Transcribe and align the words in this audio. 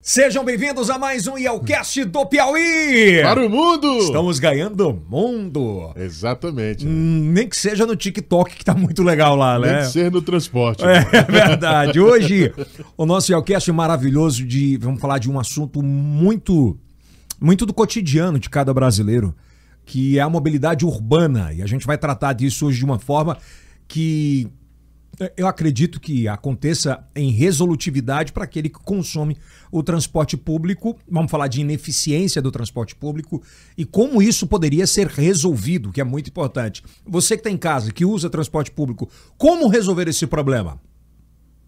Sejam 0.00 0.44
bem-vindos 0.44 0.88
a 0.90 0.98
mais 0.98 1.26
um 1.26 1.36
Yelcast 1.36 2.04
do 2.04 2.24
Piauí! 2.24 3.20
Para 3.20 3.44
o 3.44 3.50
mundo! 3.50 3.98
Estamos 3.98 4.38
ganhando 4.38 5.02
mundo! 5.08 5.92
Exatamente. 5.96 6.86
Hum, 6.86 7.32
nem 7.32 7.48
que 7.48 7.56
seja 7.56 7.84
no 7.84 7.96
TikTok, 7.96 8.54
que 8.54 8.64
tá 8.64 8.74
muito 8.74 9.02
legal 9.02 9.34
lá, 9.34 9.58
né? 9.58 9.80
que 9.80 9.86
ser 9.88 10.10
no 10.10 10.22
transporte. 10.22 10.84
É 10.84 11.22
verdade. 11.24 11.98
Hoje, 11.98 12.54
o 12.96 13.04
nosso 13.04 13.32
Yelcast 13.32 13.68
é 13.68 13.72
maravilhoso 13.72 14.46
de. 14.46 14.76
Vamos 14.76 15.00
falar 15.00 15.18
de 15.18 15.28
um 15.28 15.38
assunto 15.38 15.82
muito. 15.82 16.78
Muito 17.40 17.66
do 17.66 17.74
cotidiano 17.74 18.38
de 18.38 18.48
cada 18.48 18.72
brasileiro, 18.72 19.34
que 19.84 20.16
é 20.16 20.22
a 20.22 20.30
mobilidade 20.30 20.86
urbana. 20.86 21.52
E 21.52 21.60
a 21.60 21.66
gente 21.66 21.86
vai 21.86 21.98
tratar 21.98 22.34
disso 22.34 22.66
hoje 22.66 22.78
de 22.78 22.84
uma 22.84 23.00
forma 23.00 23.36
que 23.88 24.48
eu 25.36 25.46
acredito 25.46 25.98
que 26.00 26.28
aconteça 26.28 27.04
em 27.14 27.30
resolutividade 27.30 28.32
para 28.32 28.44
aquele 28.44 28.68
que 28.68 28.78
consome 28.78 29.36
o 29.70 29.82
transporte 29.82 30.36
público. 30.36 30.96
Vamos 31.10 31.30
falar 31.30 31.48
de 31.48 31.60
ineficiência 31.60 32.40
do 32.40 32.52
transporte 32.52 32.94
público 32.94 33.42
e 33.76 33.84
como 33.84 34.22
isso 34.22 34.46
poderia 34.46 34.86
ser 34.86 35.08
resolvido, 35.08 35.92
que 35.92 36.00
é 36.00 36.04
muito 36.04 36.28
importante. 36.28 36.82
Você 37.06 37.36
que 37.36 37.40
está 37.40 37.50
em 37.50 37.56
casa, 37.56 37.92
que 37.92 38.04
usa 38.04 38.30
transporte 38.30 38.70
público, 38.70 39.08
como 39.36 39.68
resolver 39.68 40.08
esse 40.08 40.26
problema? 40.26 40.80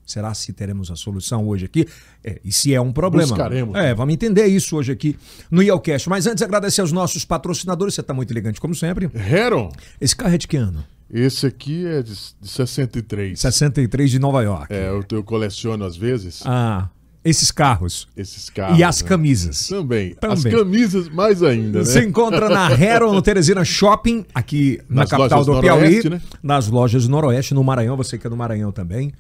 Será 0.07 0.35
se 0.35 0.53
teremos 0.53 0.91
a 0.91 0.97
solução 0.97 1.47
hoje 1.47 1.67
aqui? 1.67 1.87
É, 2.25 2.41
e 2.45 2.51
se 2.51 2.75
é 2.75 2.81
um 2.81 2.93
problema? 2.93 3.29
Buscaremos. 3.29 3.77
É, 3.77 3.95
vamos 3.95 4.13
entender 4.13 4.47
isso 4.47 4.77
hoje 4.77 4.91
aqui 4.91 5.17
no 5.49 5.63
Yelcast. 5.63 6.09
Mas 6.09 6.27
antes, 6.27 6.43
agradecer 6.43 6.81
aos 6.81 6.91
nossos 6.91 7.25
patrocinadores. 7.25 7.95
Você 7.95 8.01
está 8.01 8.13
muito 8.13 8.33
elegante, 8.33 8.61
como 8.61 8.75
sempre. 8.75 9.09
Heron, 9.15 9.71
Esse 10.01 10.17
carro 10.17 10.35
é 10.35 10.39
de 10.39 10.49
que 10.49 10.57
ano? 10.57 10.85
Esse 11.13 11.47
aqui 11.47 11.87
é 11.87 12.03
de, 12.03 12.13
de 12.41 12.49
63. 12.49 13.39
63 13.41 14.11
de 14.11 14.19
Nova 14.19 14.43
York. 14.43 14.73
É, 14.73 14.89
eu, 14.89 15.05
eu 15.11 15.23
coleciono 15.25 15.85
às 15.85 15.97
vezes 15.97 16.43
Ah, 16.45 16.89
esses 17.25 17.51
carros. 17.51 18.09
esses 18.17 18.49
carros. 18.49 18.79
e 18.79 18.85
as 18.85 19.03
né? 19.03 19.09
camisas. 19.09 19.69
Também. 19.69 20.17
As 20.23 20.43
Também. 20.43 20.59
camisas 20.59 21.09
mais 21.09 21.43
ainda, 21.43 21.81
né? 21.81 21.85
Você 21.85 22.05
encontra 22.05 22.49
na 22.49 22.71
Hero, 22.79 23.13
no 23.13 23.21
Teresina 23.21 23.65
Shopping, 23.65 24.25
aqui 24.35 24.81
na 24.89 25.03
Nas 25.03 25.11
capital 25.11 25.39
lojas 25.41 25.47
do 25.47 25.55
do 25.55 25.61
Piauí. 25.61 25.81
Noroeste, 25.83 26.09
né? 26.11 26.23
Nas 26.43 26.69
lojas 26.69 27.05
do 27.05 27.11
Noroeste, 27.11 27.55
no 27.55 27.63
Maranhão, 27.65 27.97
você 27.97 28.17
que 28.17 28.27
é 28.27 28.31
do 28.31 28.37
Maranhão 28.37 28.73
também. 28.73 29.13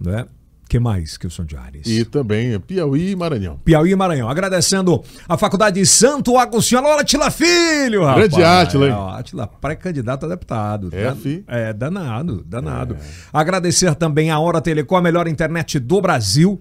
Né? 0.00 0.26
Que 0.68 0.78
mais 0.78 1.18
sou 1.30 1.44
de 1.44 1.56
Ares? 1.56 1.86
E 1.86 2.04
também 2.04 2.58
Piauí 2.60 3.10
e 3.12 3.16
Maranhão. 3.16 3.58
Piauí 3.64 3.90
e 3.92 3.96
Maranhão. 3.96 4.28
Agradecendo 4.28 5.02
a 5.28 5.36
Faculdade 5.38 5.80
de 5.80 5.86
Santo 5.86 6.36
Agostinho. 6.36 6.80
Alô, 6.80 6.98
Atila 6.98 7.30
Filho, 7.30 8.04
rapaz. 8.04 8.28
Grande 8.28 8.44
Átila, 8.44 8.86
hein? 8.86 8.92
É, 8.92 9.18
Átila, 9.18 9.46
pré-candidato 9.46 10.26
a 10.26 10.28
deputado. 10.28 10.90
É, 10.92 11.04
Dan- 11.04 11.16
fi. 11.16 11.44
É, 11.48 11.72
danado, 11.72 12.44
danado. 12.46 12.96
Agradecer 13.32 13.94
também 13.94 14.30
a 14.30 14.38
Hora 14.38 14.60
Telecom, 14.60 14.96
a 14.96 15.02
melhor 15.02 15.26
internet 15.26 15.78
do 15.78 16.00
Brasil. 16.00 16.60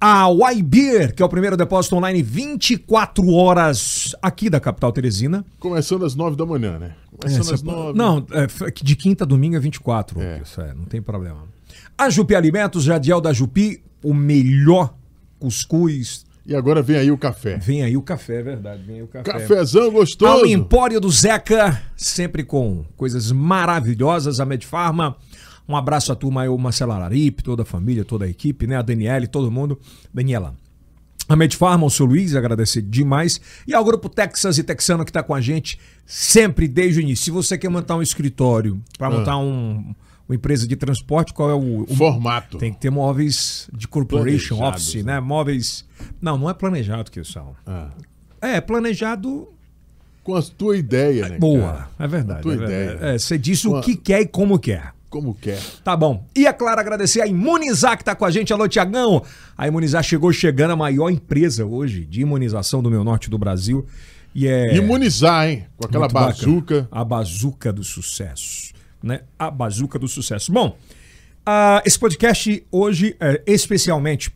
A 0.00 0.28
Y-Beer, 0.52 1.14
que 1.14 1.22
é 1.22 1.26
o 1.26 1.28
primeiro 1.28 1.56
depósito 1.56 1.96
online 1.96 2.22
24 2.22 3.30
horas 3.32 4.14
aqui 4.20 4.50
da 4.50 4.60
capital 4.60 4.92
Teresina. 4.92 5.42
Começando 5.58 6.04
às 6.04 6.14
9 6.14 6.36
da 6.36 6.44
manhã, 6.44 6.78
né? 6.78 6.92
Começando 7.18 7.50
É, 7.50 7.54
às 7.54 7.60
cê- 7.60 7.66
9. 7.66 7.98
Não, 7.98 8.26
é, 8.30 8.46
de 8.82 8.94
quinta 8.96 9.24
a 9.24 9.26
domingo 9.26 9.56
é 9.56 9.58
24. 9.58 10.20
É. 10.20 10.40
Isso 10.42 10.60
é, 10.60 10.74
não 10.74 10.84
tem 10.84 11.00
problema. 11.00 11.44
A 11.98 12.10
Jupi 12.10 12.34
Alimentos, 12.34 12.84
Jadiel 12.84 13.20
da 13.20 13.32
Jupi, 13.32 13.82
o 14.02 14.12
melhor 14.12 14.94
cuscuz. 15.38 16.26
E 16.44 16.54
agora 16.54 16.82
vem 16.82 16.96
aí 16.96 17.10
o 17.10 17.18
café. 17.18 17.56
Vem 17.56 17.82
aí 17.82 17.96
o 17.96 18.02
café, 18.02 18.40
é 18.40 18.42
verdade. 18.42 18.82
Vem 18.82 18.96
aí 18.96 19.02
o 19.02 19.08
café. 19.08 19.32
Cafezão 19.32 19.84
Ao 19.84 19.90
gostoso. 19.90 20.46
Empório 20.46 21.00
do 21.00 21.10
Zeca, 21.10 21.82
sempre 21.96 22.44
com 22.44 22.84
coisas 22.96 23.32
maravilhosas. 23.32 24.40
A 24.40 24.44
Medfarma. 24.44 25.16
Um 25.68 25.74
abraço 25.74 26.12
à 26.12 26.14
turma 26.14 26.42
aí, 26.42 26.48
o 26.48 26.56
Marcelo 26.56 26.92
Araripe, 26.92 27.42
toda 27.42 27.62
a 27.62 27.66
família, 27.66 28.04
toda 28.04 28.26
a 28.26 28.28
equipe, 28.28 28.66
né? 28.66 28.76
A 28.76 28.82
Daniele, 28.82 29.26
todo 29.26 29.50
mundo. 29.50 29.80
Daniela. 30.14 30.54
A 31.28 31.34
Medfarma, 31.34 31.84
o 31.84 31.90
seu 31.90 32.06
Luiz, 32.06 32.36
agradecer 32.36 32.82
demais. 32.82 33.40
E 33.66 33.74
ao 33.74 33.84
Grupo 33.84 34.08
Texas 34.08 34.58
e 34.58 34.62
Texano 34.62 35.04
que 35.04 35.10
está 35.10 35.24
com 35.24 35.34
a 35.34 35.40
gente 35.40 35.80
sempre 36.04 36.68
desde 36.68 37.00
o 37.00 37.02
início. 37.02 37.24
Se 37.24 37.30
você 37.32 37.58
quer 37.58 37.68
montar 37.68 37.96
um 37.96 38.02
escritório 38.02 38.80
para 38.96 39.10
montar 39.10 39.38
um, 39.38 39.92
uma 40.28 40.34
empresa 40.34 40.66
de 40.66 40.74
transporte, 40.76 41.32
qual 41.32 41.50
é 41.50 41.54
o, 41.54 41.82
o 41.88 41.94
Formato. 41.96 42.58
Tem 42.58 42.72
que 42.72 42.80
ter 42.80 42.90
móveis 42.90 43.68
de 43.72 43.86
corporation 43.86 44.62
office, 44.62 45.02
né? 45.04 45.20
Móveis. 45.20 45.84
Não, 46.20 46.36
não 46.36 46.50
é 46.50 46.54
planejado 46.54 47.10
que 47.10 47.22
são. 47.24 47.54
Ah, 47.66 47.88
É, 48.40 48.60
planejado 48.60 49.48
com 50.24 50.34
a 50.34 50.42
tua 50.42 50.76
ideia, 50.76 51.28
né? 51.28 51.38
Boa, 51.38 51.72
cara? 51.72 51.88
é 52.00 52.08
verdade. 52.08 52.38
A 52.40 52.42
tua 52.42 52.54
é 52.54 52.56
verdade. 52.56 52.94
ideia. 52.96 53.14
É, 53.14 53.18
você 53.18 53.38
disse 53.38 53.68
o 53.68 53.72
Uma- 53.72 53.80
que 53.82 53.96
quer 53.96 54.20
e 54.22 54.26
como 54.26 54.58
quer. 54.58 54.92
Como 55.08 55.32
quer. 55.34 55.60
Tá 55.84 55.96
bom. 55.96 56.26
E 56.34 56.46
é 56.46 56.52
claro, 56.52 56.80
agradecer 56.80 57.20
a 57.22 57.26
Imunizar 57.28 57.96
que 57.96 58.02
tá 58.04 58.14
com 58.14 58.24
a 58.24 58.30
gente. 58.30 58.52
Alô, 58.52 58.66
Tiagão. 58.68 59.22
A 59.56 59.68
Imunizar 59.68 60.02
chegou 60.02 60.32
chegando, 60.32 60.72
a 60.72 60.76
maior 60.76 61.08
empresa 61.10 61.64
hoje 61.64 62.04
de 62.04 62.20
imunização 62.22 62.82
do 62.82 62.90
meu 62.90 63.04
norte 63.04 63.30
do 63.30 63.38
Brasil. 63.38 63.86
E 64.34 64.48
é. 64.48 64.74
Imunizar, 64.76 65.48
hein? 65.48 65.64
Com 65.76 65.86
aquela 65.86 66.04
muito 66.06 66.12
bacana. 66.12 66.32
bazuca. 66.34 66.88
A 66.90 67.04
bazuca 67.04 67.72
do 67.72 67.84
sucesso. 67.84 68.65
Né? 69.06 69.20
A 69.38 69.50
bazuca 69.50 69.98
do 69.98 70.08
sucesso. 70.08 70.52
Bom, 70.52 70.76
esse 71.84 71.98
podcast 71.98 72.66
hoje 72.72 73.16
é 73.20 73.40
especialmente 73.46 74.34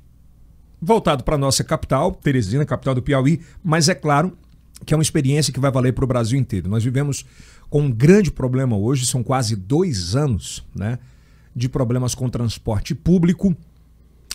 voltado 0.81 1.25
para 1.25 1.37
nossa 1.37 1.65
capital, 1.65 2.13
Teresina, 2.13 2.65
capital 2.65 2.95
do 2.95 3.03
Piauí, 3.03 3.41
mas 3.63 3.89
é 3.89 3.95
claro 3.95 4.39
que 4.87 4.95
é 4.95 4.97
uma 4.97 5.03
experiência 5.03 5.53
que 5.53 5.61
vai 5.61 5.71
valer 5.71 5.93
para 5.93 6.05
o 6.05 6.07
Brasil 6.07 6.39
inteiro. 6.39 6.69
Nós 6.71 6.85
vivemos 6.85 7.27
com 7.69 7.83
um 7.83 7.91
grande 7.91 8.31
problema 8.31 8.77
hoje, 8.77 9.07
são 9.07 9.23
quase 9.23 9.57
dois 9.57 10.15
anos 10.15 10.65
né, 10.75 10.99
de 11.55 11.69
problemas 11.69 12.15
com 12.15 12.29
transporte 12.29 12.95
público, 12.95 13.55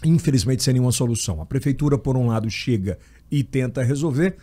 infelizmente 0.03 0.61
sem 0.61 0.73
nenhuma 0.73 0.91
solução. 0.91 1.41
A 1.41 1.45
prefeitura, 1.45 1.97
por 1.97 2.15
um 2.15 2.27
lado, 2.27 2.49
chega 2.49 2.99
e 3.31 3.41
tenta 3.41 3.81
resolver, 3.81 4.35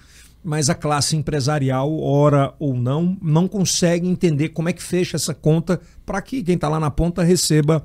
mas 0.44 0.68
a 0.68 0.74
classe 0.74 1.16
empresarial, 1.16 1.98
ora 2.00 2.52
ou 2.58 2.74
não, 2.74 3.16
não 3.22 3.46
consegue 3.46 4.08
entender 4.08 4.48
como 4.50 4.68
é 4.68 4.72
que 4.72 4.82
fecha 4.82 5.16
essa 5.16 5.32
conta 5.34 5.80
para 6.04 6.20
que 6.20 6.42
quem 6.42 6.54
está 6.56 6.68
lá 6.68 6.80
na 6.80 6.90
ponta 6.90 7.22
receba 7.22 7.84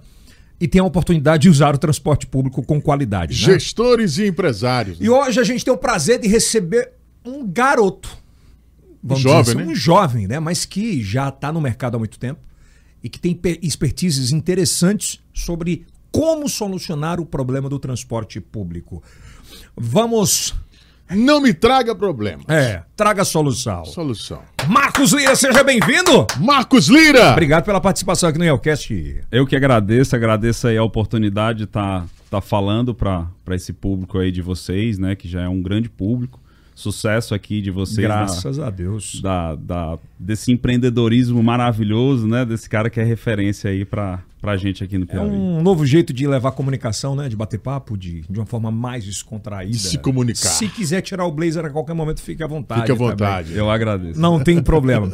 e 0.60 0.68
tenha 0.68 0.84
a 0.84 0.88
oportunidade 0.88 1.44
de 1.44 1.50
usar 1.50 1.76
o 1.76 1.78
transporte 1.78 2.26
público 2.26 2.64
com 2.64 2.82
qualidade. 2.82 3.34
né? 3.34 3.54
Gestores 3.54 4.18
e 4.18 4.26
empresários. 4.28 4.98
E 5.00 5.08
hoje 5.08 5.40
a 5.40 5.44
gente 5.44 5.64
tem 5.64 5.72
o 5.74 5.78
prazer 5.78 6.20
de 6.20 6.28
receber 6.28 6.94
um 7.24 7.46
garoto. 7.46 8.10
Vamos 9.04 9.22
Jovem, 9.22 9.42
dizer 9.44 9.52
assim, 9.58 9.66
né? 9.68 9.72
Um 9.72 9.76
jovem, 9.76 10.28
né? 10.28 10.40
Mas 10.40 10.66
que 10.66 11.04
já 11.04 11.30
está 11.30 11.52
no 11.52 11.62
mercado 11.62 11.96
há 11.96 12.00
muito 12.00 12.18
tempo 12.18 12.40
e 13.04 13.08
que 13.08 13.20
tem 13.20 13.36
pe- 13.36 13.60
expertises 13.62 14.32
interessantes 14.32 15.20
sobre 15.32 15.86
como 16.12 16.50
solucionar 16.50 17.20
o 17.20 17.26
problema 17.26 17.70
do 17.70 17.78
transporte 17.78 18.42
público. 18.42 19.04
Vamos. 19.76 20.56
Não 21.10 21.40
me 21.42 21.54
traga 21.54 21.96
problema. 21.96 22.44
É, 22.48 22.82
traga 22.96 23.24
solução. 23.24 23.86
Solução. 23.86 24.42
Marcos 24.68 25.14
Lira, 25.14 25.36
seja 25.36 25.64
bem-vindo! 25.64 26.28
Marcos 26.40 26.88
Lira! 26.90 27.32
Obrigado 27.32 27.64
pela 27.64 27.80
participação 27.80 28.28
aqui 28.28 28.38
no 28.38 28.44
Elcast. 28.44 29.24
Eu 29.32 29.48
que 29.48 29.56
agradeço, 29.56 30.16
agradeço 30.16 30.68
aí 30.68 30.78
a 30.78 30.84
oportunidade 30.84 31.60
de 31.60 31.64
estar 31.64 32.06
tá, 32.30 32.42
falando 32.42 32.94
para 32.94 33.30
esse 33.52 33.72
público 33.72 34.18
aí 34.20 34.32
de 34.32 34.42
vocês, 34.42 34.98
né? 34.98 35.16
Que 35.16 35.28
já 35.30 35.42
é 35.44 35.48
um 35.48 35.62
grande 35.62 35.90
público. 35.90 36.42
Sucesso 36.76 37.34
aqui 37.34 37.62
de 37.62 37.72
vocês. 37.72 38.08
na- 38.08 38.18
Graças 38.18 38.60
a 38.60 38.70
Deus. 38.70 39.22
da, 39.22 39.56
da- 39.56 39.98
desse 40.20 40.52
empreendedorismo 40.52 41.42
maravilhoso, 41.42 42.28
né? 42.28 42.44
Desse 42.46 42.70
cara 42.70 42.90
que 42.90 43.00
é 43.00 43.04
referência 43.04 43.72
aí 43.72 43.86
pra, 44.42 44.52
pra 44.52 44.58
gente 44.58 44.84
aqui 44.84 44.98
no 44.98 45.04
É 45.06 45.08
Piauí. 45.08 45.30
um 45.30 45.62
novo 45.62 45.86
jeito 45.86 46.14
de 46.14 46.28
levar 46.28 46.52
comunicação, 46.52 47.16
né? 47.16 47.28
De 47.30 47.36
bater 47.36 47.60
papo, 47.60 47.98
de, 47.98 48.22
de 48.30 48.40
uma 48.40 48.46
forma 48.46 48.72
mais 48.72 49.04
descontraída. 49.06 49.72
De 49.72 49.80
se 49.80 49.98
comunicar. 49.98 50.50
Se 50.50 50.68
quiser 50.68 51.02
tirar 51.02 51.26
o 51.26 51.32
blazer 51.32 51.66
a 51.66 51.70
qualquer 51.70 51.94
momento, 51.94 52.22
fique 52.22 52.44
à 52.44 52.48
vontade. 52.48 52.82
Fique 52.82 52.92
à 52.92 52.96
também. 52.96 53.12
vontade. 53.12 53.54
Eu 53.56 53.70
agradeço. 53.70 54.20
Não 54.20 54.40
tem 54.44 54.62
problema. 54.62 55.10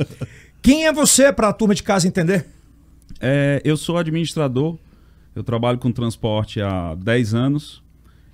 Quem 0.61 0.85
é 0.85 0.93
você 0.93 1.31
para 1.33 1.49
a 1.49 1.53
turma 1.53 1.75
de 1.75 1.83
casa 1.83 2.07
entender? 2.07 2.45
É, 3.19 3.61
eu 3.63 3.77
sou 3.77 3.97
administrador, 3.97 4.77
eu 5.35 5.43
trabalho 5.43 5.77
com 5.77 5.91
transporte 5.91 6.61
há 6.61 6.95
10 6.95 7.33
anos 7.33 7.81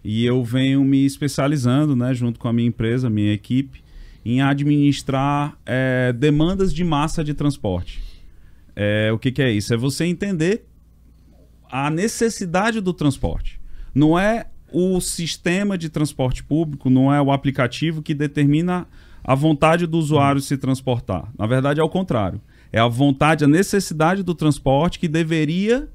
e 0.04 0.26
eu 0.26 0.44
venho 0.44 0.84
me 0.84 1.06
especializando, 1.06 1.96
né, 1.96 2.14
junto 2.14 2.40
com 2.40 2.48
a 2.48 2.54
minha 2.54 2.68
empresa, 2.68 3.10
minha 3.10 3.34
equipe, 3.34 3.84
em 4.26 4.42
administrar 4.42 5.58
é, 5.66 6.14
demandas 6.14 6.74
de 6.74 6.84
massa 6.84 7.24
de 7.24 7.34
transporte. 7.34 8.02
É, 8.76 9.12
o 9.12 9.20
que, 9.20 9.32
que 9.32 9.42
é 9.42 9.52
isso? 9.52 9.74
É 9.74 9.78
você 9.78 10.06
entender 10.06 10.66
a 11.70 11.90
necessidade 11.90 12.82
do 12.82 12.94
transporte. 12.94 13.60
Não 13.94 14.18
é 14.18 14.48
o 14.72 15.00
sistema 15.02 15.78
de 15.78 15.90
transporte 15.90 16.44
público, 16.44 16.90
não 16.90 17.12
é 17.14 17.22
o 17.22 17.32
aplicativo 17.32 18.02
que 18.02 18.14
determina 18.14 18.88
a 19.24 19.36
vontade 19.36 19.86
do 19.88 19.98
usuário 19.98 20.42
se 20.42 20.58
transportar. 20.58 21.32
Na 21.38 21.46
verdade, 21.48 21.80
é 21.80 21.84
o 21.84 21.90
contrário. 21.90 22.40
É 22.72 22.80
a 22.80 22.88
vontade, 22.88 23.44
a 23.44 23.48
necessidade 23.48 24.22
do 24.24 24.36
transporte 24.36 25.00
que 25.00 25.08
deveria 25.08 25.90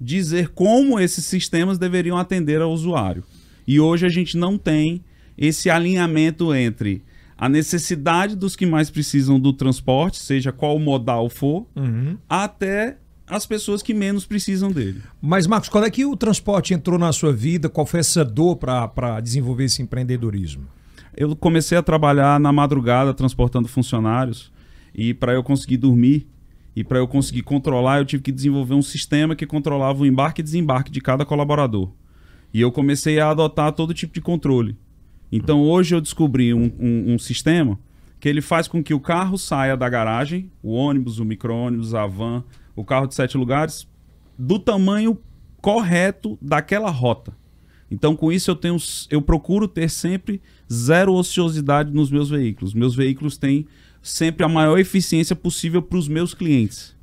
dizer 0.00 0.48
como 0.50 0.98
esses 0.98 1.24
sistemas 1.24 1.78
deveriam 1.78 2.16
atender 2.16 2.60
ao 2.60 2.72
usuário. 2.72 3.24
E 3.66 3.78
hoje 3.80 4.06
a 4.06 4.08
gente 4.08 4.36
não 4.36 4.56
tem 4.56 5.02
esse 5.36 5.68
alinhamento 5.68 6.54
entre 6.54 7.02
a 7.36 7.48
necessidade 7.48 8.34
dos 8.34 8.56
que 8.56 8.66
mais 8.66 8.90
precisam 8.90 9.38
do 9.38 9.52
transporte, 9.52 10.18
seja 10.18 10.50
qual 10.50 10.78
modal 10.78 11.28
for, 11.28 11.66
Uhum. 11.76 12.16
até 12.28 12.96
as 13.28 13.46
pessoas 13.46 13.82
que 13.82 13.94
menos 13.94 14.24
precisam 14.24 14.70
dele. 14.70 15.02
Mas, 15.20 15.46
Marcos, 15.46 15.68
qual 15.68 15.84
é 15.84 15.90
que 15.90 16.04
o 16.04 16.16
transporte 16.16 16.74
entrou 16.74 16.98
na 16.98 17.12
sua 17.12 17.32
vida? 17.32 17.68
Qual 17.68 17.86
foi 17.86 18.00
essa 18.00 18.24
dor 18.24 18.56
para 18.56 19.20
desenvolver 19.20 19.64
esse 19.64 19.82
empreendedorismo? 19.82 20.66
Eu 21.16 21.34
comecei 21.36 21.76
a 21.76 21.82
trabalhar 21.82 22.38
na 22.38 22.52
madrugada 22.52 23.12
transportando 23.12 23.68
funcionários 23.68 24.52
e 24.94 25.12
para 25.12 25.32
eu 25.32 25.42
conseguir 25.42 25.76
dormir 25.76 26.26
e 26.74 26.84
para 26.84 26.98
eu 26.98 27.08
conseguir 27.08 27.42
controlar, 27.42 27.98
eu 27.98 28.04
tive 28.04 28.22
que 28.22 28.30
desenvolver 28.30 28.74
um 28.74 28.82
sistema 28.82 29.34
que 29.34 29.44
controlava 29.44 30.00
o 30.00 30.06
embarque 30.06 30.40
e 30.40 30.44
desembarque 30.44 30.92
de 30.92 31.00
cada 31.00 31.24
colaborador. 31.24 31.90
E 32.54 32.60
eu 32.60 32.70
comecei 32.70 33.18
a 33.18 33.30
adotar 33.30 33.72
todo 33.72 33.92
tipo 33.92 34.14
de 34.14 34.20
controle. 34.20 34.76
Então 35.30 35.60
hoje 35.62 35.94
eu 35.94 36.00
descobri 36.00 36.54
um, 36.54 36.72
um, 36.78 37.14
um 37.14 37.18
sistema 37.18 37.78
que 38.20 38.28
ele 38.28 38.40
faz 38.40 38.68
com 38.68 38.82
que 38.82 38.94
o 38.94 39.00
carro 39.00 39.36
saia 39.36 39.76
da 39.76 39.88
garagem, 39.88 40.50
o 40.62 40.72
ônibus, 40.72 41.18
o 41.18 41.24
micro-ônibus, 41.24 41.94
a 41.94 42.06
van, 42.06 42.44
o 42.78 42.84
carro 42.84 43.08
de 43.08 43.14
sete 43.14 43.36
lugares, 43.36 43.88
do 44.38 44.56
tamanho 44.56 45.18
correto 45.60 46.38
daquela 46.40 46.90
rota. 46.90 47.36
Então, 47.90 48.14
com 48.14 48.30
isso, 48.30 48.50
eu 48.50 48.54
tenho, 48.54 48.76
eu 49.10 49.20
procuro 49.20 49.66
ter 49.66 49.90
sempre 49.90 50.40
zero 50.72 51.12
ociosidade 51.14 51.92
nos 51.92 52.08
meus 52.08 52.30
veículos. 52.30 52.74
Meus 52.74 52.94
veículos 52.94 53.36
têm 53.36 53.66
sempre 54.00 54.44
a 54.44 54.48
maior 54.48 54.78
eficiência 54.78 55.34
possível 55.34 55.82
para 55.82 55.98
os 55.98 56.06
meus 56.06 56.34
clientes. 56.34 56.94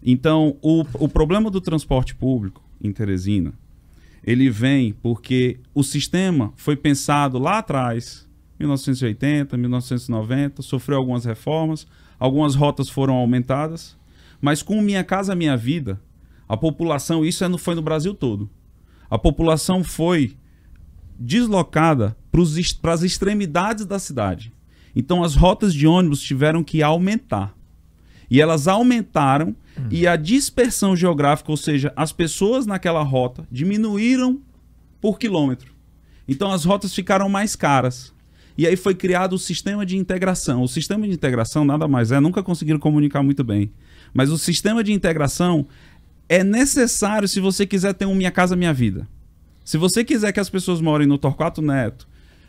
Então, 0.00 0.56
o, 0.62 0.84
o 0.94 1.08
problema 1.08 1.50
do 1.50 1.60
transporte 1.60 2.14
público 2.14 2.62
em 2.80 2.92
Teresina, 2.92 3.52
ele 4.22 4.48
vem 4.48 4.92
porque 4.92 5.58
o 5.74 5.82
sistema 5.82 6.52
foi 6.54 6.76
pensado 6.76 7.36
lá 7.36 7.58
atrás, 7.58 8.28
1980, 8.60 9.56
1990, 9.56 10.62
sofreu 10.62 10.98
algumas 10.98 11.24
reformas, 11.24 11.84
algumas 12.16 12.54
rotas 12.54 12.88
foram 12.88 13.14
aumentadas, 13.14 13.96
mas 14.40 14.62
com 14.62 14.80
Minha 14.80 15.04
Casa 15.04 15.34
Minha 15.34 15.56
Vida, 15.56 16.00
a 16.48 16.56
população, 16.56 17.24
isso 17.24 17.44
é 17.44 17.48
no, 17.48 17.58
foi 17.58 17.74
no 17.74 17.82
Brasil 17.82 18.14
todo, 18.14 18.48
a 19.10 19.18
população 19.18 19.82
foi 19.82 20.36
deslocada 21.18 22.16
para 22.80 22.92
as 22.92 23.02
extremidades 23.02 23.86
da 23.86 23.98
cidade. 23.98 24.52
Então 24.94 25.22
as 25.22 25.34
rotas 25.34 25.72
de 25.72 25.86
ônibus 25.86 26.20
tiveram 26.20 26.62
que 26.62 26.82
aumentar. 26.82 27.54
E 28.30 28.40
elas 28.40 28.66
aumentaram 28.66 29.54
hum. 29.78 29.88
e 29.90 30.06
a 30.06 30.16
dispersão 30.16 30.96
geográfica, 30.96 31.50
ou 31.50 31.56
seja, 31.56 31.92
as 31.94 32.12
pessoas 32.12 32.66
naquela 32.66 33.02
rota 33.02 33.46
diminuíram 33.50 34.40
por 35.00 35.18
quilômetro. 35.18 35.72
Então 36.26 36.50
as 36.50 36.64
rotas 36.64 36.94
ficaram 36.94 37.28
mais 37.28 37.54
caras. 37.54 38.12
E 38.58 38.66
aí 38.66 38.74
foi 38.74 38.94
criado 38.94 39.34
o 39.34 39.38
sistema 39.38 39.84
de 39.84 39.96
integração. 39.96 40.62
O 40.62 40.68
sistema 40.68 41.06
de 41.06 41.12
integração 41.12 41.64
nada 41.64 41.86
mais 41.86 42.10
é, 42.10 42.18
nunca 42.18 42.42
conseguiram 42.42 42.78
comunicar 42.78 43.22
muito 43.22 43.44
bem. 43.44 43.70
Mas 44.12 44.30
o 44.30 44.38
sistema 44.38 44.82
de 44.82 44.92
integração 44.92 45.66
é 46.28 46.42
necessário 46.42 47.28
se 47.28 47.40
você 47.40 47.66
quiser 47.66 47.94
ter 47.94 48.06
um 48.06 48.14
Minha 48.14 48.30
Casa 48.30 48.56
Minha 48.56 48.72
Vida. 48.72 49.06
Se 49.64 49.76
você 49.76 50.04
quiser 50.04 50.32
que 50.32 50.40
as 50.40 50.50
pessoas 50.50 50.80
morem 50.80 51.06
no 51.06 51.18
Torquato 51.18 51.60
Neto, 51.60 52.06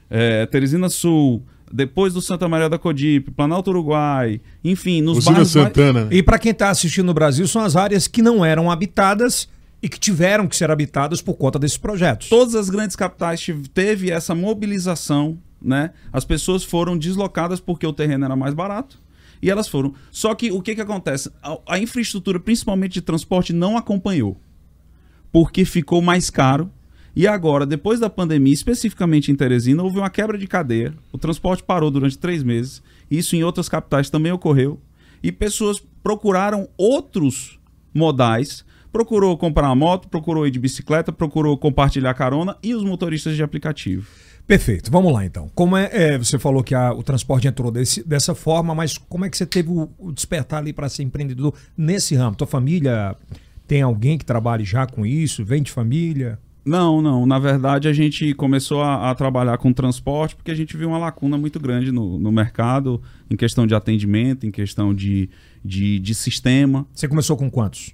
é, 0.09 0.45
Teresina 0.45 0.89
Sul, 0.89 1.43
depois 1.71 2.13
do 2.13 2.21
Santa 2.21 2.47
Maria 2.47 2.69
da 2.69 2.77
Codipe, 2.77 3.31
Planalto 3.31 3.69
Uruguai, 3.71 4.39
enfim, 4.63 5.01
nos 5.01 5.19
Usina 5.19 5.33
bairros... 5.33 5.51
Santana. 5.51 6.07
E 6.11 6.23
para 6.23 6.39
quem 6.39 6.51
está 6.51 6.69
assistindo 6.69 7.07
no 7.07 7.13
Brasil, 7.13 7.47
são 7.47 7.61
as 7.61 7.75
áreas 7.75 8.07
que 8.07 8.21
não 8.21 8.45
eram 8.45 8.71
habitadas 8.71 9.49
e 9.81 9.89
que 9.89 9.99
tiveram 9.99 10.47
que 10.47 10.55
ser 10.55 10.71
habitadas 10.71 11.21
por 11.21 11.35
conta 11.35 11.59
desses 11.59 11.77
projetos. 11.77 12.29
Todas 12.29 12.55
as 12.55 12.69
grandes 12.69 12.95
capitais 12.95 13.45
teve 13.73 14.11
essa 14.11 14.33
mobilização, 14.33 15.37
né? 15.61 15.91
As 16.11 16.25
pessoas 16.25 16.63
foram 16.63 16.97
deslocadas 16.97 17.59
porque 17.59 17.85
o 17.85 17.93
terreno 17.93 18.25
era 18.25 18.35
mais 18.35 18.53
barato 18.53 18.99
e 19.41 19.49
elas 19.49 19.67
foram. 19.67 19.93
Só 20.11 20.33
que 20.35 20.51
o 20.51 20.61
que, 20.61 20.75
que 20.75 20.81
acontece? 20.81 21.31
A, 21.41 21.57
a 21.67 21.79
infraestrutura, 21.79 22.39
principalmente 22.39 22.93
de 22.93 23.01
transporte, 23.01 23.53
não 23.53 23.77
acompanhou. 23.77 24.39
Porque 25.31 25.65
ficou 25.65 26.01
mais 26.01 26.29
caro. 26.29 26.71
E 27.15 27.25
agora, 27.27 27.65
depois 27.65 27.99
da 27.99 28.09
pandemia, 28.09 28.53
especificamente 28.53 29.31
em 29.31 29.35
Teresina, 29.35 29.81
houve 29.81 29.97
uma 29.97 30.09
quebra 30.09 30.37
de 30.37 30.45
cadeia. 30.45 30.93
O 31.11 31.17
transporte 31.17 31.63
parou 31.63 31.89
durante 31.89 32.17
três 32.17 32.43
meses. 32.43 32.81
Isso 33.09 33.35
em 33.35 33.43
outras 33.43 33.67
capitais 33.67 34.09
também 34.09 34.31
ocorreu. 34.31 34.79
E 35.23 35.31
pessoas 35.31 35.81
procuraram 36.03 36.69
outros 36.77 37.59
modais. 37.93 38.63
Procurou 38.91 39.35
comprar 39.37 39.67
uma 39.67 39.75
moto, 39.75 40.07
procurou 40.07 40.47
ir 40.47 40.51
de 40.51 40.59
bicicleta, 40.59 41.11
procurou 41.11 41.57
compartilhar 41.57 42.13
carona 42.13 42.55
e 42.63 42.73
os 42.73 42.83
motoristas 42.83 43.35
de 43.35 43.43
aplicativo. 43.43 44.07
Perfeito, 44.47 44.89
vamos 44.89 45.11
lá 45.11 45.25
então. 45.25 45.51
Como 45.53 45.75
é, 45.75 45.89
é 45.91 46.17
você 46.17 46.39
falou 46.39 46.63
que 46.63 46.73
a, 46.73 46.93
o 46.93 47.03
transporte 47.03 47.49
entrou 47.49 47.69
desse, 47.69 48.07
dessa 48.07 48.33
forma, 48.33 48.73
mas 48.73 48.97
como 48.97 49.25
é 49.25 49.29
que 49.29 49.37
você 49.37 49.45
teve 49.45 49.69
o, 49.69 49.89
o 49.99 50.11
despertar 50.13 50.59
ali 50.59 50.71
para 50.71 50.87
ser 50.87 51.03
empreendedor 51.03 51.53
nesse 51.77 52.15
ramo? 52.15 52.37
Tua 52.37 52.47
família 52.47 53.13
tem 53.67 53.81
alguém 53.81 54.17
que 54.17 54.23
trabalhe 54.23 54.63
já 54.63 54.87
com 54.87 55.05
isso? 55.05 55.43
Vem 55.43 55.61
de 55.61 55.69
família? 55.69 56.39
Não, 56.63 57.01
não. 57.01 57.25
Na 57.25 57.39
verdade, 57.39 57.89
a 57.89 57.93
gente 57.93 58.33
começou 58.33 58.81
a, 58.81 59.11
a, 59.11 59.15
trabalhar 59.15 59.57
com 59.57 59.73
transporte 59.73 60.35
porque 60.35 60.51
a 60.51 60.55
gente 60.55 60.77
viu 60.77 60.89
uma 60.89 60.97
lacuna 60.97 61.37
muito 61.37 61.59
grande 61.59 61.91
no, 61.91 62.17
no 62.17 62.31
mercado 62.31 63.01
em 63.29 63.35
questão 63.35 63.67
de 63.67 63.75
atendimento, 63.75 64.45
em 64.45 64.51
questão 64.51 64.93
de, 64.93 65.29
de, 65.63 65.99
de 65.99 66.15
sistema. 66.15 66.87
Você 66.93 67.07
começou 67.07 67.35
com 67.35 67.51
quantos? 67.51 67.93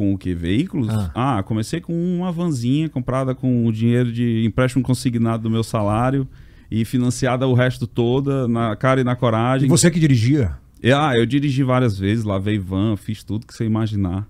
Com 0.00 0.14
o 0.14 0.16
que? 0.16 0.34
Veículos? 0.34 0.88
Ah. 0.88 1.10
ah. 1.14 1.42
comecei 1.42 1.78
com 1.78 1.92
uma 1.92 2.32
vanzinha 2.32 2.88
comprada 2.88 3.34
com 3.34 3.66
o 3.66 3.70
dinheiro 3.70 4.10
de 4.10 4.46
empréstimo 4.46 4.82
consignado 4.82 5.42
do 5.42 5.50
meu 5.50 5.62
salário 5.62 6.26
e 6.70 6.86
financiada 6.86 7.46
o 7.46 7.52
resto 7.52 7.86
toda, 7.86 8.48
na 8.48 8.74
cara 8.76 9.02
e 9.02 9.04
na 9.04 9.14
coragem. 9.14 9.66
E 9.66 9.68
você 9.68 9.90
que 9.90 10.00
dirigia? 10.00 10.56
E, 10.82 10.90
ah, 10.90 11.12
eu 11.14 11.26
dirigi 11.26 11.62
várias 11.62 11.98
vezes, 11.98 12.24
lavei 12.24 12.58
van, 12.58 12.96
fiz 12.96 13.22
tudo 13.22 13.46
que 13.46 13.52
você 13.52 13.66
imaginar. 13.66 14.26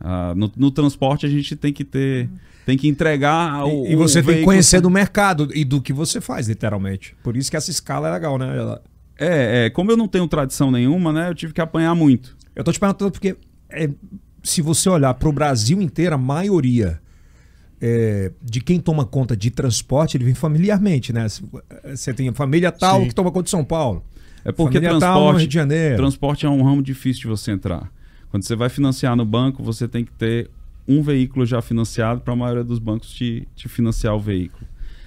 Ah, 0.00 0.34
no, 0.36 0.50
no, 0.56 0.72
transporte 0.72 1.26
a 1.26 1.28
gente 1.28 1.54
tem 1.54 1.72
que 1.72 1.84
ter. 1.84 2.28
Tem 2.66 2.76
que 2.76 2.88
entregar 2.88 3.64
o. 3.66 3.86
E, 3.86 3.92
e 3.92 3.94
você 3.94 4.18
o 4.18 4.24
tem 4.24 4.38
que 4.38 4.42
conhecer 4.42 4.80
do 4.80 4.90
mercado 4.90 5.48
e 5.54 5.64
do 5.64 5.80
que 5.80 5.92
você 5.92 6.20
faz, 6.20 6.48
literalmente. 6.48 7.14
Por 7.22 7.36
isso 7.36 7.48
que 7.48 7.56
essa 7.56 7.70
escala 7.70 8.08
é 8.08 8.10
legal, 8.10 8.36
né? 8.36 8.48
Ela... 8.48 8.82
É, 9.16 9.66
é, 9.66 9.70
como 9.70 9.92
eu 9.92 9.96
não 9.96 10.08
tenho 10.08 10.26
tradição 10.26 10.72
nenhuma, 10.72 11.12
né? 11.12 11.28
Eu 11.28 11.36
tive 11.36 11.52
que 11.52 11.60
apanhar 11.60 11.94
muito. 11.94 12.36
Eu 12.56 12.64
tô 12.64 12.72
te 12.72 12.80
perguntando 12.80 13.12
porque 13.12 13.36
é, 13.70 13.88
se 14.44 14.60
você 14.60 14.88
olhar 14.90 15.14
para 15.14 15.28
o 15.28 15.32
Brasil 15.32 15.80
inteiro, 15.80 16.14
a 16.14 16.18
maioria 16.18 17.00
é, 17.80 18.30
de 18.42 18.60
quem 18.60 18.78
toma 18.78 19.04
conta 19.04 19.34
de 19.34 19.50
transporte, 19.50 20.16
ele 20.16 20.24
vem 20.24 20.34
familiarmente, 20.34 21.12
né? 21.12 21.26
Você 21.84 22.12
tem 22.12 22.28
a 22.28 22.32
família 22.32 22.70
tal 22.70 23.00
Sim. 23.00 23.08
que 23.08 23.14
toma 23.14 23.32
conta 23.32 23.44
de 23.44 23.50
São 23.50 23.64
Paulo. 23.64 24.04
É 24.44 24.52
porque 24.52 24.78
transporte, 24.78 25.38
Rio 25.38 25.48
de 25.48 25.54
Janeiro. 25.54 25.96
transporte 25.96 26.44
é 26.44 26.48
um 26.48 26.62
ramo 26.62 26.82
difícil 26.82 27.22
de 27.22 27.28
você 27.28 27.50
entrar. 27.50 27.90
Quando 28.30 28.44
você 28.44 28.54
vai 28.54 28.68
financiar 28.68 29.16
no 29.16 29.24
banco, 29.24 29.62
você 29.62 29.88
tem 29.88 30.04
que 30.04 30.12
ter 30.12 30.50
um 30.86 31.02
veículo 31.02 31.46
já 31.46 31.62
financiado 31.62 32.20
para 32.20 32.34
a 32.34 32.36
maioria 32.36 32.62
dos 32.62 32.78
bancos 32.78 33.10
te, 33.14 33.48
te 33.56 33.66
financiar 33.66 34.14
o 34.14 34.20
veículo. 34.20 34.66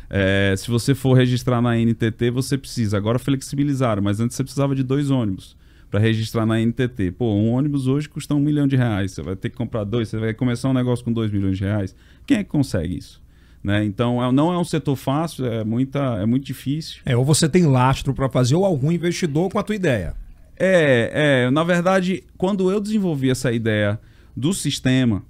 É, 0.09 0.55
se 0.57 0.67
você 0.71 0.95
for 0.95 1.13
registrar 1.13 1.61
na 1.61 1.77
NTT, 1.77 2.31
você 2.31 2.57
precisa. 2.57 2.97
Agora 2.97 3.19
flexibilizaram, 3.19 4.01
mas 4.01 4.19
antes 4.19 4.35
você 4.35 4.43
precisava 4.43 4.73
de 4.75 4.81
dois 4.81 5.11
ônibus 5.11 5.55
para 5.89 5.99
registrar 5.99 6.45
na 6.45 6.59
NTT. 6.59 7.11
Pô, 7.11 7.33
um 7.33 7.51
ônibus 7.51 7.87
hoje 7.87 8.09
custa 8.09 8.35
um 8.35 8.39
milhão 8.39 8.67
de 8.67 8.75
reais. 8.75 9.13
Você 9.13 9.21
vai 9.21 9.35
ter 9.35 9.49
que 9.49 9.55
comprar 9.55 9.83
dois, 9.83 10.09
você 10.09 10.17
vai 10.17 10.33
começar 10.33 10.69
um 10.69 10.73
negócio 10.73 11.03
com 11.03 11.13
dois 11.13 11.31
milhões 11.31 11.57
de 11.57 11.63
reais. 11.63 11.95
Quem 12.25 12.37
é 12.37 12.43
que 12.43 12.49
consegue 12.49 12.97
isso? 12.97 13.21
Né? 13.63 13.83
Então, 13.83 14.23
é, 14.23 14.31
não 14.31 14.53
é 14.53 14.57
um 14.57 14.63
setor 14.63 14.95
fácil, 14.95 15.45
é, 15.45 15.63
muita, 15.63 15.99
é 16.21 16.25
muito 16.25 16.45
difícil. 16.45 17.01
É, 17.05 17.15
ou 17.15 17.25
você 17.25 17.49
tem 17.49 17.65
lastro 17.65 18.13
para 18.13 18.29
fazer, 18.29 18.55
ou 18.55 18.65
algum 18.65 18.91
investidor 18.91 19.49
com 19.49 19.59
a 19.59 19.63
tua 19.63 19.75
ideia. 19.75 20.15
É, 20.59 21.45
é, 21.45 21.51
na 21.51 21.63
verdade, 21.63 22.23
quando 22.37 22.71
eu 22.71 22.79
desenvolvi 22.79 23.29
essa 23.29 23.51
ideia 23.51 23.99
do 24.35 24.53
sistema, 24.53 25.23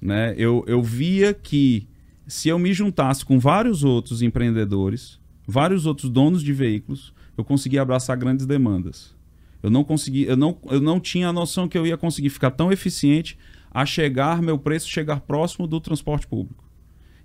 né, 0.00 0.34
eu, 0.36 0.64
eu 0.66 0.82
via 0.82 1.34
que 1.34 1.88
se 2.26 2.48
eu 2.48 2.58
me 2.58 2.72
juntasse 2.72 3.24
com 3.24 3.38
vários 3.38 3.82
outros 3.82 4.22
empreendedores, 4.22 5.18
vários 5.46 5.86
outros 5.86 6.08
donos 6.08 6.42
de 6.42 6.52
veículos, 6.52 7.12
eu 7.36 7.44
conseguia 7.44 7.82
abraçar 7.82 8.16
grandes 8.16 8.46
demandas. 8.46 9.14
Eu 9.62 9.70
não 9.70 9.84
consegui, 9.84 10.24
eu 10.24 10.36
não, 10.36 10.56
eu 10.70 10.80
não 10.80 10.98
tinha 10.98 11.28
a 11.28 11.32
noção 11.32 11.68
que 11.68 11.76
eu 11.76 11.86
ia 11.86 11.96
conseguir 11.96 12.30
ficar 12.30 12.50
tão 12.50 12.72
eficiente 12.72 13.38
a 13.70 13.84
chegar, 13.86 14.42
meu 14.42 14.58
preço 14.58 14.88
chegar 14.88 15.20
próximo 15.20 15.66
do 15.66 15.80
transporte 15.80 16.26
público. 16.26 16.64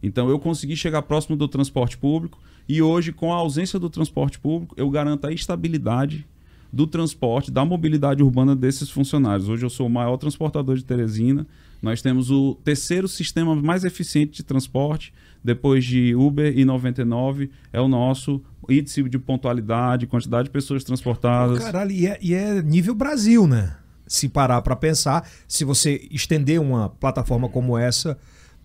Então 0.03 0.29
eu 0.29 0.37
consegui 0.37 0.75
chegar 0.75 1.01
próximo 1.01 1.35
do 1.35 1.47
transporte 1.47 1.97
público 1.97 2.39
e 2.67 2.81
hoje, 2.81 3.11
com 3.11 3.33
a 3.33 3.37
ausência 3.37 3.79
do 3.79 3.89
transporte 3.89 4.39
público, 4.39 4.75
eu 4.77 4.89
garanto 4.89 5.25
a 5.25 5.31
estabilidade 5.31 6.27
do 6.71 6.85
transporte, 6.85 7.51
da 7.51 7.63
mobilidade 7.63 8.21
urbana 8.21 8.55
desses 8.55 8.89
funcionários. 8.89 9.47
Hoje 9.47 9.65
eu 9.65 9.69
sou 9.69 9.87
o 9.87 9.89
maior 9.89 10.17
transportador 10.17 10.75
de 10.75 10.83
Teresina. 10.83 11.47
Nós 11.85 12.01
temos 12.01 12.31
o 12.31 12.55
terceiro 12.63 13.07
sistema 13.07 13.55
mais 13.55 13.83
eficiente 13.83 14.37
de 14.37 14.43
transporte, 14.43 15.13
depois 15.43 15.85
de 15.85 16.15
Uber 16.15 16.51
e 16.57 16.65
99, 16.65 17.51
é 17.71 17.79
o 17.79 17.87
nosso 17.87 18.41
índice 18.67 19.03
de 19.03 19.19
pontualidade, 19.19 20.07
quantidade 20.07 20.45
de 20.45 20.49
pessoas 20.49 20.83
transportadas. 20.83 21.59
Caralho, 21.59 21.91
e 21.91 22.07
é, 22.07 22.17
e 22.19 22.33
é 22.33 22.59
nível 22.63 22.95
Brasil, 22.95 23.45
né? 23.45 23.75
Se 24.07 24.27
parar 24.27 24.63
para 24.63 24.75
pensar, 24.75 25.29
se 25.47 25.63
você 25.63 26.07
estender 26.09 26.59
uma 26.59 26.89
plataforma 26.89 27.47
como 27.47 27.77
essa, 27.77 28.17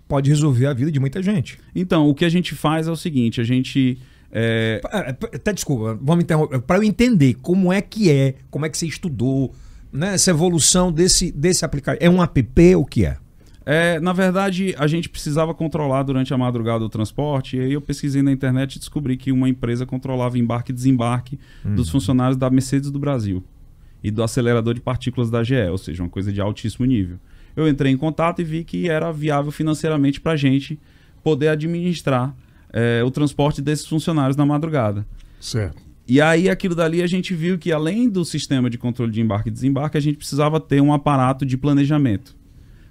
pode 0.09 0.31
resolver 0.31 0.65
a 0.65 0.73
vida 0.73 0.91
de 0.91 0.99
muita 0.99 1.23
gente. 1.23 1.59
Então, 1.75 2.09
o 2.09 2.15
que 2.15 2.25
a 2.25 2.31
gente 2.31 2.55
faz 2.55 2.89
é 2.89 2.91
o 2.91 2.97
seguinte: 2.97 3.39
a 3.39 3.45
gente. 3.45 3.99
É... 4.33 4.81
Até 4.83 5.53
desculpa, 5.53 5.99
vamos 6.01 6.25
interromper. 6.25 6.59
Para 6.63 6.79
eu 6.79 6.85
entender 6.85 7.35
como 7.35 7.71
é 7.71 7.83
que 7.83 8.11
é, 8.11 8.37
como 8.51 8.65
é 8.65 8.71
que 8.71 8.79
você 8.79 8.87
estudou, 8.87 9.55
né, 9.93 10.15
essa 10.15 10.31
evolução 10.31 10.93
desse, 10.93 11.33
desse 11.33 11.65
aplicativo? 11.65 12.05
É 12.05 12.11
um 12.11 12.23
app 12.23 12.75
o 12.77 12.85
que 12.85 13.05
é? 13.05 13.17
É, 13.65 14.01
na 14.01 14.13
verdade, 14.13 14.75
a 14.79 14.87
gente 14.87 15.09
precisava 15.09 15.55
controlar 15.55 16.03
durante 16.03 16.33
a 16.33 16.39
madrugada 16.39 16.85
o 16.85 16.89
transporte, 16.89 17.57
e 17.57 17.61
aí 17.61 17.73
eu 17.73 17.81
pesquisei 17.81 18.23
na 18.23 18.33
internet 18.33 18.77
e 18.77 18.79
descobri 18.79 19.17
que 19.17 19.31
uma 19.31 19.49
empresa 19.49 19.85
controlava 19.85 20.39
embarque 20.39 20.73
e 20.73 20.75
desembarque 20.75 21.39
dos 21.65 21.91
funcionários 21.91 22.37
da 22.37 22.49
Mercedes 22.51 22.91
do 22.91 22.99
Brasil 22.99 23.45
e 24.03 24.11
do 24.11 24.23
acelerador 24.23 24.75
de 24.75 24.81
partículas 24.81 25.31
da 25.31 25.45
GE, 25.45 25.69
ou 25.71 25.79
seja, 25.79 26.03
uma 26.03 26.09
coisa 26.09 26.33
de 26.33 26.41
altíssimo 26.41 26.87
nível. 26.87 27.19
Eu 27.55 27.69
entrei 27.69 27.93
em 27.93 27.97
contato 27.97 28.41
e 28.41 28.45
vi 28.45 28.65
que 28.65 28.89
era 28.89 29.13
viável 29.13 29.53
financeiramente 29.53 30.21
para 30.21 30.33
a 30.33 30.37
gente 30.37 30.79
poder 31.23 31.49
administrar 31.49 32.35
é, 32.73 33.03
o 33.05 33.11
transporte 33.11 33.61
desses 33.61 33.87
funcionários 33.87 34.37
na 34.37 34.47
madrugada. 34.47 35.07
Certo. 35.39 35.90
E 36.11 36.21
aí, 36.21 36.51
aquilo 36.51 36.75
dali, 36.75 37.05
a 37.05 37.07
gente 37.07 37.33
viu 37.33 37.57
que 37.57 37.71
além 37.71 38.09
do 38.09 38.25
sistema 38.25 38.69
de 38.69 38.77
controle 38.77 39.13
de 39.13 39.21
embarque 39.21 39.49
e 39.49 39.53
desembarque, 39.53 39.97
a 39.97 40.01
gente 40.01 40.17
precisava 40.17 40.59
ter 40.59 40.81
um 40.81 40.93
aparato 40.93 41.47
de 41.47 41.57
planejamento 41.57 42.37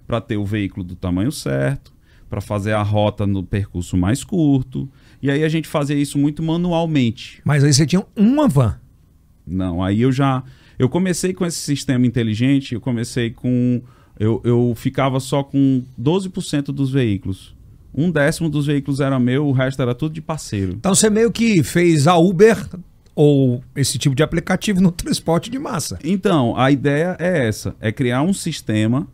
para 0.08 0.22
ter 0.22 0.38
o 0.38 0.46
veículo 0.46 0.86
do 0.86 0.96
tamanho 0.96 1.30
certo, 1.30 1.92
para 2.30 2.40
fazer 2.40 2.72
a 2.72 2.82
rota 2.82 3.28
no 3.28 3.44
percurso 3.44 3.98
mais 3.98 4.24
curto. 4.24 4.88
E 5.22 5.30
aí 5.30 5.44
a 5.44 5.50
gente 5.50 5.68
fazia 5.68 5.98
isso 5.98 6.18
muito 6.18 6.42
manualmente. 6.42 7.42
Mas 7.44 7.62
aí 7.62 7.74
você 7.74 7.86
tinha 7.86 8.06
uma 8.16 8.48
van. 8.48 8.80
Não, 9.46 9.84
aí 9.84 10.00
eu 10.00 10.14
já. 10.14 10.42
Eu 10.80 10.88
comecei 10.88 11.34
com 11.34 11.46
esse 11.46 11.60
sistema 11.60 12.08
inteligente, 12.08 12.74
eu 12.74 12.80
comecei 12.80 13.32
com. 13.32 13.82
Eu, 14.18 14.42
eu 14.46 14.74
ficava 14.78 15.20
só 15.20 15.44
com 15.44 15.84
12% 16.02 16.68
dos 16.68 16.90
veículos. 16.90 17.54
Um 17.94 18.10
décimo 18.10 18.50
dos 18.50 18.68
veículos 18.68 19.02
era 19.02 19.20
meu, 19.20 19.46
o 19.46 19.52
resto 19.52 19.82
era 19.82 19.94
tudo 19.94 20.14
de 20.14 20.22
parceiro. 20.22 20.76
Então 20.78 20.96
você 20.96 21.10
meio 21.10 21.34
que 21.34 21.62
fez 21.64 22.08
a 22.08 22.16
Uber 22.16 22.66
ou 23.16 23.64
esse 23.76 23.98
tipo 23.98 24.16
de 24.16 24.24
aplicativo 24.24 24.80
no 24.82 24.92
transporte 24.94 25.50
de 25.50 25.60
massa. 25.60 26.00
Então, 26.04 26.56
a 26.58 26.72
ideia 26.72 27.16
é 27.20 27.48
essa: 27.48 27.76
é 27.80 27.92
criar 27.92 28.22
um 28.22 28.34
sistema 28.34 29.08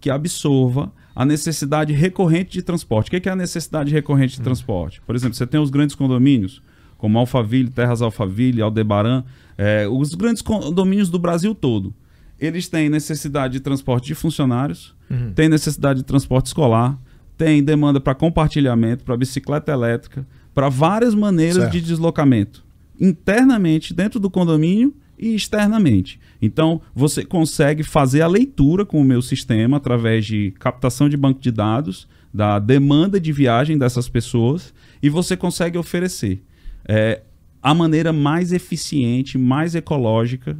que 0.00 0.10
absorva 0.10 0.92
a 1.14 1.24
necessidade 1.24 1.92
recorrente 1.92 2.52
de 2.52 2.62
transporte. 2.62 3.08
O 3.08 3.20
que 3.20 3.28
é 3.28 3.32
a 3.32 3.36
necessidade 3.36 3.92
recorrente 3.92 4.36
de 4.36 4.42
transporte? 4.42 5.00
Por 5.04 5.16
exemplo, 5.16 5.34
você 5.34 5.46
tem 5.46 5.58
os 5.60 5.70
grandes 5.70 5.96
condomínios, 5.96 6.62
como 6.96 7.18
Alphaville, 7.18 7.68
Terras 7.70 8.00
Alphaville, 8.00 8.62
Aldebaran, 8.62 9.24
é, 9.56 9.88
os 9.88 10.14
grandes 10.14 10.42
condomínios 10.42 11.10
do 11.10 11.18
Brasil 11.18 11.54
todo. 11.54 11.92
Eles 12.38 12.68
têm 12.68 12.88
necessidade 12.88 13.54
de 13.54 13.60
transporte 13.60 14.06
de 14.06 14.14
funcionários, 14.14 14.94
Uhum. 15.10 15.32
têm 15.32 15.48
necessidade 15.48 16.00
de 16.00 16.04
transporte 16.04 16.46
escolar, 16.46 16.96
tem 17.36 17.64
demanda 17.64 17.98
para 18.00 18.14
compartilhamento, 18.14 19.02
para 19.04 19.16
bicicleta 19.16 19.72
elétrica, 19.72 20.24
para 20.54 20.68
várias 20.68 21.14
maneiras 21.14 21.56
Certo. 21.62 21.72
de 21.72 21.80
deslocamento, 21.80 22.64
internamente 23.00 23.94
dentro 23.94 24.18
do 24.18 24.30
condomínio 24.30 24.94
e 25.18 25.34
externamente. 25.34 26.20
Então, 26.40 26.80
você 26.94 27.24
consegue 27.24 27.82
fazer 27.82 28.22
a 28.22 28.26
leitura 28.26 28.86
com 28.86 29.00
o 29.00 29.04
meu 29.04 29.20
sistema 29.20 29.76
através 29.76 30.24
de 30.24 30.52
captação 30.58 31.08
de 31.08 31.16
banco 31.16 31.40
de 31.40 31.50
dados, 31.50 32.08
da 32.32 32.58
demanda 32.58 33.18
de 33.20 33.32
viagem 33.32 33.76
dessas 33.76 34.08
pessoas, 34.08 34.72
e 35.02 35.08
você 35.08 35.36
consegue 35.36 35.76
oferecer 35.76 36.42
é, 36.86 37.22
a 37.62 37.74
maneira 37.74 38.12
mais 38.12 38.52
eficiente, 38.52 39.36
mais 39.36 39.74
ecológica. 39.74 40.56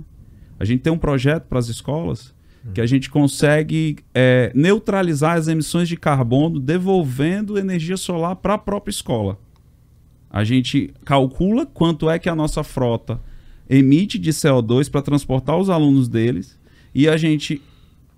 A 0.59 0.65
gente 0.65 0.81
tem 0.81 0.93
um 0.93 0.99
projeto 0.99 1.45
para 1.45 1.59
as 1.59 1.69
escolas 1.69 2.37
que 2.75 2.81
a 2.81 2.87
gente 2.87 3.09
consegue 3.09 3.97
é, 4.15 4.53
neutralizar 4.55 5.37
as 5.37 5.49
emissões 5.49 5.89
de 5.89 5.97
carbono 5.97 6.61
devolvendo 6.61 7.59
energia 7.59 7.97
solar 7.97 8.37
para 8.37 8.55
a 8.55 8.59
própria 8.59 8.91
escola. 8.91 9.39
A 10.31 10.45
gente 10.45 10.93
calcula 11.05 11.65
quanto 11.67 12.09
é 12.11 12.19
que 12.19 12.29
a 12.29 12.35
nossa 12.35 12.63
frota 12.63 13.21
emite 13.69 14.19
de 14.19 14.31
CO2 14.31 14.91
para 14.91 15.03
transportar 15.03 15.59
os 15.59 15.69
alunos 15.71 16.09
deles 16.09 16.59
e 16.95 17.09
a 17.09 17.17
gente 17.17 17.61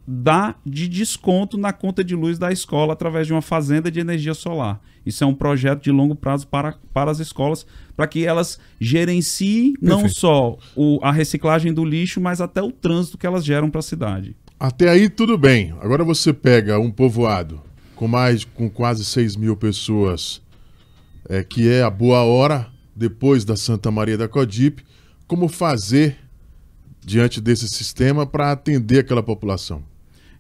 dá 0.06 0.56
de 0.66 0.88
desconto 0.88 1.56
na 1.56 1.72
conta 1.72 2.02
de 2.02 2.16
luz 2.16 2.38
da 2.38 2.50
escola 2.50 2.92
através 2.94 3.26
de 3.26 3.32
uma 3.32 3.42
fazenda 3.42 3.90
de 3.90 4.00
energia 4.00 4.34
solar. 4.34 4.80
Isso 5.06 5.22
é 5.22 5.26
um 5.26 5.34
projeto 5.34 5.82
de 5.82 5.90
longo 5.92 6.14
prazo 6.16 6.46
para, 6.48 6.74
para 6.92 7.10
as 7.10 7.20
escolas, 7.20 7.64
para 7.96 8.06
que 8.08 8.24
elas 8.26 8.58
gerenciem 8.80 9.74
não 9.80 9.98
Perfeito. 10.02 10.18
só 10.20 10.58
o- 10.76 10.98
a 11.02 11.12
reciclagem 11.12 11.72
do 11.72 11.84
lixo, 11.84 12.20
mas 12.20 12.40
até 12.40 12.60
o 12.62 12.72
trânsito 12.72 13.16
que 13.18 13.26
elas 13.26 13.44
geram 13.44 13.70
para 13.70 13.78
a 13.78 13.82
cidade. 13.82 14.36
Até 14.58 14.88
aí 14.90 15.08
tudo 15.08 15.38
bem. 15.38 15.72
Agora 15.80 16.04
você 16.04 16.32
pega 16.32 16.78
um 16.78 16.90
povoado 16.90 17.60
com 17.94 18.06
mais 18.08 18.44
com 18.44 18.68
quase 18.68 19.04
6 19.04 19.36
mil 19.36 19.56
pessoas, 19.56 20.42
é, 21.30 21.44
que 21.44 21.68
é 21.68 21.80
a 21.80 21.88
boa 21.88 22.24
hora 22.24 22.66
depois 22.94 23.44
da 23.44 23.54
Santa 23.54 23.88
Maria 23.88 24.18
da 24.18 24.26
Codipe, 24.26 24.82
como 25.28 25.46
fazer 25.46 26.16
diante 27.00 27.40
desse 27.40 27.68
sistema 27.68 28.26
para 28.26 28.50
atender 28.50 28.98
aquela 28.98 29.22
população? 29.22 29.84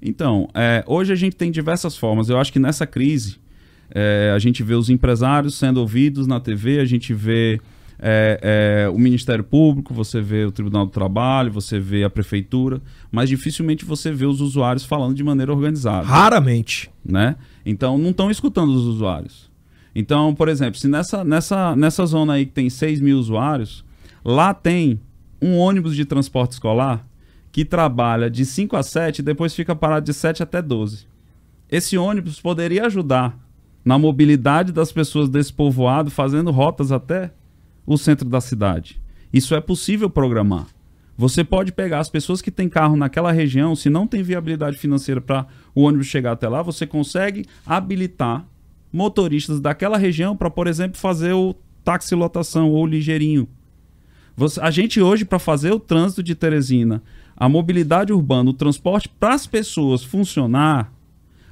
Então, 0.02 0.48
é, 0.52 0.82
hoje 0.88 1.12
a 1.12 1.16
gente 1.16 1.36
tem 1.36 1.52
diversas 1.52 1.96
formas. 1.96 2.28
Eu 2.28 2.38
acho 2.38 2.52
que 2.52 2.58
nessa 2.58 2.88
crise 2.88 3.36
é, 3.88 4.32
a 4.34 4.38
gente 4.40 4.64
vê 4.64 4.74
os 4.74 4.90
empresários 4.90 5.54
sendo 5.54 5.78
ouvidos 5.78 6.26
na 6.26 6.40
TV, 6.40 6.80
a 6.80 6.84
gente 6.84 7.14
vê 7.14 7.60
é, 7.96 8.40
é, 8.86 8.88
o 8.88 8.98
Ministério 8.98 9.44
Público, 9.44 9.94
você 9.94 10.20
vê 10.20 10.44
o 10.44 10.50
Tribunal 10.50 10.86
do 10.86 10.90
Trabalho, 10.90 11.52
você 11.52 11.78
vê 11.78 12.02
a 12.02 12.10
Prefeitura, 12.10 12.80
mas 13.12 13.28
dificilmente 13.28 13.84
você 13.84 14.10
vê 14.10 14.26
os 14.26 14.40
usuários 14.40 14.84
falando 14.84 15.14
de 15.14 15.22
maneira 15.22 15.52
organizada 15.52 16.04
Raramente. 16.04 16.90
né? 17.04 17.36
Então 17.64 17.96
não 17.96 18.10
estão 18.10 18.28
escutando 18.28 18.70
os 18.70 18.86
usuários. 18.86 19.49
Então, 19.94 20.34
por 20.34 20.48
exemplo, 20.48 20.78
se 20.78 20.88
nessa, 20.88 21.24
nessa, 21.24 21.74
nessa 21.74 22.06
zona 22.06 22.34
aí 22.34 22.46
que 22.46 22.52
tem 22.52 22.70
6 22.70 23.00
mil 23.00 23.18
usuários, 23.18 23.84
lá 24.24 24.54
tem 24.54 25.00
um 25.42 25.56
ônibus 25.56 25.96
de 25.96 26.04
transporte 26.04 26.52
escolar 26.52 27.06
que 27.52 27.64
trabalha 27.64 28.30
de 28.30 28.44
5 28.44 28.76
a 28.76 28.82
7 28.82 29.18
e 29.18 29.22
depois 29.22 29.54
fica 29.54 29.74
parado 29.74 30.06
de 30.06 30.14
7 30.14 30.42
até 30.42 30.62
12. 30.62 31.06
Esse 31.68 31.96
ônibus 31.98 32.40
poderia 32.40 32.86
ajudar 32.86 33.38
na 33.84 33.98
mobilidade 33.98 34.72
das 34.72 34.92
pessoas 34.92 35.28
desse 35.28 35.52
povoado, 35.52 36.10
fazendo 36.10 36.50
rotas 36.50 36.92
até 36.92 37.32
o 37.86 37.96
centro 37.96 38.28
da 38.28 38.40
cidade. 38.40 39.00
Isso 39.32 39.54
é 39.54 39.60
possível 39.60 40.10
programar. 40.10 40.66
Você 41.16 41.44
pode 41.44 41.72
pegar 41.72 41.98
as 41.98 42.08
pessoas 42.08 42.40
que 42.40 42.50
têm 42.50 42.68
carro 42.68 42.96
naquela 42.96 43.30
região, 43.30 43.76
se 43.76 43.90
não 43.90 44.06
tem 44.06 44.22
viabilidade 44.22 44.78
financeira 44.78 45.20
para 45.20 45.46
o 45.74 45.82
ônibus 45.82 46.06
chegar 46.06 46.32
até 46.32 46.48
lá, 46.48 46.62
você 46.62 46.86
consegue 46.86 47.44
habilitar 47.66 48.46
motoristas 48.92 49.60
daquela 49.60 49.96
região 49.96 50.36
para, 50.36 50.50
por 50.50 50.66
exemplo, 50.66 50.98
fazer 50.98 51.32
o 51.32 51.54
táxi 51.84 52.14
lotação 52.14 52.70
ou 52.70 52.86
ligeirinho. 52.86 53.48
Você- 54.36 54.60
a 54.60 54.70
gente 54.70 55.00
hoje, 55.00 55.24
para 55.24 55.38
fazer 55.38 55.72
o 55.72 55.80
trânsito 55.80 56.22
de 56.22 56.34
Teresina, 56.34 57.02
a 57.36 57.48
mobilidade 57.48 58.12
urbana, 58.12 58.50
o 58.50 58.54
transporte 58.54 59.08
para 59.08 59.34
as 59.34 59.46
pessoas 59.46 60.02
funcionar, 60.02 60.92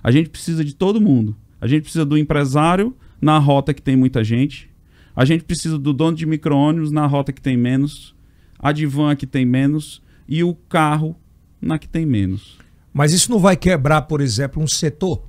a 0.02 0.10
gente 0.10 0.30
precisa 0.30 0.64
de 0.64 0.74
todo 0.74 1.00
mundo. 1.00 1.36
A 1.60 1.66
gente 1.66 1.82
precisa 1.82 2.04
do 2.04 2.16
empresário 2.16 2.94
na 3.20 3.38
rota 3.38 3.74
que 3.74 3.82
tem 3.82 3.96
muita 3.96 4.22
gente. 4.22 4.70
A 5.14 5.24
gente 5.24 5.42
precisa 5.44 5.76
do 5.78 5.92
dono 5.92 6.16
de 6.16 6.24
micro-ônibus 6.24 6.90
na 6.92 7.04
rota 7.06 7.32
que 7.32 7.40
tem 7.40 7.56
menos. 7.56 8.14
A 8.58 8.70
de 8.70 8.86
van 8.86 9.16
que 9.16 9.26
tem 9.26 9.44
menos. 9.44 10.00
E 10.28 10.44
o 10.44 10.54
carro 10.54 11.16
na 11.60 11.78
que 11.78 11.88
tem 11.88 12.06
menos. 12.06 12.58
Mas 12.92 13.12
isso 13.12 13.30
não 13.30 13.38
vai 13.38 13.56
quebrar, 13.56 14.02
por 14.02 14.20
exemplo, 14.20 14.62
um 14.62 14.66
setor? 14.66 15.27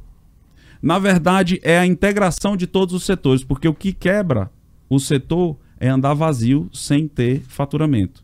Na 0.81 0.97
verdade, 0.99 1.59
é 1.63 1.77
a 1.77 1.85
integração 1.85 2.55
de 2.55 2.65
todos 2.67 2.93
os 2.95 3.03
setores, 3.03 3.43
porque 3.43 3.67
o 3.67 3.73
que 3.73 3.91
quebra 3.93 4.49
o 4.89 4.99
setor 4.99 5.57
é 5.79 5.89
andar 5.89 6.13
vazio 6.13 6.69
sem 6.73 7.07
ter 7.07 7.41
faturamento. 7.47 8.23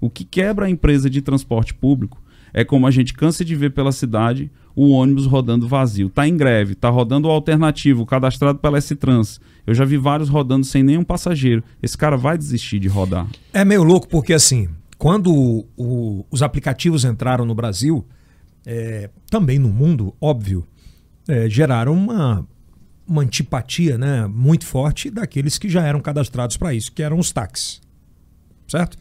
O 0.00 0.10
que 0.10 0.24
quebra 0.24 0.66
a 0.66 0.70
empresa 0.70 1.08
de 1.08 1.22
transporte 1.22 1.72
público 1.74 2.22
é 2.52 2.64
como 2.64 2.86
a 2.86 2.90
gente 2.90 3.14
cansa 3.14 3.44
de 3.44 3.56
ver 3.56 3.70
pela 3.70 3.90
cidade 3.90 4.50
o 4.76 4.90
ônibus 4.90 5.26
rodando 5.26 5.66
vazio. 5.66 6.08
Tá 6.10 6.26
em 6.28 6.36
greve, 6.36 6.74
tá 6.74 6.88
rodando 6.90 7.26
o 7.28 7.30
alternativo, 7.30 8.04
cadastrado 8.04 8.58
pela 8.58 8.78
S-Trans. 8.78 9.40
Eu 9.66 9.74
já 9.74 9.84
vi 9.84 9.96
vários 9.96 10.28
rodando 10.28 10.64
sem 10.66 10.82
nenhum 10.82 11.04
passageiro. 11.04 11.62
Esse 11.82 11.96
cara 11.96 12.16
vai 12.16 12.36
desistir 12.36 12.78
de 12.78 12.88
rodar. 12.88 13.26
É 13.52 13.64
meio 13.64 13.82
louco 13.82 14.08
porque, 14.08 14.32
assim, 14.32 14.68
quando 14.98 15.32
o- 15.76 16.24
os 16.30 16.42
aplicativos 16.42 17.04
entraram 17.04 17.44
no 17.44 17.54
Brasil, 17.54 18.04
é, 18.66 19.10
também 19.30 19.58
no 19.58 19.68
mundo, 19.68 20.14
óbvio, 20.20 20.64
é, 21.28 21.48
geraram 21.48 21.92
uma, 21.92 22.46
uma 23.06 23.22
antipatia 23.22 23.96
né, 23.98 24.26
muito 24.26 24.66
forte 24.66 25.10
daqueles 25.10 25.58
que 25.58 25.68
já 25.68 25.82
eram 25.86 26.00
cadastrados 26.00 26.56
para 26.56 26.74
isso, 26.74 26.92
que 26.92 27.02
eram 27.02 27.18
os 27.18 27.32
táxis. 27.32 27.80
Certo? 28.66 28.96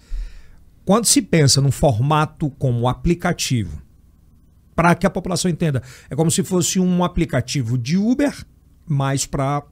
Quando 0.86 1.06
se 1.06 1.22
pensa 1.22 1.62
num 1.62 1.72
formato 1.72 2.50
como 2.52 2.88
aplicativo, 2.88 3.82
para 4.76 4.96
que 4.96 5.06
a 5.06 5.10
população 5.10 5.50
entenda, 5.50 5.82
é 6.10 6.16
como 6.16 6.32
se 6.32 6.44
fosse 6.44 6.80
um 6.80 7.04
aplicativo 7.04 7.78
de 7.78 7.98
Uber, 7.98 8.46
mas 8.88 9.26
para 9.26 9.64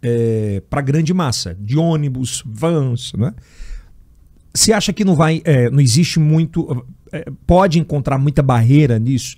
é, 0.00 0.62
para 0.70 0.80
grande 0.80 1.12
massa, 1.12 1.56
de 1.58 1.76
ônibus, 1.76 2.42
vans, 2.46 3.12
né? 3.14 3.34
Você 4.54 4.72
acha 4.72 4.92
que 4.92 5.04
não 5.04 5.14
vai, 5.14 5.42
é, 5.44 5.70
não 5.70 5.80
existe 5.80 6.18
muito, 6.18 6.86
é, 7.12 7.30
pode 7.46 7.78
encontrar 7.78 8.18
muita 8.18 8.42
barreira 8.42 8.98
nisso 8.98 9.36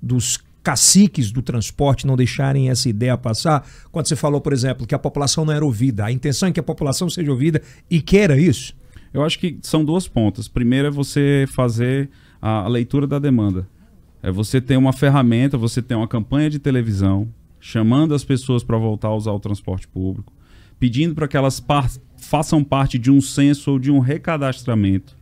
dos 0.00 0.38
caciques 0.66 1.30
do 1.30 1.42
transporte 1.42 2.08
não 2.08 2.16
deixarem 2.16 2.70
essa 2.70 2.88
ideia 2.88 3.16
passar? 3.16 3.64
Quando 3.92 4.08
você 4.08 4.16
falou, 4.16 4.40
por 4.40 4.52
exemplo, 4.52 4.84
que 4.84 4.96
a 4.96 4.98
população 4.98 5.44
não 5.44 5.52
era 5.52 5.64
ouvida, 5.64 6.04
a 6.04 6.10
intenção 6.10 6.48
é 6.48 6.52
que 6.52 6.58
a 6.58 6.62
população 6.62 7.08
seja 7.08 7.30
ouvida 7.30 7.62
e 7.88 8.02
queira 8.02 8.36
isso. 8.36 8.74
Eu 9.14 9.22
acho 9.22 9.38
que 9.38 9.60
são 9.62 9.84
duas 9.84 10.08
pontas. 10.08 10.48
Primeiro 10.48 10.88
é 10.88 10.90
você 10.90 11.46
fazer 11.50 12.10
a, 12.42 12.66
leitura 12.66 13.06
da 13.06 13.20
demanda. 13.20 13.68
É 14.20 14.28
você 14.32 14.60
ter 14.60 14.76
uma 14.76 14.92
ferramenta, 14.92 15.56
você 15.56 15.80
ter 15.80 15.94
uma 15.94 16.08
campanha 16.08 16.50
de 16.50 16.58
televisão 16.58 17.28
chamando 17.60 18.12
as 18.12 18.24
pessoas 18.24 18.64
para 18.64 18.76
voltar 18.76 19.08
a 19.08 19.14
usar 19.14 19.30
o 19.30 19.38
transporte 19.38 19.86
público, 19.86 20.32
pedindo 20.80 21.14
para 21.14 21.28
que 21.28 21.36
elas 21.36 21.60
par 21.60 21.88
façam 22.16 22.64
parte 22.64 22.98
de 22.98 23.08
um 23.08 23.20
censo 23.20 23.70
ou 23.70 23.78
de 23.78 23.92
um 23.92 24.00
recadastramento, 24.00 25.16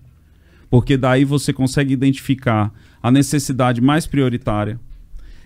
porque 0.71 0.97
daí 0.97 1.23
você 1.23 1.53
consegue 1.53 1.93
identificar 1.93 2.73
a 3.03 3.11
necessidade 3.11 3.83
mais 3.83 4.07
prioritária. 4.07 4.81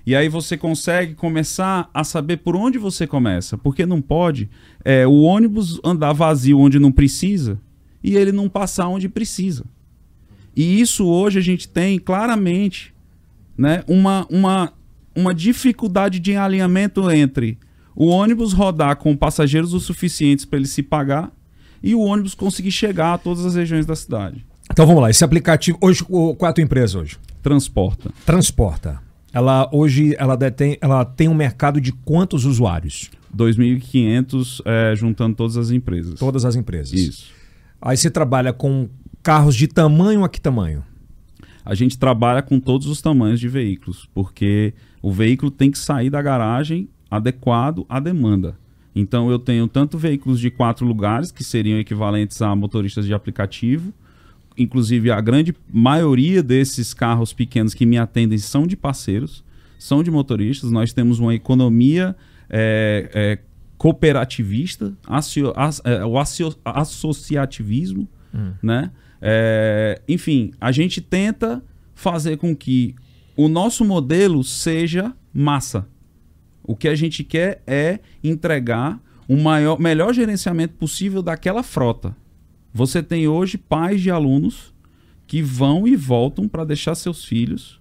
E 0.08 0.16
aí 0.16 0.26
você 0.26 0.56
consegue 0.56 1.12
começar 1.12 1.90
a 1.92 2.02
saber 2.02 2.38
por 2.38 2.56
onde 2.56 2.78
você 2.78 3.06
começa, 3.06 3.58
porque 3.58 3.84
não 3.84 4.00
pode 4.00 4.48
é, 4.82 5.06
o 5.06 5.20
ônibus 5.20 5.78
andar 5.84 6.14
vazio 6.14 6.58
onde 6.58 6.78
não 6.78 6.90
precisa 6.90 7.60
e 8.02 8.16
ele 8.16 8.32
não 8.32 8.48
passar 8.48 8.88
onde 8.88 9.06
precisa. 9.06 9.66
E 10.56 10.80
isso 10.80 11.06
hoje 11.06 11.38
a 11.38 11.42
gente 11.42 11.68
tem 11.68 11.98
claramente 11.98 12.94
né, 13.54 13.84
uma, 13.86 14.26
uma, 14.30 14.72
uma 15.14 15.34
dificuldade 15.34 16.18
de 16.18 16.34
alinhamento 16.34 17.10
entre 17.10 17.58
o 17.94 18.06
ônibus 18.06 18.54
rodar 18.54 18.96
com 18.96 19.14
passageiros 19.14 19.74
o 19.74 19.78
suficientes 19.78 20.46
para 20.46 20.58
ele 20.58 20.68
se 20.68 20.82
pagar 20.82 21.30
e 21.82 21.94
o 21.94 22.00
ônibus 22.00 22.34
conseguir 22.34 22.72
chegar 22.72 23.12
a 23.12 23.18
todas 23.18 23.44
as 23.44 23.56
regiões 23.56 23.84
da 23.84 23.94
cidade. 23.94 24.42
Então 24.70 24.86
vamos 24.86 25.02
lá, 25.02 25.10
esse 25.10 25.22
aplicativo, 25.22 25.76
hoje, 25.82 26.02
qual 26.02 26.34
é 26.44 26.46
a 26.46 26.52
tua 26.54 26.64
empresa 26.64 26.98
hoje? 26.98 27.18
Transporta. 27.42 28.10
Transporta. 28.24 29.06
Ela 29.32 29.68
hoje 29.72 30.14
ela 30.18 30.36
detém, 30.36 30.78
ela 30.80 31.04
tem 31.04 31.28
um 31.28 31.34
mercado 31.34 31.80
de 31.80 31.92
quantos 31.92 32.44
usuários? 32.44 33.10
2.500 33.36 34.62
é, 34.64 34.94
juntando 34.96 35.36
todas 35.36 35.56
as 35.56 35.70
empresas. 35.70 36.18
Todas 36.18 36.44
as 36.44 36.56
empresas. 36.56 36.98
Isso. 36.98 37.30
Aí 37.80 37.96
você 37.96 38.10
trabalha 38.10 38.52
com 38.52 38.88
carros 39.22 39.54
de 39.54 39.68
tamanho 39.68 40.24
a 40.24 40.28
que 40.28 40.40
tamanho? 40.40 40.82
A 41.64 41.74
gente 41.74 41.98
trabalha 41.98 42.40
com 42.40 42.58
todos 42.58 42.86
os 42.86 43.02
tamanhos 43.02 43.38
de 43.38 43.48
veículos, 43.48 44.08
porque 44.14 44.72
o 45.02 45.12
veículo 45.12 45.50
tem 45.50 45.70
que 45.70 45.78
sair 45.78 46.08
da 46.08 46.22
garagem 46.22 46.88
adequado 47.10 47.84
à 47.88 48.00
demanda. 48.00 48.56
Então 48.94 49.30
eu 49.30 49.38
tenho 49.38 49.68
tanto 49.68 49.98
veículos 49.98 50.40
de 50.40 50.50
quatro 50.50 50.86
lugares, 50.86 51.30
que 51.30 51.44
seriam 51.44 51.78
equivalentes 51.78 52.40
a 52.40 52.56
motoristas 52.56 53.04
de 53.04 53.14
aplicativo, 53.14 53.92
inclusive 54.58 55.10
a 55.10 55.20
grande 55.20 55.54
maioria 55.72 56.42
desses 56.42 56.92
carros 56.92 57.32
pequenos 57.32 57.72
que 57.72 57.86
me 57.86 57.96
atendem 57.96 58.38
são 58.38 58.66
de 58.66 58.76
parceiros, 58.76 59.44
são 59.78 60.02
de 60.02 60.10
motoristas. 60.10 60.70
Nós 60.70 60.92
temos 60.92 61.18
uma 61.18 61.34
economia 61.34 62.16
é, 62.50 63.10
é, 63.14 63.38
cooperativista, 63.76 64.92
acio, 65.06 65.52
as, 65.56 65.80
é, 65.84 66.04
o 66.04 66.18
acio, 66.18 66.54
associativismo, 66.64 68.08
hum. 68.34 68.52
né? 68.62 68.90
É, 69.20 70.00
enfim, 70.08 70.52
a 70.60 70.70
gente 70.70 71.00
tenta 71.00 71.62
fazer 71.94 72.36
com 72.36 72.54
que 72.54 72.94
o 73.36 73.48
nosso 73.48 73.84
modelo 73.84 74.42
seja 74.44 75.12
massa. 75.32 75.86
O 76.62 76.76
que 76.76 76.88
a 76.88 76.94
gente 76.94 77.24
quer 77.24 77.62
é 77.66 77.98
entregar 78.22 79.00
o 79.28 79.36
maior, 79.36 79.78
melhor 79.78 80.12
gerenciamento 80.12 80.74
possível 80.74 81.22
daquela 81.22 81.62
frota. 81.62 82.16
Você 82.72 83.02
tem 83.02 83.26
hoje 83.28 83.58
pais 83.58 84.00
de 84.00 84.10
alunos 84.10 84.74
que 85.26 85.42
vão 85.42 85.86
e 85.86 85.96
voltam 85.96 86.48
para 86.48 86.64
deixar 86.64 86.94
seus 86.94 87.24
filhos 87.24 87.78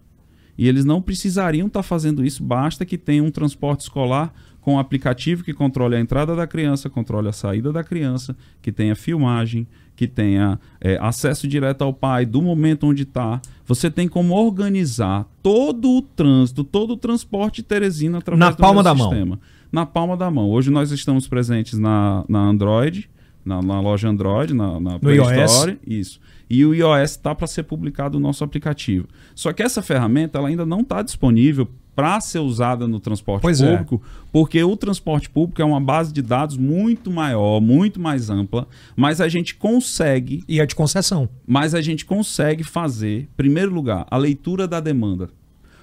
e 0.58 0.68
eles 0.68 0.84
não 0.84 1.02
precisariam 1.02 1.68
estar 1.68 1.80
tá 1.80 1.84
fazendo 1.84 2.26
isso, 2.26 2.44
basta 2.44 2.86
que 2.86 2.98
tenha 2.98 3.24
um 3.24 3.30
transporte 3.30 3.82
escolar 3.82 4.34
com 4.60 4.74
um 4.74 4.80
aplicativo 4.80 5.44
que 5.44 5.54
controle 5.54 5.96
a 5.96 6.00
entrada 6.00 6.36
da 6.36 6.48
criança, 6.48 6.90
controle 6.90 7.30
a 7.30 7.32
saída 7.32 7.72
da 7.72 7.84
criança, 7.84 8.36
que 8.62 8.72
tenha 8.72 8.96
filmagem, 8.96 9.66
que 9.96 10.08
tenha 10.08 10.60
é, 10.82 10.98
acesso 11.00 11.48
direto 11.48 11.84
ao 11.84 11.94
pai 11.94 12.26
do 12.26 12.42
momento 12.42 12.88
onde 12.88 13.04
está. 13.04 13.40
Você 13.66 13.90
tem 13.90 14.10
como 14.10 14.34
organizar 14.34 15.26
todo 15.42 15.90
o 15.90 16.02
trânsito, 16.02 16.64
todo 16.64 16.94
o 16.94 16.98
transporte 16.98 17.64
Teresina 17.64 18.18
através 18.18 18.40
na 18.40 18.52
do 18.52 18.58
palma 18.58 18.84
da 18.84 18.96
sistema. 18.96 19.26
mão. 19.26 19.40
Na 19.72 19.86
palma 19.86 20.18
da 20.18 20.30
mão. 20.30 20.50
Hoje 20.50 20.70
nós 20.70 20.92
estamos 20.92 21.28
presentes 21.28 21.80
na, 21.80 22.26
na 22.28 22.40
Android, 22.40 23.10
na, 23.48 23.62
na 23.62 23.80
loja 23.80 24.10
Android, 24.10 24.54
na, 24.54 24.80
na 24.80 25.00
Play 25.00 25.18
iOS. 25.18 25.52
Store. 25.52 25.80
Isso. 25.88 26.20
E 26.50 26.66
o 26.66 26.74
iOS 26.74 27.12
está 27.12 27.34
para 27.34 27.48
ser 27.48 27.64
publicado 27.64 28.18
o 28.18 28.22
nosso 28.22 28.44
aplicativo. 28.44 29.08
Só 29.34 29.52
que 29.54 29.64
essa 29.64 29.82
ferramenta 29.82 30.38
ela 30.38 30.48
ainda 30.50 30.66
não 30.66 30.82
está 30.82 31.02
disponível 31.02 31.68
para 31.96 32.22
ser 32.22 32.38
usada 32.40 32.88
no 32.88 33.00
transporte 33.00 33.42
Pois 33.42 33.60
é. 33.60 33.72
público, 33.72 34.02
porque 34.32 34.64
o 34.64 34.78
transporte 34.78 35.28
público 35.30 35.60
é 35.60 35.66
uma 35.66 35.82
base 35.82 36.14
de 36.14 36.22
dados 36.22 36.56
muito 36.56 37.10
maior, 37.10 37.60
muito 37.60 38.00
mais 38.00 38.30
ampla, 38.30 38.68
mas 38.96 39.20
a 39.20 39.28
gente 39.28 39.56
consegue, 39.56 40.44
E 40.48 40.60
é 40.60 40.66
de 40.68 40.76
concessão. 40.76 41.28
mas 41.48 41.74
a 41.74 41.82
gente 41.82 42.06
consegue 42.06 42.64
fazer, 42.64 43.22
em 43.22 43.30
primeiro 43.36 43.74
lugar, 43.74 44.06
a 44.12 44.16
leitura 44.18 44.68
da 44.68 44.80
demanda. 44.80 45.30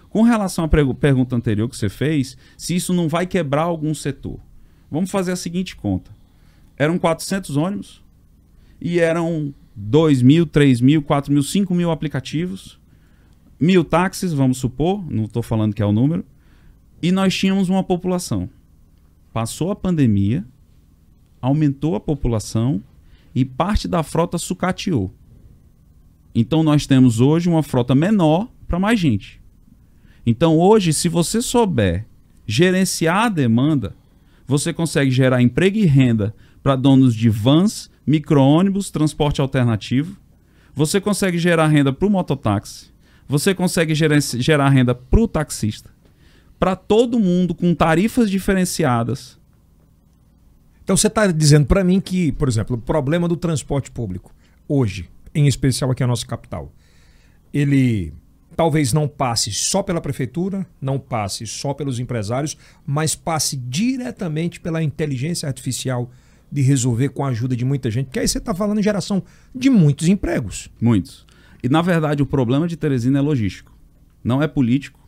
Com 0.08 0.22
relação 0.22 0.64
à 0.64 0.68
pergunta 0.68 1.34
anterior 1.34 1.68
que 1.68 1.76
você 1.76 1.88
fez, 1.88 2.38
se 2.56 2.76
isso 2.76 2.94
não 2.94 3.08
vai 3.08 3.26
quebrar 3.26 3.62
algum 3.62 3.92
setor. 3.92 4.38
Vamos 4.88 5.10
fazer 5.10 5.32
a 5.32 5.36
seguinte 5.36 5.74
conta. 5.74 6.12
Eram 6.76 6.98
400 6.98 7.56
ônibus 7.56 8.02
e 8.80 8.98
eram 8.98 9.54
2 9.74 10.22
mil, 10.22 10.46
3 10.46 10.80
mil, 10.80 11.02
4 11.02 11.32
mil, 11.32 11.42
5 11.42 11.74
mil 11.74 11.90
aplicativos, 11.90 12.78
mil 13.58 13.84
táxis, 13.84 14.32
vamos 14.32 14.58
supor, 14.58 15.04
não 15.10 15.24
estou 15.24 15.42
falando 15.42 15.74
que 15.74 15.82
é 15.82 15.86
o 15.86 15.92
número, 15.92 16.24
e 17.02 17.10
nós 17.10 17.36
tínhamos 17.36 17.68
uma 17.68 17.82
população. 17.82 18.48
Passou 19.32 19.70
a 19.70 19.76
pandemia, 19.76 20.44
aumentou 21.40 21.94
a 21.94 22.00
população 22.00 22.82
e 23.34 23.44
parte 23.44 23.88
da 23.88 24.02
frota 24.02 24.38
sucateou. 24.38 25.12
Então 26.34 26.62
nós 26.62 26.86
temos 26.86 27.20
hoje 27.20 27.48
uma 27.48 27.62
frota 27.62 27.94
menor 27.94 28.48
para 28.66 28.78
mais 28.78 28.98
gente. 28.98 29.40
Então 30.26 30.58
hoje, 30.58 30.92
se 30.92 31.08
você 31.08 31.42
souber 31.42 32.06
gerenciar 32.46 33.26
a 33.26 33.28
demanda, 33.28 33.94
você 34.46 34.72
consegue 34.72 35.10
gerar 35.10 35.42
emprego 35.42 35.78
e 35.78 35.86
renda 35.86 36.34
para 36.64 36.76
donos 36.76 37.14
de 37.14 37.28
vans, 37.28 37.90
micro-ônibus, 38.06 38.90
transporte 38.90 39.38
alternativo. 39.38 40.16
Você 40.74 40.98
consegue 40.98 41.38
gerar 41.38 41.66
renda 41.66 41.92
para 41.92 42.08
o 42.08 42.10
mototáxi. 42.10 42.86
Você 43.28 43.54
consegue 43.54 43.94
gerar, 43.94 44.18
gerar 44.20 44.70
renda 44.70 44.94
para 44.94 45.20
o 45.20 45.28
taxista. 45.28 45.90
Para 46.58 46.74
todo 46.74 47.20
mundo 47.20 47.54
com 47.54 47.74
tarifas 47.74 48.30
diferenciadas. 48.30 49.38
Então 50.82 50.96
você 50.96 51.08
está 51.08 51.26
dizendo 51.26 51.66
para 51.66 51.84
mim 51.84 52.00
que, 52.00 52.32
por 52.32 52.48
exemplo, 52.48 52.76
o 52.76 52.80
problema 52.80 53.28
do 53.28 53.36
transporte 53.36 53.90
público 53.90 54.34
hoje, 54.66 55.10
em 55.34 55.46
especial 55.46 55.90
aqui 55.90 56.00
na 56.02 56.06
nossa 56.06 56.26
capital, 56.26 56.72
ele 57.52 58.14
talvez 58.56 58.90
não 58.94 59.06
passe 59.06 59.52
só 59.52 59.82
pela 59.82 60.00
prefeitura, 60.00 60.66
não 60.80 60.98
passe 60.98 61.46
só 61.46 61.74
pelos 61.74 61.98
empresários, 61.98 62.56
mas 62.86 63.14
passe 63.14 63.54
diretamente 63.54 64.60
pela 64.60 64.82
inteligência 64.82 65.46
artificial 65.46 66.10
de 66.54 66.62
resolver 66.62 67.08
com 67.08 67.24
a 67.24 67.30
ajuda 67.30 67.56
de 67.56 67.64
muita 67.64 67.90
gente, 67.90 68.06
porque 68.06 68.20
aí 68.20 68.28
você 68.28 68.38
está 68.38 68.54
falando 68.54 68.78
em 68.78 68.82
geração 68.82 69.24
de 69.52 69.68
muitos 69.68 70.06
empregos. 70.06 70.70
Muitos. 70.80 71.26
E 71.60 71.68
na 71.68 71.82
verdade 71.82 72.22
o 72.22 72.26
problema 72.26 72.68
de 72.68 72.76
Teresina 72.76 73.18
é 73.18 73.20
logístico. 73.20 73.76
Não 74.22 74.40
é 74.40 74.46
político, 74.46 75.00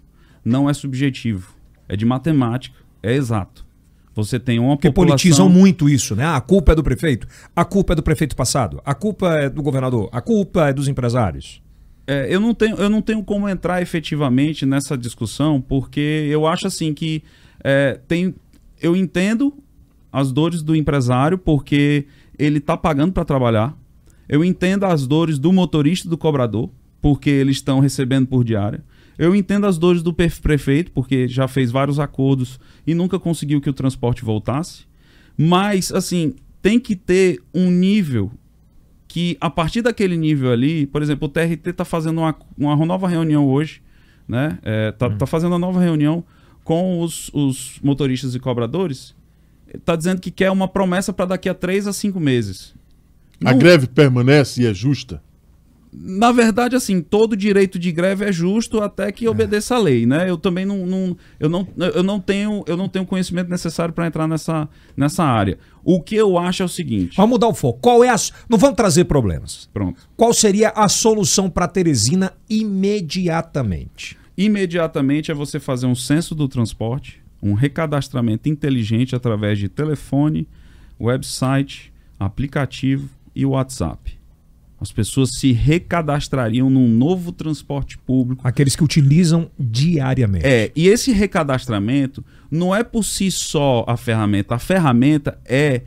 não 0.44 0.68
é 0.68 0.74
subjetivo. 0.74 1.54
É 1.88 1.94
de 1.94 2.04
matemática, 2.04 2.76
é 3.00 3.14
exato. 3.14 3.64
Você 4.12 4.40
tem 4.40 4.58
uma 4.58 4.74
Porque 4.76 4.88
população... 4.88 5.16
politizam 5.16 5.48
muito 5.48 5.88
isso, 5.88 6.16
né? 6.16 6.24
Ah, 6.24 6.34
A 6.34 6.40
culpa 6.40 6.72
é 6.72 6.74
do 6.74 6.82
prefeito, 6.82 7.28
a 7.54 7.64
culpa 7.64 7.92
é 7.92 7.96
do 7.96 8.02
prefeito 8.02 8.34
passado, 8.34 8.82
a 8.84 8.92
culpa 8.92 9.32
é 9.34 9.48
do 9.48 9.62
governador, 9.62 10.08
a 10.10 10.20
culpa 10.20 10.66
é 10.66 10.72
dos 10.72 10.88
empresários. 10.88 11.62
É, 12.08 12.26
eu, 12.28 12.40
não 12.40 12.54
tenho, 12.54 12.74
eu 12.74 12.90
não 12.90 13.00
tenho 13.00 13.22
como 13.22 13.48
entrar 13.48 13.80
efetivamente 13.80 14.66
nessa 14.66 14.98
discussão, 14.98 15.60
porque 15.60 16.26
eu 16.28 16.44
acho 16.44 16.66
assim 16.66 16.92
que 16.92 17.22
é, 17.62 18.00
tem, 18.08 18.34
eu 18.82 18.96
entendo 18.96 19.56
as 20.16 20.32
dores 20.32 20.62
do 20.62 20.74
empresário, 20.74 21.36
porque 21.36 22.06
ele 22.38 22.56
está 22.56 22.74
pagando 22.74 23.12
para 23.12 23.22
trabalhar. 23.22 23.76
Eu 24.26 24.42
entendo 24.42 24.84
as 24.84 25.06
dores 25.06 25.38
do 25.38 25.52
motorista 25.52 26.06
e 26.06 26.10
do 26.10 26.16
cobrador, 26.16 26.70
porque 27.02 27.28
eles 27.28 27.56
estão 27.56 27.80
recebendo 27.80 28.26
por 28.26 28.42
diária. 28.42 28.82
Eu 29.18 29.36
entendo 29.36 29.66
as 29.66 29.76
dores 29.76 30.02
do 30.02 30.14
prefeito, 30.14 30.90
porque 30.92 31.28
já 31.28 31.46
fez 31.46 31.70
vários 31.70 32.00
acordos 32.00 32.58
e 32.86 32.94
nunca 32.94 33.18
conseguiu 33.18 33.60
que 33.60 33.68
o 33.68 33.74
transporte 33.74 34.24
voltasse. 34.24 34.86
Mas, 35.36 35.92
assim, 35.92 36.34
tem 36.62 36.80
que 36.80 36.96
ter 36.96 37.42
um 37.54 37.70
nível 37.70 38.32
que, 39.06 39.36
a 39.38 39.50
partir 39.50 39.82
daquele 39.82 40.16
nível 40.16 40.50
ali, 40.50 40.86
por 40.86 41.02
exemplo, 41.02 41.28
o 41.28 41.30
TRT 41.30 41.68
está 41.68 41.84
fazendo 41.84 42.22
uma, 42.22 42.34
uma 42.56 42.86
nova 42.86 43.06
reunião 43.06 43.46
hoje, 43.46 43.82
né? 44.26 44.58
É, 44.62 44.92
tá, 44.92 45.10
tá 45.10 45.26
fazendo 45.26 45.52
uma 45.52 45.58
nova 45.58 45.78
reunião 45.78 46.24
com 46.64 47.02
os, 47.02 47.30
os 47.34 47.78
motoristas 47.82 48.34
e 48.34 48.40
cobradores. 48.40 49.14
Está 49.76 49.96
dizendo 49.96 50.20
que 50.20 50.30
quer 50.30 50.50
uma 50.50 50.68
promessa 50.68 51.12
para 51.12 51.26
daqui 51.26 51.48
a 51.48 51.54
três 51.54 51.86
a 51.86 51.92
cinco 51.92 52.20
meses. 52.20 52.74
A 53.44 53.52
greve 53.52 53.86
permanece 53.86 54.62
e 54.62 54.66
é 54.66 54.72
justa? 54.72 55.22
Na 55.98 56.30
verdade, 56.30 56.76
assim, 56.76 57.00
todo 57.00 57.34
direito 57.34 57.78
de 57.78 57.90
greve 57.90 58.24
é 58.24 58.32
justo 58.32 58.82
até 58.82 59.10
que 59.10 59.26
obedeça 59.26 59.76
a 59.76 59.78
lei, 59.78 60.04
né? 60.04 60.28
Eu 60.28 60.36
também 60.36 60.66
não, 60.66 60.84
não, 60.84 61.16
eu 61.40 61.48
não, 61.48 61.66
eu 61.76 62.02
não 62.02 62.20
tenho, 62.20 62.62
eu 62.66 62.76
não 62.76 62.86
tenho 62.86 63.06
conhecimento 63.06 63.48
necessário 63.48 63.94
para 63.94 64.06
entrar 64.06 64.28
nessa, 64.28 64.68
nessa 64.94 65.24
área. 65.24 65.58
O 65.82 66.02
que 66.02 66.14
eu 66.14 66.36
acho 66.36 66.62
é 66.62 66.66
o 66.66 66.68
seguinte. 66.68 67.16
Vamos 67.16 67.30
mudar 67.30 67.48
o 67.48 67.54
foco. 67.54 67.78
Qual 67.80 68.04
é 68.04 68.10
a. 68.10 68.16
Não 68.46 68.58
vamos 68.58 68.76
trazer 68.76 69.04
problemas. 69.04 69.70
Pronto. 69.72 69.98
Qual 70.14 70.34
seria 70.34 70.68
a 70.70 70.86
solução 70.86 71.48
para 71.48 71.66
Teresina 71.66 72.32
imediatamente? 72.50 74.18
Imediatamente 74.36 75.30
é 75.30 75.34
você 75.34 75.58
fazer 75.58 75.86
um 75.86 75.94
censo 75.94 76.34
do 76.34 76.46
transporte, 76.46 77.22
um 77.42 77.54
recadastramento 77.54 78.48
inteligente 78.48 79.14
através 79.14 79.58
de 79.58 79.68
telefone, 79.68 80.48
website, 80.98 81.92
aplicativo 82.18 83.08
e 83.34 83.44
WhatsApp. 83.44 84.16
As 84.78 84.92
pessoas 84.92 85.30
se 85.38 85.52
recadastrariam 85.52 86.68
num 86.68 86.86
novo 86.86 87.32
transporte 87.32 87.96
público. 87.96 88.46
Aqueles 88.46 88.76
que 88.76 88.84
utilizam 88.84 89.50
diariamente. 89.58 90.46
É, 90.46 90.70
e 90.76 90.88
esse 90.88 91.12
recadastramento 91.12 92.22
não 92.50 92.74
é 92.74 92.84
por 92.84 93.02
si 93.02 93.30
só 93.30 93.84
a 93.88 93.96
ferramenta. 93.96 94.54
A 94.54 94.58
ferramenta 94.58 95.38
é 95.46 95.82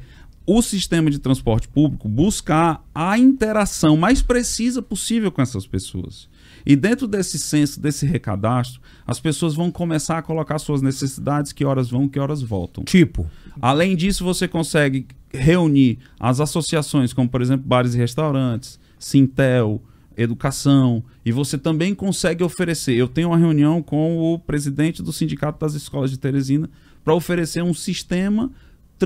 o 0.46 0.64
sistema 0.64 1.12
de 1.12 1.20
transporte 1.20 1.68
público 1.68 2.10
buscar 2.10 2.84
a 2.94 3.16
interação 3.20 3.96
mais 3.96 4.24
precisa 4.24 4.82
possível 4.82 5.32
com 5.32 5.44
essas 5.44 5.68
pessoas. 5.68 6.28
E 6.66 6.76
dentro 6.76 7.08
desse 7.08 7.40
censo, 7.40 7.80
desse 7.80 8.06
recadastro, 8.06 8.82
as 9.06 9.20
pessoas 9.20 9.56
vão 9.56 9.72
começar 9.72 10.18
a 10.18 10.22
colocar 10.22 10.60
suas 10.60 10.82
necessidades, 10.82 11.52
que 11.52 11.66
horas 11.66 11.90
vão, 11.90 12.08
que 12.08 12.20
horas 12.20 12.42
voltam. 12.42 12.84
Tipo, 12.84 13.26
Além 13.62 13.96
disso, 13.96 14.24
você 14.24 14.48
consegue 14.48 15.08
reunir 15.32 16.00
as 16.20 16.40
associações, 16.40 17.14
como 17.14 17.30
por 17.30 17.42
exemplo 17.42 17.68
bares 17.68 17.94
e 17.94 17.98
restaurantes, 17.98 18.80
Sintel, 18.98 19.82
educação, 20.18 21.04
e 21.26 21.32
você 21.32 21.58
também 21.58 21.94
consegue 21.94 22.44
oferecer. 22.44 22.96
Eu 22.96 23.08
tenho 23.08 23.30
uma 23.30 23.38
reunião 23.38 23.82
com 23.82 24.18
o 24.18 24.40
presidente 24.40 25.04
do 25.04 25.14
Sindicato 25.14 25.60
das 25.60 25.74
Escolas 25.74 26.10
de 26.10 26.18
Teresina 26.18 26.70
para 27.04 27.14
oferecer 27.14 27.64
um 27.64 27.74
sistema 27.74 28.52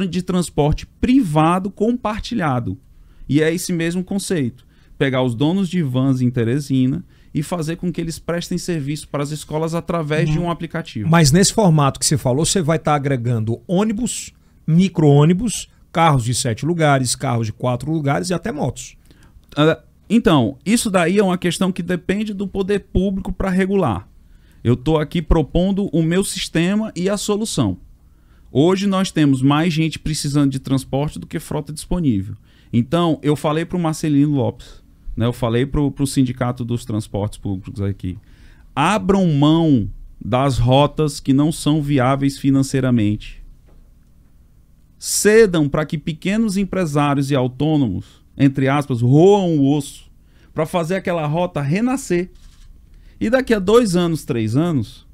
de 0.10 0.22
transporte 0.24 0.88
privado 1.00 1.70
compartilhado. 1.70 2.78
E 3.30 3.42
é 3.42 3.54
esse 3.54 3.72
mesmo 3.72 4.04
conceito. 4.04 4.66
Pegar 4.98 5.22
os 5.24 5.36
donos 5.36 5.70
de 5.70 5.84
vans 5.84 6.22
em 6.22 6.32
Teresina 6.32 7.04
e 7.34 7.41
fazer 7.41 7.78
com 7.78 7.91
que 7.91 8.00
eles 8.00 8.19
prestem 8.19 8.58
serviço 8.58 9.08
para 9.08 9.24
as 9.24 9.32
escolas 9.32 9.74
através 9.74 10.30
de 10.30 10.38
um 10.39 10.52
aplicativo. 10.52 11.10
mas 11.10 11.32
nesse 11.32 11.54
formato 11.54 12.00
que 12.00 12.06
você 12.06 12.17
falou, 12.17 12.46
você 12.46 12.62
vai 12.62 12.78
estar 12.78 12.93
agregando 12.96 13.62
ônibus, 13.67 14.32
micro-ônibus, 14.67 15.69
carros 15.91 16.24
de 16.24 16.34
sete 16.34 16.65
lugares, 16.65 17.15
carros 17.15 17.48
de 17.48 17.54
quatro 17.54 17.91
lugares 17.91 18.30
e 18.30 18.34
até 18.34 18.52
motos. 18.52 18.96
Ah, 19.56 19.80
Então, 20.10 20.58
isso 20.65 20.91
daí 20.91 21.17
é 21.17 21.24
uma 21.24 21.38
questão 21.38 21.72
que 21.72 21.82
depende 21.82 22.34
do 22.34 22.48
poder 22.48 22.80
público 22.91 23.32
para 23.32 23.50
regular. 23.50 24.08
Eu 24.63 24.76
estou 24.76 24.98
aqui 25.00 25.22
propondo 25.22 25.89
o 25.91 26.02
meu 26.04 26.24
sistema 26.24 26.91
e 26.96 27.10
a 27.10 27.17
solução. 27.17 27.78
Hoje 28.52 28.86
nós 28.86 29.12
temos 29.12 29.41
mais 29.41 29.74
gente 29.74 29.98
precisando 29.98 30.52
de 30.52 30.60
transporte 30.60 31.17
do 31.17 31.26
que 31.26 31.39
frota 31.39 31.74
disponível. 31.74 32.36
Então, 32.72 33.19
eu 33.24 33.36
falei 33.36 33.65
para 33.65 33.78
o 33.78 33.80
Marcelino 33.80 34.36
Lopes, 34.36 34.83
né, 35.15 35.26
eu 35.26 35.34
falei 35.34 35.65
para 35.65 35.82
o 35.82 36.08
Sindicato 36.08 36.65
dos 36.65 36.86
Transportes 36.86 37.38
Públicos 37.38 37.82
aqui. 37.82 38.17
Abram 38.76 39.28
mão 39.28 39.89
das 40.23 40.58
rotas 40.58 41.19
que 41.19 41.34
não 41.34 41.52
são 41.52 41.82
viáveis 41.82 42.38
financeiramente. 42.38 43.43
Cedam 44.97 45.67
para 45.67 45.86
que 45.86 45.97
pequenos 45.97 46.58
empresários 46.58 47.30
e 47.30 47.36
autônomos, 47.36 48.23
entre 48.38 48.67
aspas, 48.67 49.02
roam 49.02 49.58
o 49.58 49.76
osso 49.76 50.10
para 50.54 50.65
fazer 50.65 50.95
aquela 50.95 51.26
rota 51.28 51.62
renascer. 51.62 52.32
E 53.19 53.30
daqui 53.30 53.54
a 53.54 53.60
dois 53.60 53.95
anos, 53.95 54.23
três 54.23 54.56
anos, 54.56 55.06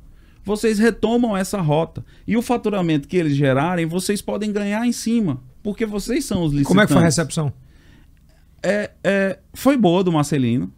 vocês 0.43 0.79
retomam 0.79 1.35
essa 1.35 1.59
rota. 1.59 2.05
E 2.27 2.38
o 2.38 2.41
faturamento 2.41 3.07
que 3.07 3.17
eles 3.17 3.35
gerarem, 3.35 3.85
vocês 3.85 4.21
podem 4.21 4.51
ganhar 4.51 4.85
em 4.85 4.91
cima. 4.91 5.41
Porque 5.62 5.85
vocês 5.85 6.23
são 6.25 6.43
os 6.43 6.51
licitantes. 6.51 6.67
Como 6.67 6.81
é 6.81 6.88
que 6.88 6.93
foi 6.93 7.01
a 7.01 7.05
recepção? 7.05 7.51
É, 8.63 8.91
é, 9.04 9.39
foi 9.54 9.78
boa 9.78 10.04
do 10.04 10.12
Marcelino, 10.12 10.72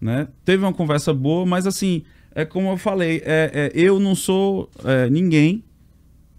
né? 0.00 0.28
Teve 0.44 0.62
uma 0.64 0.72
conversa 0.72 1.12
boa, 1.14 1.44
mas 1.46 1.66
assim, 1.66 2.02
é 2.34 2.44
como 2.44 2.68
eu 2.70 2.76
falei, 2.76 3.22
é, 3.24 3.50
é, 3.52 3.72
eu 3.74 3.98
não 4.00 4.14
sou 4.14 4.70
é, 4.84 5.08
ninguém 5.10 5.62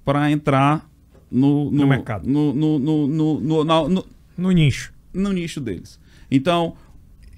para 0.03 0.31
entrar 0.31 0.89
no, 1.31 1.69
No 1.71 1.87
mercado. 1.87 2.27
no, 2.27 2.53
no, 2.53 2.79
no, 2.79 3.07
no, 3.07 3.39
no- 3.39 3.63
na- 3.63 3.87
no- 3.87 4.05
No 4.37 4.51
nicho. 4.51 4.91
no 5.13 5.31
nicho 5.31 5.59
deles. 5.61 5.99
Então, 6.31 6.75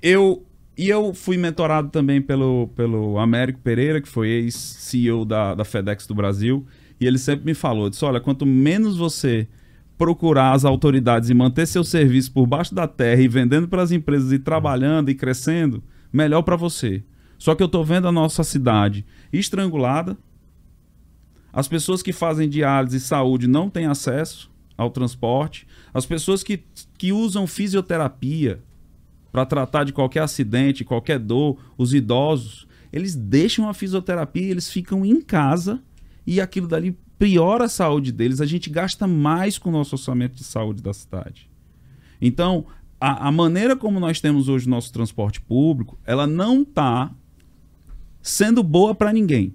eu 0.01 0.45
e 0.77 0.89
eu 0.89 1.13
fui 1.13 1.37
mentorado 1.37 1.89
também 1.89 2.21
pelo, 2.21 2.69
pelo 2.75 3.19
Américo 3.19 3.59
Pereira, 3.59 4.01
que 4.01 4.07
foi 4.07 4.29
ex-CEO 4.29 5.25
da, 5.25 5.53
da 5.53 5.63
FedEx 5.65 6.07
do 6.07 6.15
Brasil, 6.15 6.65
e 6.99 7.05
ele 7.05 7.17
sempre 7.19 7.45
me 7.45 7.53
falou, 7.53 7.89
disse, 7.89 8.03
olha, 8.05 8.19
quanto 8.21 8.45
menos 8.45 8.97
você 8.97 9.47
procurar 10.01 10.53
as 10.53 10.65
autoridades 10.65 11.29
e 11.29 11.33
manter 11.35 11.67
seu 11.67 11.83
serviço 11.83 12.31
por 12.31 12.47
baixo 12.47 12.73
da 12.73 12.87
terra 12.87 13.21
e 13.21 13.27
vendendo 13.27 13.67
para 13.67 13.83
as 13.83 13.91
empresas 13.91 14.31
e 14.31 14.39
trabalhando 14.39 15.11
e 15.11 15.13
crescendo, 15.13 15.83
melhor 16.11 16.41
para 16.41 16.55
você. 16.55 17.03
Só 17.37 17.53
que 17.53 17.61
eu 17.61 17.67
estou 17.67 17.85
vendo 17.85 18.07
a 18.07 18.11
nossa 18.11 18.43
cidade 18.43 19.05
estrangulada, 19.31 20.17
as 21.53 21.67
pessoas 21.67 22.01
que 22.01 22.11
fazem 22.11 22.49
diálise 22.49 22.97
e 22.97 22.99
saúde 22.99 23.45
não 23.45 23.69
têm 23.69 23.85
acesso 23.85 24.51
ao 24.75 24.89
transporte. 24.89 25.67
As 25.93 26.07
pessoas 26.07 26.41
que, 26.41 26.63
que 26.97 27.13
usam 27.13 27.45
fisioterapia 27.45 28.59
para 29.31 29.45
tratar 29.45 29.83
de 29.83 29.93
qualquer 29.93 30.23
acidente, 30.23 30.83
qualquer 30.83 31.19
dor, 31.19 31.59
os 31.77 31.93
idosos, 31.93 32.67
eles 32.91 33.15
deixam 33.15 33.69
a 33.69 33.73
fisioterapia, 33.73 34.49
eles 34.49 34.67
ficam 34.67 35.05
em 35.05 35.21
casa 35.21 35.79
e 36.25 36.41
aquilo 36.41 36.67
dali 36.67 36.97
piora 37.21 37.65
a 37.65 37.69
saúde 37.69 38.11
deles. 38.11 38.41
A 38.41 38.47
gente 38.47 38.67
gasta 38.67 39.05
mais 39.05 39.59
com 39.59 39.69
o 39.69 39.71
nosso 39.71 39.93
orçamento 39.93 40.33
de 40.33 40.43
saúde 40.43 40.81
da 40.81 40.91
cidade. 40.91 41.47
Então, 42.19 42.65
a, 42.99 43.27
a 43.27 43.31
maneira 43.31 43.75
como 43.75 43.99
nós 43.99 44.19
temos 44.19 44.49
hoje 44.49 44.65
o 44.65 44.69
nosso 44.71 44.91
transporte 44.91 45.39
público, 45.39 45.99
ela 46.03 46.25
não 46.25 46.63
está 46.63 47.11
sendo 48.23 48.63
boa 48.63 48.95
para 48.95 49.13
ninguém. 49.13 49.53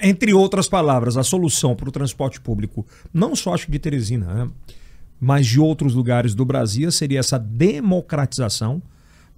Entre 0.00 0.32
outras 0.32 0.66
palavras, 0.66 1.18
a 1.18 1.22
solução 1.22 1.76
para 1.76 1.90
o 1.90 1.92
transporte 1.92 2.40
público, 2.40 2.86
não 3.12 3.36
só 3.36 3.52
acho 3.52 3.70
de 3.70 3.78
Teresina, 3.78 4.26
né, 4.46 4.50
mas 5.20 5.46
de 5.46 5.60
outros 5.60 5.92
lugares 5.94 6.34
do 6.34 6.44
Brasil, 6.44 6.90
seria 6.90 7.18
essa 7.20 7.38
democratização, 7.38 8.82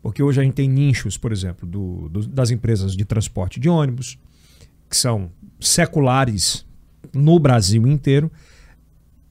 porque 0.00 0.22
hoje 0.22 0.40
a 0.40 0.44
gente 0.44 0.54
tem 0.54 0.68
nichos, 0.68 1.16
por 1.16 1.32
exemplo, 1.32 1.68
do- 1.68 2.08
do- 2.08 2.26
das 2.28 2.50
empresas 2.52 2.94
de 2.96 3.04
transporte 3.04 3.58
de 3.58 3.68
ônibus, 3.68 4.16
que 4.88 4.96
são 4.96 5.30
seculares 5.60 6.64
no 7.18 7.38
Brasil 7.38 7.86
inteiro. 7.86 8.30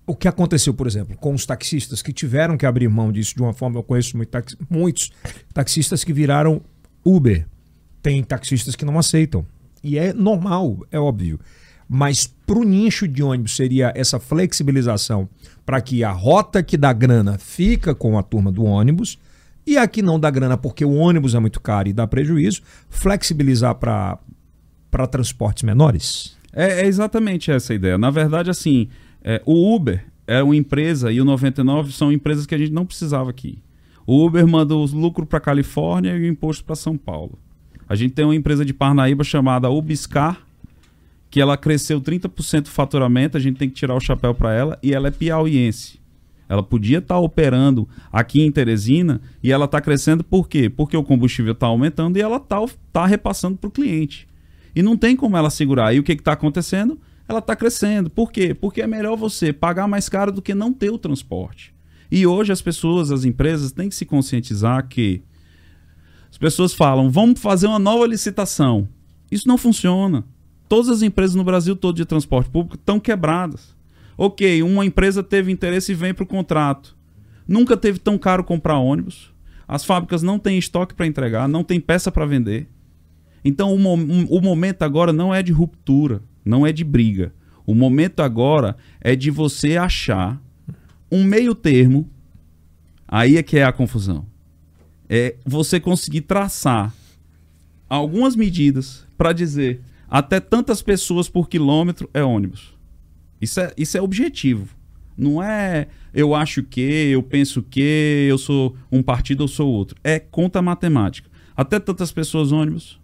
O 0.05 0.15
que 0.15 0.27
aconteceu, 0.27 0.73
por 0.73 0.87
exemplo, 0.87 1.17
com 1.17 1.33
os 1.33 1.45
taxistas 1.45 2.01
que 2.01 2.13
tiveram 2.13 2.55
que 2.57 2.65
abrir 2.65 2.87
mão 2.87 3.11
disso 3.11 3.35
de 3.35 3.41
uma 3.41 3.53
forma, 3.53 3.77
eu 3.77 3.83
conheço 3.83 4.15
muito 4.15 4.29
taxi- 4.29 4.57
muitos 4.69 5.11
taxistas 5.53 6.03
que 6.03 6.13
viraram 6.13 6.61
Uber. 7.03 7.45
Tem 8.01 8.23
taxistas 8.23 8.75
que 8.75 8.85
não 8.85 8.97
aceitam. 8.97 9.45
E 9.83 9.97
é 9.97 10.13
normal, 10.13 10.85
é 10.91 10.99
óbvio. 10.99 11.39
Mas 11.89 12.25
para 12.45 12.57
o 12.59 12.63
nicho 12.63 13.07
de 13.07 13.21
ônibus 13.23 13.55
seria 13.55 13.91
essa 13.95 14.19
flexibilização 14.19 15.27
para 15.65 15.81
que 15.81 16.03
a 16.03 16.11
rota 16.11 16.63
que 16.63 16.77
dá 16.77 16.93
grana 16.93 17.37
fica 17.37 17.93
com 17.93 18.17
a 18.17 18.23
turma 18.23 18.51
do 18.51 18.63
ônibus 18.63 19.17
e 19.65 19.77
a 19.77 19.87
que 19.87 20.01
não 20.01 20.17
dá 20.17 20.29
grana 20.29 20.57
porque 20.57 20.85
o 20.85 20.93
ônibus 20.93 21.35
é 21.35 21.39
muito 21.39 21.59
caro 21.59 21.89
e 21.89 21.93
dá 21.93 22.07
prejuízo, 22.07 22.61
flexibilizar 22.89 23.75
para 23.75 24.17
transportes 25.11 25.63
menores. 25.63 26.36
É, 26.57 26.81
é 26.81 26.87
exatamente 26.87 27.51
essa 27.51 27.71
a 27.71 27.75
ideia. 27.75 27.99
Na 27.99 28.09
verdade, 28.09 28.49
assim, 28.49 28.89
é, 29.23 29.39
o 29.45 29.75
Uber 29.75 30.03
é 30.25 30.41
uma 30.41 30.55
empresa 30.55 31.11
e 31.11 31.21
o 31.21 31.25
99 31.25 31.91
são 31.91 32.11
empresas 32.11 32.47
que 32.47 32.55
a 32.55 32.57
gente 32.57 32.73
não 32.73 32.83
precisava 32.83 33.29
aqui. 33.29 33.59
O 34.07 34.25
Uber 34.25 34.47
manda 34.47 34.75
os 34.75 34.91
lucros 34.91 35.27
para 35.27 35.39
Califórnia 35.39 36.17
e 36.17 36.21
o 36.21 36.25
imposto 36.25 36.63
para 36.63 36.75
São 36.75 36.97
Paulo. 36.97 37.37
A 37.87 37.95
gente 37.95 38.15
tem 38.15 38.25
uma 38.25 38.35
empresa 38.35 38.65
de 38.65 38.73
Parnaíba 38.73 39.23
chamada 39.23 39.69
Ubiscar, 39.69 40.41
que 41.29 41.39
ela 41.39 41.55
cresceu 41.57 42.01
30% 42.01 42.63
do 42.63 42.69
faturamento, 42.69 43.37
a 43.37 43.39
gente 43.39 43.57
tem 43.57 43.69
que 43.69 43.75
tirar 43.75 43.93
o 43.93 43.99
chapéu 43.99 44.33
para 44.33 44.51
ela, 44.51 44.79
e 44.81 44.93
ela 44.93 45.09
é 45.09 45.11
piauiense. 45.11 45.99
Ela 46.49 46.63
podia 46.63 46.97
estar 46.97 47.19
operando 47.19 47.87
aqui 48.11 48.41
em 48.41 48.51
Teresina 48.51 49.21
e 49.43 49.51
ela 49.51 49.65
está 49.65 49.79
crescendo 49.79 50.23
por 50.23 50.47
quê? 50.47 50.69
Porque 50.69 50.97
o 50.97 51.03
combustível 51.03 51.51
está 51.51 51.67
aumentando 51.67 52.17
e 52.17 52.21
ela 52.21 52.37
está 52.37 52.57
tá 52.91 53.05
repassando 53.05 53.57
para 53.57 53.67
o 53.67 53.71
cliente. 53.71 54.27
E 54.77 54.83
não 54.83 54.95
tem 54.95 55.15
como 55.15 55.35
ela 55.35 55.49
segurar. 55.49 55.91
E 55.91 55.97
o 55.97 56.03
que 56.03 56.11
está 56.11 56.33
acontecendo? 56.33 57.01
Ela 57.27 57.39
está 57.39 57.55
crescendo. 57.55 58.11
Por 58.11 58.31
quê? 58.31 58.53
Porque 58.53 58.79
é 58.79 58.85
melhor 58.85 59.17
você 59.17 59.51
pagar 59.51 59.87
mais 59.87 60.07
caro 60.07 60.31
do 60.31 60.39
que 60.39 60.53
não 60.53 60.71
ter 60.71 60.91
o 60.91 60.99
transporte. 60.99 61.73
E 62.11 62.27
hoje 62.27 62.51
as 62.51 62.61
pessoas, 62.61 63.09
as 63.09 63.25
empresas, 63.25 63.71
têm 63.71 63.89
que 63.89 63.95
se 63.95 64.05
conscientizar 64.05 64.87
que 64.87 65.23
as 66.29 66.37
pessoas 66.37 66.75
falam, 66.75 67.09
vamos 67.09 67.41
fazer 67.41 67.65
uma 67.65 67.79
nova 67.79 68.05
licitação. 68.05 68.87
Isso 69.31 69.47
não 69.47 69.57
funciona. 69.57 70.23
Todas 70.69 70.89
as 70.89 71.01
empresas 71.01 71.33
no 71.33 71.43
Brasil 71.43 71.75
todo 71.75 71.95
de 71.95 72.05
transporte 72.05 72.51
público 72.51 72.75
estão 72.75 72.99
quebradas. 72.99 73.75
Ok, 74.15 74.61
uma 74.61 74.85
empresa 74.85 75.23
teve 75.23 75.51
interesse 75.51 75.93
e 75.93 75.95
vem 75.95 76.13
para 76.13 76.23
o 76.23 76.27
contrato. 76.27 76.95
Nunca 77.47 77.75
teve 77.75 77.97
tão 77.97 78.15
caro 78.15 78.43
comprar 78.43 78.77
ônibus. 78.77 79.33
As 79.67 79.83
fábricas 79.83 80.21
não 80.21 80.37
têm 80.37 80.59
estoque 80.59 80.93
para 80.93 81.07
entregar, 81.07 81.47
não 81.49 81.63
tem 81.63 81.79
peça 81.79 82.11
para 82.11 82.27
vender. 82.27 82.69
Então 83.47 83.73
o, 83.73 83.93
o 84.37 84.41
momento 84.41 84.81
agora 84.81 85.13
não 85.13 85.33
é 85.33 85.41
de 85.41 85.53
ruptura, 85.53 86.21
não 86.43 86.67
é 86.67 86.73
de 86.73 86.83
briga. 86.83 87.33
O 87.65 87.73
momento 87.73 88.19
agora 88.19 88.75
é 88.99 89.15
de 89.15 89.31
você 89.31 89.77
achar 89.77 90.37
um 91.09 91.23
meio 91.23 91.55
termo. 91.55 92.09
Aí 93.07 93.37
é 93.37 93.43
que 93.43 93.57
é 93.57 93.63
a 93.63 93.71
confusão. 93.71 94.25
É 95.09 95.37
você 95.45 95.79
conseguir 95.79 96.21
traçar 96.23 96.93
algumas 97.87 98.35
medidas 98.35 99.07
para 99.17 99.31
dizer 99.31 99.79
até 100.09 100.41
tantas 100.41 100.81
pessoas 100.81 101.29
por 101.29 101.47
quilômetro 101.47 102.09
é 102.13 102.21
ônibus. 102.21 102.75
Isso 103.39 103.61
é, 103.61 103.71
isso 103.77 103.97
é 103.97 104.01
objetivo. 104.01 104.75
Não 105.17 105.41
é 105.41 105.87
eu 106.13 106.35
acho 106.35 106.63
que, 106.63 106.81
eu 106.81 107.23
penso 107.23 107.63
que, 107.63 108.27
eu 108.29 108.37
sou 108.37 108.75
um 108.91 109.01
partido 109.01 109.39
ou 109.39 109.47
sou 109.47 109.71
outro. 109.71 109.97
É 110.03 110.19
conta 110.19 110.61
matemática. 110.61 111.29
Até 111.55 111.79
tantas 111.79 112.11
pessoas 112.11 112.51
ônibus, 112.51 112.99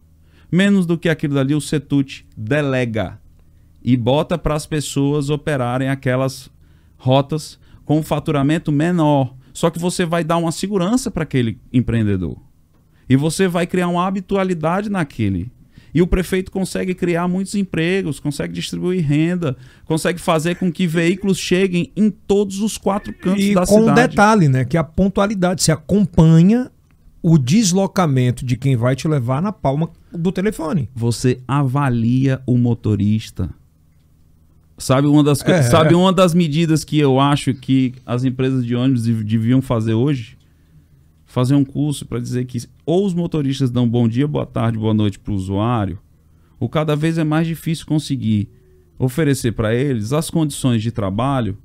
menos 0.53 0.85
do 0.85 0.97
que 0.97 1.09
aquilo 1.09 1.33
dali, 1.33 1.55
o 1.55 1.59
Setut 1.59 2.25
delega 2.37 3.19
e 3.83 3.97
bota 3.97 4.37
para 4.37 4.53
as 4.53 4.67
pessoas 4.67 5.31
operarem 5.31 5.89
aquelas 5.89 6.49
rotas 6.95 7.59
com 7.83 7.99
um 7.99 8.03
faturamento 8.03 8.71
menor. 8.71 9.35
Só 9.51 9.69
que 9.69 9.79
você 9.79 10.05
vai 10.05 10.23
dar 10.23 10.37
uma 10.37 10.51
segurança 10.51 11.09
para 11.09 11.23
aquele 11.23 11.59
empreendedor. 11.71 12.37
E 13.09 13.15
você 13.15 13.47
vai 13.47 13.67
criar 13.67 13.87
uma 13.87 14.05
habitualidade 14.07 14.89
naquele. 14.89 15.51
E 15.93 16.01
o 16.01 16.07
prefeito 16.07 16.51
consegue 16.51 16.95
criar 16.95 17.27
muitos 17.27 17.53
empregos, 17.55 18.19
consegue 18.19 18.53
distribuir 18.53 19.05
renda, 19.05 19.55
consegue 19.85 20.19
fazer 20.19 20.55
com 20.55 20.71
que 20.71 20.87
veículos 20.87 21.37
cheguem 21.37 21.91
em 21.95 22.09
todos 22.09 22.61
os 22.61 22.77
quatro 22.77 23.13
cantos 23.13 23.43
e 23.43 23.53
da 23.53 23.65
com 23.65 23.79
cidade. 23.79 23.91
um 23.91 23.93
detalhe, 23.93 24.47
né? 24.47 24.65
Que 24.65 24.77
é 24.77 24.79
a 24.79 24.83
pontualidade. 24.83 25.61
Você 25.61 25.71
acompanha 25.71 26.71
o 27.23 27.37
deslocamento 27.37 28.45
de 28.45 28.57
quem 28.57 28.75
vai 28.75 28.95
te 28.97 29.07
levar 29.07 29.41
na 29.41 29.51
palma 29.53 29.89
do 30.11 30.29
telefone. 30.31 30.89
Você 30.93 31.39
avalia 31.47 32.41
o 32.45 32.57
motorista. 32.57 33.49
Sabe 34.77 35.07
uma 35.07 35.23
das, 35.23 35.41
É. 35.43 35.61
sabe 35.61 35.95
uma 35.95 36.11
das 36.11 36.33
medidas 36.33 36.83
que 36.83 36.99
eu 36.99 37.19
acho 37.19 37.53
que 37.53 37.93
as 38.05 38.25
empresas 38.25 38.65
de 38.65 38.75
ônibus 38.75 39.03
dev- 39.03 39.23
deviam 39.23 39.61
fazer 39.61 39.93
hoje? 39.93 40.37
Fazer 41.25 41.55
um 41.55 41.63
curso 41.63 42.05
para 42.05 42.19
dizer 42.19 42.45
que 42.45 42.59
ou 42.85 43.05
os 43.05 43.13
motoristas 43.13 43.71
dão 43.71 43.87
bom 43.87 44.07
dia, 44.07 44.27
boa 44.27 44.45
tarde, 44.45 44.77
boa 44.77 44.93
noite 44.93 45.17
para 45.17 45.31
o 45.31 45.35
usuário, 45.35 45.97
ou 46.59 46.67
cada 46.67 46.95
vez 46.95 47.17
é 47.17 47.23
mais 47.23 47.47
difícil 47.47 47.85
conseguir 47.85 48.49
oferecer 48.99 49.53
para 49.53 49.73
eles 49.73 50.11
as 50.13 50.29
condições 50.29 50.81
de 50.83 50.91
trabalho 50.91 51.57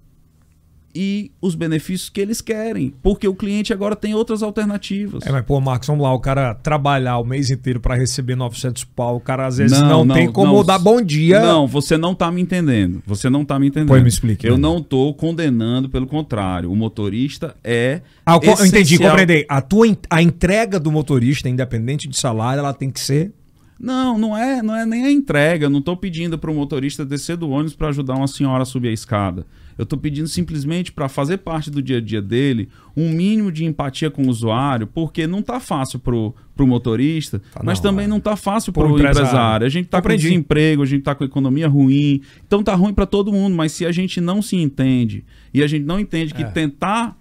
e 1.01 1.31
os 1.41 1.55
benefícios 1.55 2.11
que 2.11 2.21
eles 2.21 2.41
querem, 2.41 2.93
porque 3.01 3.29
o 3.29 3.33
cliente 3.33 3.73
agora 3.73 3.95
tem 3.95 4.17
outras 4.17 4.43
alternativas. 4.43 5.25
É, 5.25 5.31
mas 5.31 5.45
pô, 5.45 5.61
Marcos, 5.61 5.87
vamos 5.87 6.03
lá, 6.03 6.13
o 6.13 6.19
cara 6.19 6.57
trabalhar 6.57 7.19
o 7.19 7.25
mês 7.25 7.51
inteiro 7.51 7.79
para 7.79 7.95
receber 7.95 8.35
900 8.35 8.83
pau, 8.83 9.15
o 9.15 9.21
cara 9.21 9.47
às 9.47 9.59
vezes 9.59 9.79
Não, 9.79 9.89
não, 9.89 10.05
não, 10.07 10.15
tem 10.17 10.29
como 10.29 10.55
não. 10.55 10.65
dar 10.65 10.77
bom 10.81 11.01
dia. 11.01 11.41
Não, 11.41 11.69
você 11.69 11.97
não 11.97 12.17
tá 12.17 12.33
me 12.33 12.43
entendendo. 12.43 13.01
Você 13.07 13.31
não 13.31 13.45
tá 13.45 13.61
me 13.61 13.69
entendendo. 13.69 13.91
Pois 13.91 14.03
me 14.03 14.09
explique, 14.09 14.45
Eu 14.45 14.55
né? 14.55 14.61
não 14.61 14.83
tô 14.83 15.15
condenando, 15.15 15.89
pelo 15.89 16.05
contrário. 16.05 16.69
O 16.69 16.75
motorista 16.75 17.55
é. 17.63 18.01
Ah, 18.27 18.41
eu 18.43 18.67
entendi, 18.67 18.99
compreendi. 18.99 19.47
A 19.49 19.61
tua 19.61 19.87
a 20.11 20.21
entrega 20.21 20.81
do 20.81 20.91
motorista, 20.91 21.49
independente 21.49 22.09
de 22.09 22.19
salário, 22.19 22.59
ela 22.59 22.75
tem 22.75 22.91
que 22.91 22.99
ser. 22.99 23.33
Não, 23.79 24.19
não 24.19 24.37
é, 24.37 24.61
não 24.61 24.75
é 24.75 24.85
nem 24.85 25.05
a 25.05 25.13
entrega. 25.13 25.71
Não 25.71 25.81
tô 25.81 25.97
pedindo 25.97 26.37
para 26.37 26.51
o 26.51 26.55
motorista 26.55 27.05
descer 27.05 27.37
do 27.37 27.49
ônibus 27.49 27.77
para 27.77 27.87
ajudar 27.87 28.17
uma 28.17 28.27
senhora 28.27 28.65
a 28.65 28.67
subir 28.67 28.89
a 28.89 28.93
escada. 28.93 29.47
Eu 29.79 29.87
tô 29.87 29.97
pedindo 29.97 30.27
simplesmente 30.29 30.91
para 30.93 31.09
fazer 31.09 31.39
parte 31.39 31.71
do 31.71 31.81
dia 31.81 31.99
a 31.99 32.01
dia 32.01 32.21
dele 32.21 32.69
um 32.97 33.11
mínimo 33.11 33.53
de 33.53 33.65
empatia 33.65 34.11
com 34.11 34.25
o 34.25 34.29
usuário, 34.29 34.89
porque 34.89 35.25
não 35.27 35.41
tá 35.41 35.61
fácil 35.61 36.01
pro, 36.01 36.35
pro 36.57 36.67
motorista, 36.67 37.41
Tá, 37.53 37.61
mas 37.65 37.79
não, 37.79 37.83
também 37.91 38.09
não 38.09 38.19
tá 38.19 38.35
fácil 38.35 38.73
Pro 38.73 38.83
pro 38.87 38.95
empresário. 38.99 39.21
empresário. 39.29 39.67
A 39.67 39.71
gente 39.71 39.87
tá 39.87 40.03
com 40.03 40.09
desemprego, 40.17 40.83
a 40.83 40.87
gente 40.87 41.03
tá 41.03 41.15
com 41.15 41.23
economia 41.25 41.69
ruim. 41.69 42.21
Então 42.45 42.63
tá 42.63 42.75
ruim 42.75 42.93
para 42.93 43.07
todo 43.07 43.33
mundo, 43.33 43.55
mas 43.55 43.71
se 43.71 43.87
a 43.87 43.93
gente 43.93 44.21
não 44.21 44.43
se 44.43 44.57
entende 44.57 45.25
e 45.55 45.63
a 45.63 45.67
gente 45.69 45.85
não 45.85 46.01
entende 46.01 46.35
que 46.35 46.43
É. 46.43 46.47
tentar 46.47 47.17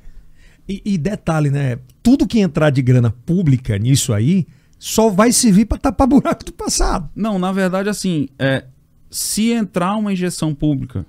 E, 0.70 0.82
e 0.84 0.98
detalhe, 0.98 1.50
né? 1.50 1.78
Tudo 2.04 2.28
que 2.28 2.40
entrar 2.40 2.72
de 2.72 2.82
grana 2.82 3.10
pública 3.26 3.78
nisso 3.78 4.12
aí 4.12 4.46
só 4.78 5.10
vai 5.10 5.32
servir 5.32 5.66
para 5.66 5.78
tapar 5.78 6.06
buraco 6.10 6.44
do 6.44 6.52
passado. 6.52 7.10
Não, 7.16 7.40
na 7.40 7.54
verdade, 7.54 7.88
assim, 7.88 8.28
é, 8.38 8.66
se 9.10 9.52
entrar 9.52 9.96
uma 9.96 10.12
injeção 10.12 10.54
pública 10.54 11.06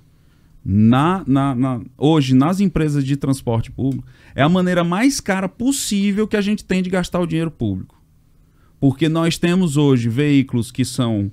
na, 0.63 1.23
na, 1.25 1.55
na- 1.55 1.81
hoje 1.97 2.35
nas 2.35 2.59
empresas 2.59 3.03
de 3.03 3.15
transporte 3.15 3.71
público, 3.71 4.05
é 4.35 4.41
a 4.41 4.49
maneira 4.49 4.83
mais 4.83 5.19
cara 5.19 5.47
possível 5.49 6.27
que 6.27 6.37
a 6.37 6.41
gente 6.41 6.63
tem 6.63 6.81
de 6.83 6.89
gastar 6.89 7.19
o 7.19 7.25
dinheiro 7.27 7.51
público. 7.51 7.97
Porque 8.79 9.09
nós 9.09 9.37
temos 9.37 9.77
hoje 9.77 10.07
veículos 10.09 10.71
que 10.71 10.85
são 10.85 11.31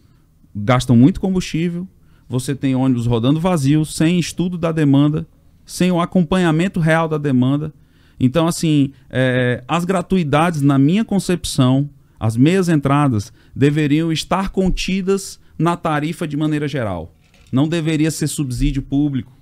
gastam 0.55 0.97
muito 0.97 1.21
combustível, 1.21 1.87
você 2.29 2.55
tem 2.55 2.75
ônibus 2.75 3.07
rodando 3.07 3.39
vazios, 3.39 3.95
sem 3.95 4.19
estudo 4.19 4.57
da 4.57 4.73
demanda, 4.73 5.27
sem 5.67 5.93
o 5.93 6.01
acompanhamento 6.01 6.81
real 6.81 7.07
da 7.09 7.19
demanda. 7.19 7.73
Então, 8.19 8.49
assim, 8.49 8.93
é, 9.11 9.63
as 9.69 9.85
gratuidades, 9.85 10.63
na 10.63 10.79
minha 10.79 11.05
concepção, 11.05 11.91
as 12.19 12.37
meias 12.37 12.69
entradas 12.69 13.33
deveriam 13.55 14.11
estar 14.11 14.49
contidas 14.49 15.39
na 15.59 15.77
tarifa 15.77 16.27
de 16.27 16.37
maneira 16.37 16.67
geral. 16.67 17.15
Não 17.53 17.69
deveria 17.69 18.11
ser 18.11 18.27
subsídio 18.27 18.83
público. 18.83 19.33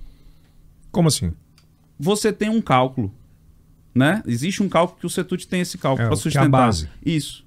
Como 0.90 1.08
assim? 1.08 1.32
Você 1.98 2.32
tem 2.32 2.48
um 2.48 2.60
cálculo, 2.60 3.12
né? 3.94 4.22
Existe 4.26 4.62
um 4.62 4.68
cálculo 4.68 5.00
que 5.00 5.06
o 5.06 5.10
Setut 5.10 5.46
tem 5.48 5.60
esse 5.60 5.78
cálculo 5.78 6.06
É, 6.06 6.08
para 6.10 6.16
o 6.16 6.20
que 6.20 6.28
é 6.28 6.30
a 6.30 6.32
sustentar. 6.32 6.50
base. 6.50 6.88
Isso. 7.04 7.44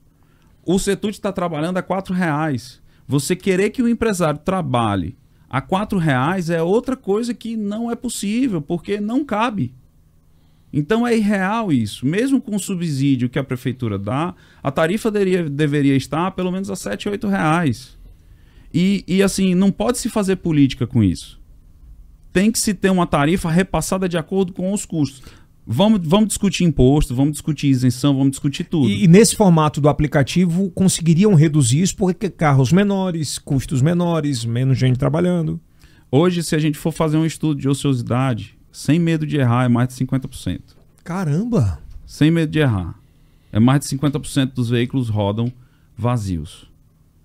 O 0.65 0.77
Setut 0.79 1.13
está 1.13 1.31
trabalhando 1.31 1.77
a 1.77 1.81
quatro 1.81 2.13
reais. 2.13 2.81
Você 3.07 3.35
querer 3.35 3.69
que 3.69 3.81
o 3.81 3.87
empresário 3.87 4.39
trabalhe 4.39 5.17
a 5.49 5.61
quatro 5.61 5.97
reais 5.97 6.49
é 6.49 6.61
outra 6.61 6.97
coisa 6.97 7.33
que 7.33 7.55
não 7.55 7.89
é 7.89 7.95
possível, 7.95 8.61
porque 8.61 8.99
não 8.99 9.23
cabe. 9.23 9.73
Então 10.73 11.07
é 11.07 11.15
irreal 11.15 11.71
isso. 11.71 12.05
Mesmo 12.05 12.41
com 12.41 12.55
o 12.55 12.59
subsídio 12.59 13.29
que 13.29 13.39
a 13.39 13.43
prefeitura 13.43 13.97
dá, 13.97 14.35
a 14.61 14.69
tarifa 14.71 15.09
deveria, 15.09 15.49
deveria 15.49 15.95
estar 15.95 16.31
pelo 16.31 16.51
menos 16.51 16.69
a 16.69 16.75
sete, 16.75 17.07
oito 17.07 17.27
reais. 17.29 17.96
E, 18.73 19.03
e 19.07 19.23
assim, 19.23 19.55
não 19.55 19.71
pode 19.71 19.97
se 19.97 20.09
fazer 20.09 20.37
política 20.37 20.85
com 20.85 21.03
isso. 21.03 21.39
Tem 22.31 22.51
que 22.51 22.59
se 22.59 22.73
ter 22.73 22.89
uma 22.89 23.07
tarifa 23.07 23.49
repassada 23.49 24.07
de 24.07 24.17
acordo 24.17 24.53
com 24.53 24.71
os 24.73 24.85
custos. 24.85 25.23
Vamos, 25.69 25.99
vamos 26.03 26.29
discutir 26.29 26.63
imposto, 26.63 27.13
vamos 27.13 27.33
discutir 27.33 27.67
isenção, 27.67 28.15
vamos 28.15 28.31
discutir 28.31 28.63
tudo. 28.63 28.87
E, 28.87 29.03
e 29.03 29.07
nesse 29.07 29.35
formato 29.35 29.81
do 29.81 29.89
aplicativo 29.89 30.69
conseguiriam 30.71 31.33
reduzir 31.33 31.81
isso 31.81 31.97
porque 31.97 32.29
carros 32.29 32.71
menores, 32.71 33.37
custos 33.37 33.81
menores, 33.81 34.45
menos 34.45 34.77
gente 34.77 34.97
trabalhando. 34.97 35.59
Hoje, 36.09 36.41
se 36.41 36.55
a 36.55 36.59
gente 36.59 36.77
for 36.77 36.93
fazer 36.93 37.17
um 37.17 37.25
estudo 37.25 37.59
de 37.59 37.67
ociosidade, 37.67 38.57
sem 38.71 38.97
medo 38.97 39.27
de 39.27 39.37
errar, 39.37 39.65
é 39.65 39.67
mais 39.67 39.89
de 39.89 39.95
50%. 40.05 40.61
Caramba! 41.03 41.79
Sem 42.05 42.31
medo 42.31 42.49
de 42.49 42.59
errar. 42.59 42.97
É 43.51 43.59
mais 43.59 43.81
de 43.81 43.87
50% 43.87 44.53
dos 44.53 44.69
veículos 44.69 45.09
rodam 45.09 45.51
vazios. 45.97 46.66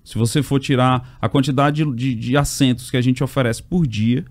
Se 0.04 0.18
você 0.18 0.42
for 0.42 0.58
tirar 0.60 1.16
a 1.20 1.28
quantidade 1.28 1.84
de, 1.94 2.14
de- 2.14 2.36
assentos 2.36 2.90
que 2.90 2.96
a 2.96 3.00
gente 3.00 3.22
oferece 3.22 3.62
por 3.62 3.86
dia 3.86 4.24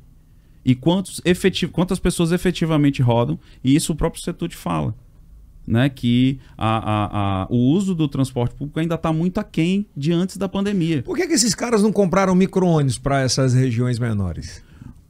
e 0.66 0.76
quantos 0.76 1.22
efetiv 1.26 1.70
quantas 1.72 2.00
pessoas 2.00 2.32
efetivamente 2.32 3.02
rodam, 3.02 3.40
e 3.64 3.76
isso 3.76 3.94
o 3.94 3.96
próprio 3.96 4.22
setor 4.22 4.50
te 4.50 4.56
fala. 4.56 4.94
Né, 5.66 5.90
que 5.90 6.40
a- 6.58 6.78
a- 6.78 7.42
a- 7.44 7.48
o 7.50 7.56
uso 7.56 7.94
do 7.94 8.08
transporte 8.08 8.56
público 8.56 8.80
ainda 8.80 8.96
está 8.96 9.14
muito 9.14 9.38
aquém 9.38 9.86
de 9.96 10.12
antes 10.12 10.36
da 10.36 10.50
pandemia. 10.50 11.04
Por 11.04 11.16
que, 11.16 11.28
que 11.28 11.34
esses 11.34 11.54
caras 11.54 11.84
não 11.84 11.92
compraram 11.94 12.34
micro-ônibus 12.34 12.98
para 12.98 13.22
essas 13.22 13.54
regiões 13.54 14.00
menores? 14.00 14.64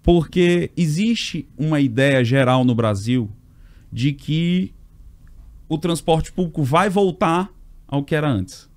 Porque 0.04 0.70
existe 0.76 1.48
uma 1.58 1.80
ideia 1.80 2.22
geral 2.24 2.66
no 2.66 2.76
Brasil 2.76 3.30
de 3.92 4.12
que 4.12 4.74
o 5.70 5.78
transporte 5.78 6.34
público 6.34 6.64
vai 6.64 6.90
voltar 6.90 7.50
ao 7.88 8.04
que 8.04 8.14
era 8.14 8.30
antes. 8.30 8.70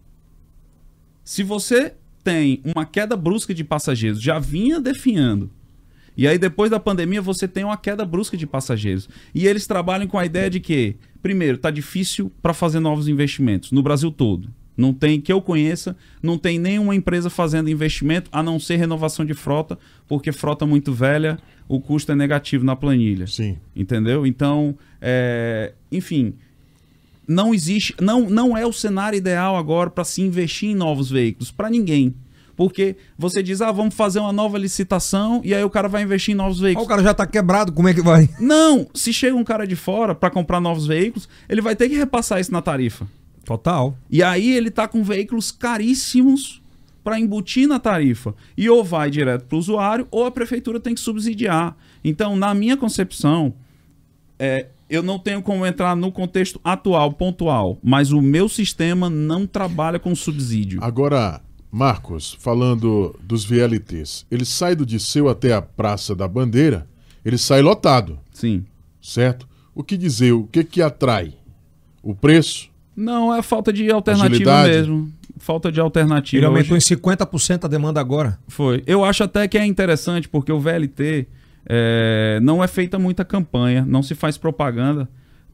Se 1.24 1.42
você 1.42 1.94
tem 2.22 2.60
uma 2.64 2.84
queda 2.84 3.16
brusca 3.16 3.54
de 3.54 3.64
passageiros, 3.64 4.20
já 4.20 4.38
vinha 4.38 4.80
definhando, 4.80 5.50
e 6.16 6.28
aí 6.28 6.38
depois 6.38 6.70
da 6.70 6.78
pandemia 6.78 7.20
você 7.20 7.48
tem 7.48 7.64
uma 7.64 7.76
queda 7.76 8.04
brusca 8.04 8.36
de 8.36 8.46
passageiros. 8.46 9.08
E 9.34 9.46
eles 9.46 9.66
trabalham 9.66 10.06
com 10.06 10.18
a 10.18 10.24
ideia 10.24 10.48
de 10.48 10.60
que, 10.60 10.96
primeiro, 11.20 11.58
tá 11.58 11.70
difícil 11.70 12.30
para 12.40 12.54
fazer 12.54 12.80
novos 12.80 13.08
investimentos 13.08 13.72
no 13.72 13.82
Brasil 13.82 14.10
todo. 14.10 14.48
Não 14.76 14.92
tem, 14.92 15.20
que 15.20 15.32
eu 15.32 15.40
conheça, 15.40 15.96
não 16.22 16.36
tem 16.36 16.58
nenhuma 16.58 16.94
empresa 16.94 17.30
fazendo 17.30 17.70
investimento 17.70 18.28
a 18.32 18.42
não 18.42 18.58
ser 18.58 18.76
renovação 18.76 19.24
de 19.24 19.34
frota, 19.34 19.78
porque 20.06 20.32
frota 20.32 20.66
muito 20.66 20.92
velha, 20.92 21.38
o 21.68 21.80
custo 21.80 22.10
é 22.10 22.14
negativo 22.14 22.64
na 22.64 22.74
planilha. 22.74 23.26
Sim. 23.26 23.56
Entendeu? 23.74 24.26
Então, 24.26 24.76
é, 25.00 25.74
enfim, 25.92 26.34
não 27.26 27.54
existe, 27.54 27.94
não, 28.00 28.28
não 28.28 28.56
é 28.56 28.66
o 28.66 28.72
cenário 28.72 29.16
ideal 29.16 29.56
agora 29.56 29.90
para 29.90 30.04
se 30.04 30.22
investir 30.22 30.70
em 30.70 30.74
novos 30.74 31.10
veículos, 31.10 31.50
para 31.50 31.70
ninguém. 31.70 32.14
Porque 32.56 32.96
você 33.18 33.42
diz, 33.42 33.60
ah, 33.60 33.72
vamos 33.72 33.94
fazer 33.94 34.20
uma 34.20 34.32
nova 34.32 34.56
licitação 34.58 35.40
e 35.44 35.52
aí 35.52 35.64
o 35.64 35.70
cara 35.70 35.88
vai 35.88 36.02
investir 36.02 36.34
em 36.34 36.36
novos 36.36 36.60
veículos. 36.60 36.86
o 36.86 36.88
cara 36.88 37.02
já 37.02 37.12
tá 37.12 37.26
quebrado, 37.26 37.72
como 37.72 37.88
é 37.88 37.94
que 37.94 38.02
vai? 38.02 38.28
Não, 38.38 38.86
se 38.94 39.12
chega 39.12 39.36
um 39.36 39.44
cara 39.44 39.66
de 39.66 39.74
fora 39.74 40.14
para 40.14 40.30
comprar 40.30 40.60
novos 40.60 40.86
veículos, 40.86 41.28
ele 41.48 41.60
vai 41.60 41.74
ter 41.74 41.88
que 41.88 41.96
repassar 41.96 42.40
isso 42.40 42.52
na 42.52 42.62
tarifa. 42.62 43.08
Total. 43.44 43.96
E 44.08 44.22
aí 44.22 44.54
ele 44.56 44.70
tá 44.70 44.86
com 44.86 45.02
veículos 45.02 45.50
caríssimos 45.50 46.62
para 47.02 47.20
embutir 47.20 47.68
na 47.68 47.78
tarifa. 47.78 48.34
E 48.56 48.70
ou 48.70 48.82
vai 48.82 49.10
direto 49.10 49.44
para 49.44 49.56
o 49.56 49.58
usuário, 49.58 50.08
ou 50.10 50.24
a 50.24 50.30
prefeitura 50.30 50.80
tem 50.80 50.94
que 50.94 51.00
subsidiar. 51.00 51.76
Então, 52.02 52.34
na 52.34 52.54
minha 52.54 52.76
concepção, 52.76 53.54
é, 54.38 54.68
eu 54.94 55.02
não 55.02 55.18
tenho 55.18 55.42
como 55.42 55.66
entrar 55.66 55.94
no 55.96 56.10
contexto 56.12 56.60
atual, 56.64 57.12
pontual, 57.12 57.78
mas 57.82 58.12
o 58.12 58.20
meu 58.22 58.48
sistema 58.48 59.10
não 59.10 59.46
trabalha 59.46 59.98
com 59.98 60.14
subsídio. 60.14 60.78
Agora, 60.82 61.40
Marcos, 61.70 62.36
falando 62.40 63.18
dos 63.22 63.44
VLTs, 63.44 64.24
ele 64.30 64.44
sai 64.44 64.74
do 64.76 64.86
Disseu 64.86 65.28
até 65.28 65.52
a 65.52 65.60
Praça 65.60 66.14
da 66.14 66.28
Bandeira, 66.28 66.86
ele 67.24 67.36
sai 67.38 67.62
lotado, 67.62 68.18
Sim. 68.32 68.64
certo? 69.02 69.48
O 69.74 69.82
que 69.82 69.96
dizer, 69.96 70.32
o 70.32 70.44
que 70.44 70.62
que 70.62 70.80
atrai? 70.80 71.34
O 72.02 72.14
preço? 72.14 72.68
Não, 72.96 73.34
é 73.34 73.42
falta 73.42 73.72
de 73.72 73.90
alternativa 73.90 74.28
Agilidade. 74.60 74.70
mesmo. 74.70 75.12
Falta 75.36 75.72
de 75.72 75.80
alternativa. 75.80 76.38
Ele 76.38 76.46
aumentou 76.46 76.76
Hoje- 76.76 76.86
em 76.94 76.96
50% 76.96 77.64
a 77.64 77.68
demanda 77.68 78.00
agora. 78.00 78.38
Foi. 78.46 78.84
Eu 78.86 79.04
acho 79.04 79.24
até 79.24 79.48
que 79.48 79.58
é 79.58 79.66
interessante, 79.66 80.28
porque 80.28 80.52
o 80.52 80.60
VLT 80.60 81.26
é, 81.66 82.38
não 82.42 82.62
é 82.62 82.68
feita 82.68 82.98
muita 82.98 83.24
campanha, 83.24 83.84
não 83.86 84.02
se 84.02 84.14
faz 84.14 84.36
propaganda 84.36 85.08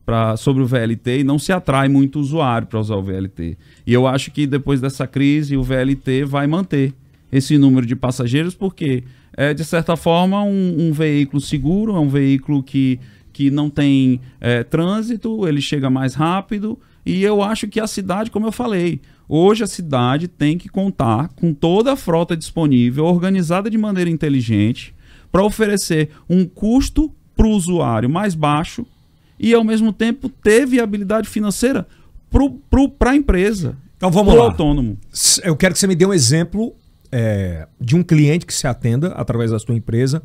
pra, 0.04 0.36
sobre 0.36 0.62
o 0.62 0.66
VLT 0.66 1.20
e 1.20 1.24
não 1.24 1.38
se 1.38 1.52
atrai 1.52 1.88
muito 1.88 2.18
usuário 2.18 2.66
para 2.66 2.80
usar 2.80 2.96
o 2.96 3.02
VLT. 3.02 3.56
E 3.86 3.92
eu 3.92 4.06
acho 4.06 4.30
que 4.30 4.46
depois 4.46 4.80
dessa 4.80 5.06
crise, 5.06 5.56
o 5.56 5.62
VLT 5.62 6.24
vai 6.24 6.46
manter 6.46 6.92
esse 7.30 7.56
número 7.56 7.86
de 7.86 7.94
passageiros, 7.94 8.54
porque 8.54 9.04
é, 9.36 9.54
de 9.54 9.64
certa 9.64 9.96
forma, 9.96 10.42
um, 10.42 10.88
um 10.88 10.92
veículo 10.92 11.40
seguro, 11.40 11.94
é 11.94 12.00
um 12.00 12.08
veículo 12.08 12.62
que, 12.62 12.98
que 13.32 13.50
não 13.50 13.70
tem 13.70 14.20
é, 14.40 14.64
trânsito, 14.64 15.46
ele 15.46 15.60
chega 15.60 15.88
mais 15.88 16.14
rápido. 16.14 16.78
E 17.06 17.22
eu 17.22 17.42
acho 17.42 17.68
que 17.68 17.80
a 17.80 17.86
cidade, 17.86 18.30
como 18.30 18.46
eu 18.46 18.52
falei, 18.52 19.00
hoje 19.28 19.64
a 19.64 19.66
cidade 19.66 20.28
tem 20.28 20.58
que 20.58 20.68
contar 20.68 21.28
com 21.28 21.54
toda 21.54 21.92
a 21.92 21.96
frota 21.96 22.36
disponível, 22.36 23.04
organizada 23.04 23.70
de 23.70 23.78
maneira 23.78 24.10
inteligente, 24.10 24.94
para 25.30 25.44
oferecer 25.44 26.10
um 26.28 26.44
custo 26.44 27.12
para 27.36 27.46
o 27.46 27.50
usuário 27.50 28.08
mais 28.08 28.34
baixo 28.34 28.86
e, 29.38 29.54
ao 29.54 29.64
mesmo 29.64 29.92
tempo, 29.92 30.28
ter 30.28 30.66
viabilidade 30.66 31.28
financeira 31.28 31.86
para 32.98 33.10
a 33.10 33.16
empresa, 33.16 33.76
Então 33.96 34.10
vamos 34.10 34.34
lá. 34.34 34.44
autônomo. 34.44 34.98
Eu 35.42 35.56
quero 35.56 35.74
que 35.74 35.80
você 35.80 35.86
me 35.86 35.96
dê 35.96 36.06
um 36.06 36.12
exemplo 36.12 36.74
é, 37.10 37.66
de 37.80 37.96
um 37.96 38.02
cliente 38.02 38.46
que 38.46 38.54
se 38.54 38.66
atenda 38.66 39.08
através 39.08 39.50
da 39.50 39.58
sua 39.58 39.74
empresa, 39.74 40.22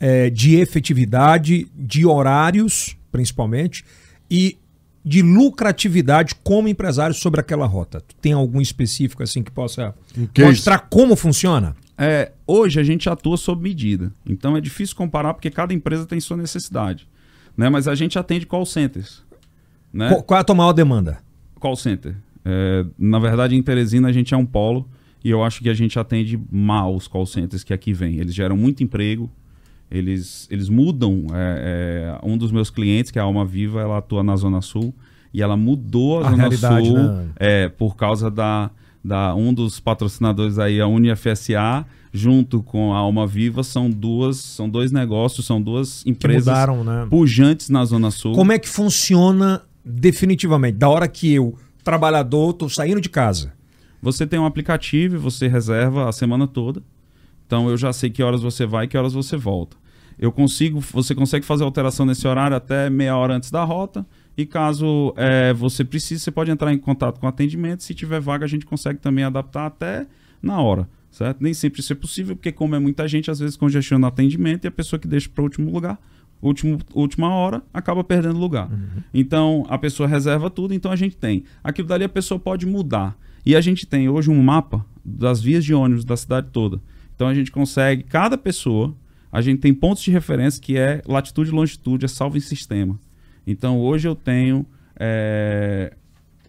é, 0.00 0.30
de 0.30 0.56
efetividade, 0.56 1.66
de 1.76 2.06
horários, 2.06 2.96
principalmente, 3.12 3.84
e 4.30 4.58
de 5.04 5.22
lucratividade 5.22 6.34
como 6.42 6.68
empresário 6.68 7.14
sobre 7.14 7.40
aquela 7.40 7.66
rota. 7.66 8.00
Tu 8.00 8.14
tem 8.16 8.32
algum 8.32 8.60
específico 8.60 9.22
assim 9.22 9.42
que 9.42 9.50
possa 9.50 9.94
Um 10.16 10.26
mostrar 10.44 10.80
como 10.90 11.16
funciona? 11.16 11.74
É, 11.98 12.32
hoje 12.46 12.78
a 12.78 12.84
gente 12.84 13.08
atua 13.08 13.36
sob 13.36 13.60
medida, 13.62 14.12
então 14.24 14.56
é 14.56 14.60
difícil 14.60 14.94
comparar 14.94 15.34
porque 15.34 15.50
cada 15.50 15.74
empresa 15.74 16.06
tem 16.06 16.20
sua 16.20 16.36
necessidade. 16.36 17.08
Né? 17.56 17.68
Mas 17.68 17.88
a 17.88 17.94
gente 17.94 18.18
atende 18.18 18.46
call 18.46 18.64
centers. 18.64 19.24
Né? 19.92 20.08
Qual, 20.08 20.22
qual 20.22 20.38
é 20.38 20.40
a 20.40 20.44
tua 20.44 20.54
maior 20.54 20.72
demanda? 20.72 21.18
call 21.58 21.76
center. 21.76 22.14
É, 22.44 22.86
na 22.98 23.18
verdade, 23.18 23.54
em 23.56 23.62
Teresina 23.62 24.08
a 24.08 24.12
gente 24.12 24.32
é 24.32 24.36
um 24.36 24.46
polo 24.46 24.88
e 25.24 25.30
eu 25.30 25.42
acho 25.42 25.60
que 25.60 25.68
a 25.68 25.74
gente 25.74 25.98
atende 25.98 26.40
mal 26.50 26.94
os 26.94 27.08
call 27.08 27.26
centers 27.26 27.64
que 27.64 27.74
aqui 27.74 27.92
vêm. 27.92 28.16
Eles 28.16 28.34
geram 28.34 28.56
muito 28.56 28.82
emprego, 28.82 29.30
eles, 29.90 30.46
eles 30.50 30.68
mudam. 30.68 31.26
é, 31.34 32.18
é, 32.22 32.26
um 32.26 32.38
dos 32.38 32.52
meus 32.52 32.70
clientes, 32.70 33.10
que 33.10 33.18
é 33.18 33.22
a 33.22 33.24
Alma 33.24 33.44
Viva, 33.44 33.80
ela 33.80 33.98
atua 33.98 34.22
na 34.22 34.36
Zona 34.36 34.60
Sul 34.60 34.94
e 35.34 35.42
ela 35.42 35.56
mudou 35.56 36.22
a, 36.22 36.28
A 36.28 36.30
Zona 36.30 36.84
Sul 36.84 36.98
né? 36.98 37.28
é, 37.36 37.68
por 37.68 37.96
causa 37.96 38.30
da, 38.30 38.70
da 39.04 39.34
um 39.34 39.52
dos 39.52 39.80
patrocinadores 39.80 40.58
aí, 40.58 40.80
a 40.80 40.86
UniFSA, 40.86 41.86
junto 42.12 42.62
com 42.62 42.92
a 42.94 42.98
Alma 42.98 43.26
Viva, 43.26 43.62
são 43.62 43.90
duas, 43.90 44.36
são 44.38 44.68
dois 44.68 44.90
negócios, 44.92 45.46
são 45.46 45.60
duas 45.60 46.04
empresas 46.06 46.46
mudaram, 46.46 46.84
né? 46.84 47.06
pujantes 47.08 47.68
na 47.68 47.84
Zona 47.84 48.10
Sul. 48.10 48.34
Como 48.34 48.52
é 48.52 48.58
que 48.58 48.68
funciona 48.68 49.62
definitivamente? 49.84 50.76
Da 50.76 50.88
hora 50.88 51.08
que 51.08 51.32
eu, 51.32 51.56
trabalhador, 51.82 52.52
tô 52.52 52.68
saindo 52.68 53.00
de 53.00 53.08
casa. 53.08 53.52
Você 54.00 54.26
tem 54.26 54.38
um 54.38 54.46
aplicativo 54.46 55.16
e 55.16 55.18
você 55.18 55.48
reserva 55.48 56.08
a 56.08 56.12
semana 56.12 56.46
toda. 56.46 56.82
Então 57.46 57.68
eu 57.68 57.76
já 57.76 57.92
sei 57.92 58.10
que 58.10 58.22
horas 58.22 58.42
você 58.42 58.66
vai 58.66 58.84
e 58.84 58.88
que 58.88 58.96
horas 58.96 59.12
você 59.12 59.36
volta. 59.36 59.76
Eu 60.18 60.32
consigo, 60.32 60.80
você 60.80 61.14
consegue 61.14 61.46
fazer 61.46 61.64
alteração 61.64 62.04
nesse 62.04 62.26
horário 62.26 62.56
até 62.56 62.90
meia 62.90 63.16
hora 63.16 63.34
antes 63.34 63.50
da 63.50 63.62
rota. 63.64 64.04
E 64.38 64.46
caso 64.46 65.12
eh, 65.16 65.52
você 65.52 65.84
precise, 65.84 66.22
você 66.22 66.30
pode 66.30 66.48
entrar 66.48 66.72
em 66.72 66.78
contato 66.78 67.18
com 67.18 67.26
o 67.26 67.28
atendimento. 67.28 67.82
Se 67.82 67.92
tiver 67.92 68.20
vaga, 68.20 68.44
a 68.44 68.48
gente 68.48 68.64
consegue 68.64 69.00
também 69.00 69.24
adaptar 69.24 69.66
até 69.66 70.06
na 70.40 70.60
hora, 70.60 70.88
certo? 71.10 71.42
Nem 71.42 71.52
sempre 71.52 71.80
isso 71.80 71.92
é 71.92 71.96
possível, 71.96 72.36
porque 72.36 72.52
como 72.52 72.76
é 72.76 72.78
muita 72.78 73.08
gente, 73.08 73.32
às 73.32 73.40
vezes 73.40 73.56
congestiona 73.56 74.06
o 74.06 74.08
atendimento 74.08 74.64
e 74.64 74.68
a 74.68 74.70
pessoa 74.70 75.00
que 75.00 75.08
deixa 75.08 75.28
para 75.28 75.42
o 75.42 75.44
último 75.44 75.72
lugar, 75.72 76.00
último, 76.40 76.78
última 76.94 77.34
hora, 77.34 77.64
acaba 77.74 78.04
perdendo 78.04 78.38
lugar. 78.38 78.70
Então 79.12 79.66
a 79.68 79.76
pessoa 79.76 80.08
reserva 80.08 80.48
tudo, 80.48 80.72
então 80.72 80.92
a 80.92 80.96
gente 80.96 81.16
tem. 81.16 81.42
Aquilo 81.64 81.88
dali 81.88 82.04
a 82.04 82.08
pessoa 82.08 82.38
pode 82.38 82.64
mudar. 82.64 83.18
E 83.44 83.56
a 83.56 83.60
gente 83.60 83.86
tem 83.86 84.08
hoje 84.08 84.30
um 84.30 84.40
mapa 84.40 84.86
das 85.04 85.40
vias 85.40 85.64
de 85.64 85.74
ônibus 85.74 86.04
da 86.04 86.16
cidade 86.16 86.46
toda. 86.52 86.80
Então 87.12 87.26
a 87.26 87.34
gente 87.34 87.50
consegue, 87.50 88.04
cada 88.04 88.38
pessoa, 88.38 88.94
a 89.32 89.40
gente 89.40 89.58
tem 89.58 89.74
pontos 89.74 90.04
de 90.04 90.12
referência 90.12 90.62
que 90.62 90.76
é 90.76 91.02
latitude 91.08 91.50
e 91.50 91.52
longitude, 91.52 92.04
é 92.04 92.08
salvo 92.08 92.36
em 92.36 92.40
sistema. 92.40 92.96
Então 93.50 93.80
hoje 93.80 94.06
eu 94.06 94.14
tenho 94.14 94.66
eh, 94.98 95.92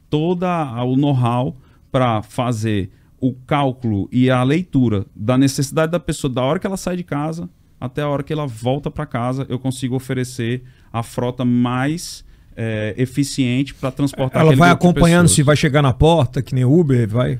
toda 0.09 0.83
o 0.83 0.95
know-how 0.95 1.55
para 1.91 2.21
fazer 2.21 2.89
o 3.21 3.33
cálculo 3.33 4.07
e 4.12 4.29
a 4.29 4.43
leitura 4.43 5.05
da 5.15 5.38
necessidade 5.38 5.91
da 5.91 5.99
pessoa 5.99 6.31
da 6.31 6.41
hora 6.41 6.59
que 6.59 6.67
ela 6.67 6.77
sai 6.77 6.95
de 6.97 7.03
casa 7.03 7.49
até 7.79 8.01
a 8.01 8.07
hora 8.09 8.23
que 8.23 8.33
ela 8.33 8.45
volta 8.45 8.91
para 8.91 9.05
casa, 9.05 9.45
eu 9.47 9.57
consigo 9.57 9.95
oferecer 9.95 10.63
a 10.91 11.01
frota 11.01 11.45
mais 11.45 12.25
eh, 12.55 12.93
eficiente 12.97 13.73
para 13.73 13.89
transportar 13.91 14.41
Ela 14.41 14.53
vai 14.55 14.69
acompanhando 14.69 15.29
se 15.29 15.41
vai 15.43 15.55
chegar 15.55 15.81
na 15.81 15.93
porta, 15.93 16.41
que 16.41 16.53
nem 16.53 16.65
Uber, 16.65 17.07
vai. 17.07 17.39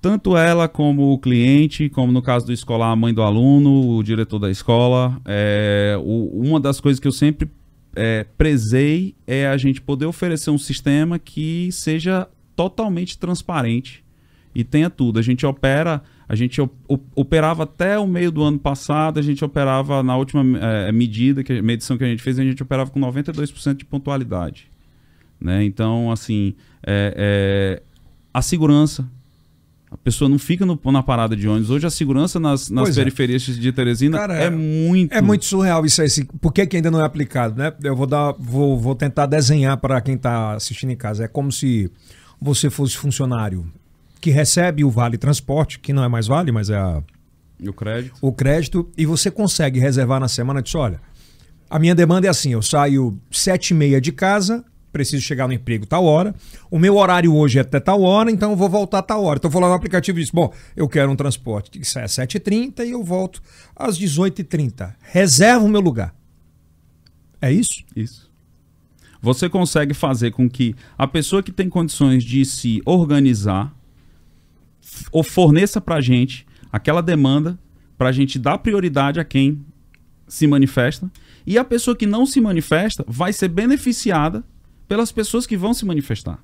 Tanto 0.00 0.36
ela 0.36 0.68
como 0.68 1.12
o 1.12 1.18
cliente, 1.18 1.88
como 1.88 2.12
no 2.12 2.22
caso 2.22 2.46
do 2.46 2.52
escolar, 2.52 2.92
a 2.92 2.96
mãe 2.96 3.12
do 3.12 3.22
aluno, 3.22 3.96
o 3.96 4.02
diretor 4.04 4.38
da 4.38 4.50
escola. 4.50 5.20
é, 5.24 5.96
o- 6.00 6.40
uma 6.40 6.60
das 6.60 6.78
coisas 6.78 7.00
que 7.00 7.08
eu 7.08 7.12
sempre 7.12 7.50
é, 7.96 8.26
prezei 8.36 9.14
é 9.26 9.46
a 9.46 9.56
gente 9.56 9.80
poder 9.80 10.06
oferecer 10.06 10.50
um 10.50 10.58
sistema 10.58 11.18
que 11.18 11.70
seja 11.72 12.28
totalmente 12.56 13.18
transparente 13.18 14.04
e 14.54 14.62
tenha 14.62 14.88
tudo. 14.88 15.18
A 15.18 15.22
gente 15.22 15.44
opera, 15.44 16.02
a 16.28 16.34
gente 16.34 16.60
operava 17.14 17.64
até 17.64 17.98
o 17.98 18.06
meio 18.06 18.30
do 18.30 18.42
ano 18.42 18.58
passado, 18.58 19.18
a 19.18 19.22
gente 19.22 19.44
operava 19.44 20.02
na 20.02 20.16
última 20.16 20.42
é, 20.58 20.92
medida, 20.92 21.42
que, 21.42 21.60
medição 21.60 21.98
que 21.98 22.04
a 22.04 22.08
gente 22.08 22.22
fez, 22.22 22.38
a 22.38 22.44
gente 22.44 22.62
operava 22.62 22.90
com 22.90 23.00
92% 23.00 23.76
de 23.76 23.84
pontualidade. 23.84 24.70
Né? 25.40 25.64
Então, 25.64 26.10
assim, 26.10 26.54
é, 26.86 27.14
é, 27.16 27.82
a 28.32 28.40
segurança. 28.40 29.08
A 29.94 29.96
pessoa 30.04 30.28
não 30.28 30.38
fica 30.38 30.66
no- 30.66 30.78
na 30.92 31.02
parada 31.02 31.34
de 31.36 31.48
ônibus. 31.48 31.70
Hoje 31.70 31.86
a 31.86 31.90
segurança 31.90 32.38
nas, 32.40 32.68
nas 32.68 32.84
Pois 32.84 32.98
é. 32.98 33.00
periferias 33.00 33.42
de 33.42 33.72
Teresina 33.72 34.18
Cara, 34.18 34.34
é 34.34 34.50
muito. 34.50 35.12
É 35.14 35.22
muito 35.22 35.44
surreal 35.44 35.86
isso 35.86 36.00
aí. 36.02 36.08
assim, 36.08 36.24
Por 36.24 36.52
que, 36.52 36.66
que 36.66 36.76
ainda 36.76 36.90
não 36.90 37.00
é 37.00 37.04
aplicado, 37.04 37.56
né? 37.56 37.72
Eu 37.82 37.96
vou 37.96 38.06
dar, 38.06 38.32
vou, 38.38 38.78
vou 38.78 38.94
tentar 38.94 39.26
desenhar 39.26 39.76
para 39.78 40.00
quem 40.00 40.16
está 40.16 40.52
assistindo 40.54 40.90
em 40.90 40.96
casa. 40.96 41.24
É 41.24 41.28
como 41.28 41.50
se 41.50 41.90
você 42.40 42.68
fosse 42.68 42.96
funcionário 42.96 43.64
que 44.20 44.30
recebe 44.30 44.84
o 44.84 44.90
vale 44.90 45.16
transporte, 45.16 45.78
que 45.78 45.92
não 45.92 46.02
é 46.04 46.08
mais 46.08 46.26
vale, 46.26 46.50
mas 46.52 46.68
é 46.70 46.76
a- 46.76 47.02
O 47.66 47.72
crédito. 47.72 48.14
o 48.20 48.32
crédito, 48.32 48.90
e 48.98 49.06
você 49.06 49.30
consegue 49.30 49.78
reservar 49.78 50.18
na 50.20 50.28
semana. 50.28 50.60
Diz, 50.60 50.74
olha, 50.74 51.00
a 51.70 51.78
minha 51.78 51.94
demanda 51.94 52.26
é 52.26 52.30
assim: 52.30 52.52
eu 52.52 52.60
saio 52.60 53.16
sete 53.30 53.70
e 53.70 53.74
meia 53.74 54.00
de 54.00 54.12
casa, 54.12 54.64
preciso 54.94 55.24
chegar 55.24 55.48
no 55.48 55.52
emprego 55.52 55.84
tal 55.84 56.04
hora. 56.04 56.32
O 56.70 56.78
meu 56.78 56.96
horário 56.96 57.34
hoje 57.34 57.58
é 57.58 57.62
até 57.62 57.80
tal 57.80 58.00
hora, 58.02 58.30
então 58.30 58.52
eu 58.52 58.56
vou 58.56 58.68
voltar 58.68 59.02
tal 59.02 59.24
hora. 59.24 59.38
Então 59.38 59.48
eu 59.48 59.52
vou 59.52 59.60
lá 59.60 59.68
no 59.68 59.74
aplicativo 59.74 60.18
e 60.18 60.22
disse: 60.22 60.32
bom, 60.32 60.54
eu 60.76 60.88
quero 60.88 61.10
um 61.10 61.16
transporte 61.16 61.70
que 61.72 61.84
sai 61.84 62.04
às 62.04 62.12
7h30 62.12 62.86
e 62.86 62.92
eu 62.92 63.02
volto 63.02 63.42
às 63.74 63.98
18h30. 63.98 64.94
Reserva 65.02 65.64
o 65.64 65.68
meu 65.68 65.80
lugar. 65.80 66.14
É 67.42 67.50
isso? 67.52 67.82
Isso. 67.94 68.32
Você 69.20 69.48
consegue 69.48 69.94
fazer 69.94 70.30
com 70.30 70.48
que 70.48 70.76
a 70.96 71.08
pessoa 71.08 71.42
que 71.42 71.50
tem 71.50 71.68
condições 71.68 72.22
de 72.22 72.44
se 72.44 72.80
organizar 72.86 73.74
ou 75.10 75.24
forneça 75.24 75.80
pra 75.80 76.00
gente 76.00 76.46
aquela 76.70 77.02
demanda 77.02 77.58
pra 77.98 78.12
gente 78.12 78.38
dar 78.38 78.58
prioridade 78.58 79.18
a 79.18 79.24
quem 79.24 79.64
se 80.28 80.46
manifesta 80.46 81.10
e 81.46 81.58
a 81.58 81.64
pessoa 81.64 81.96
que 81.96 82.06
não 82.06 82.24
se 82.24 82.40
manifesta 82.40 83.04
vai 83.08 83.32
ser 83.32 83.48
beneficiada 83.48 84.44
pelas 84.88 85.12
pessoas 85.12 85.46
que 85.46 85.56
vão 85.56 85.74
se 85.74 85.84
manifestar. 85.84 86.38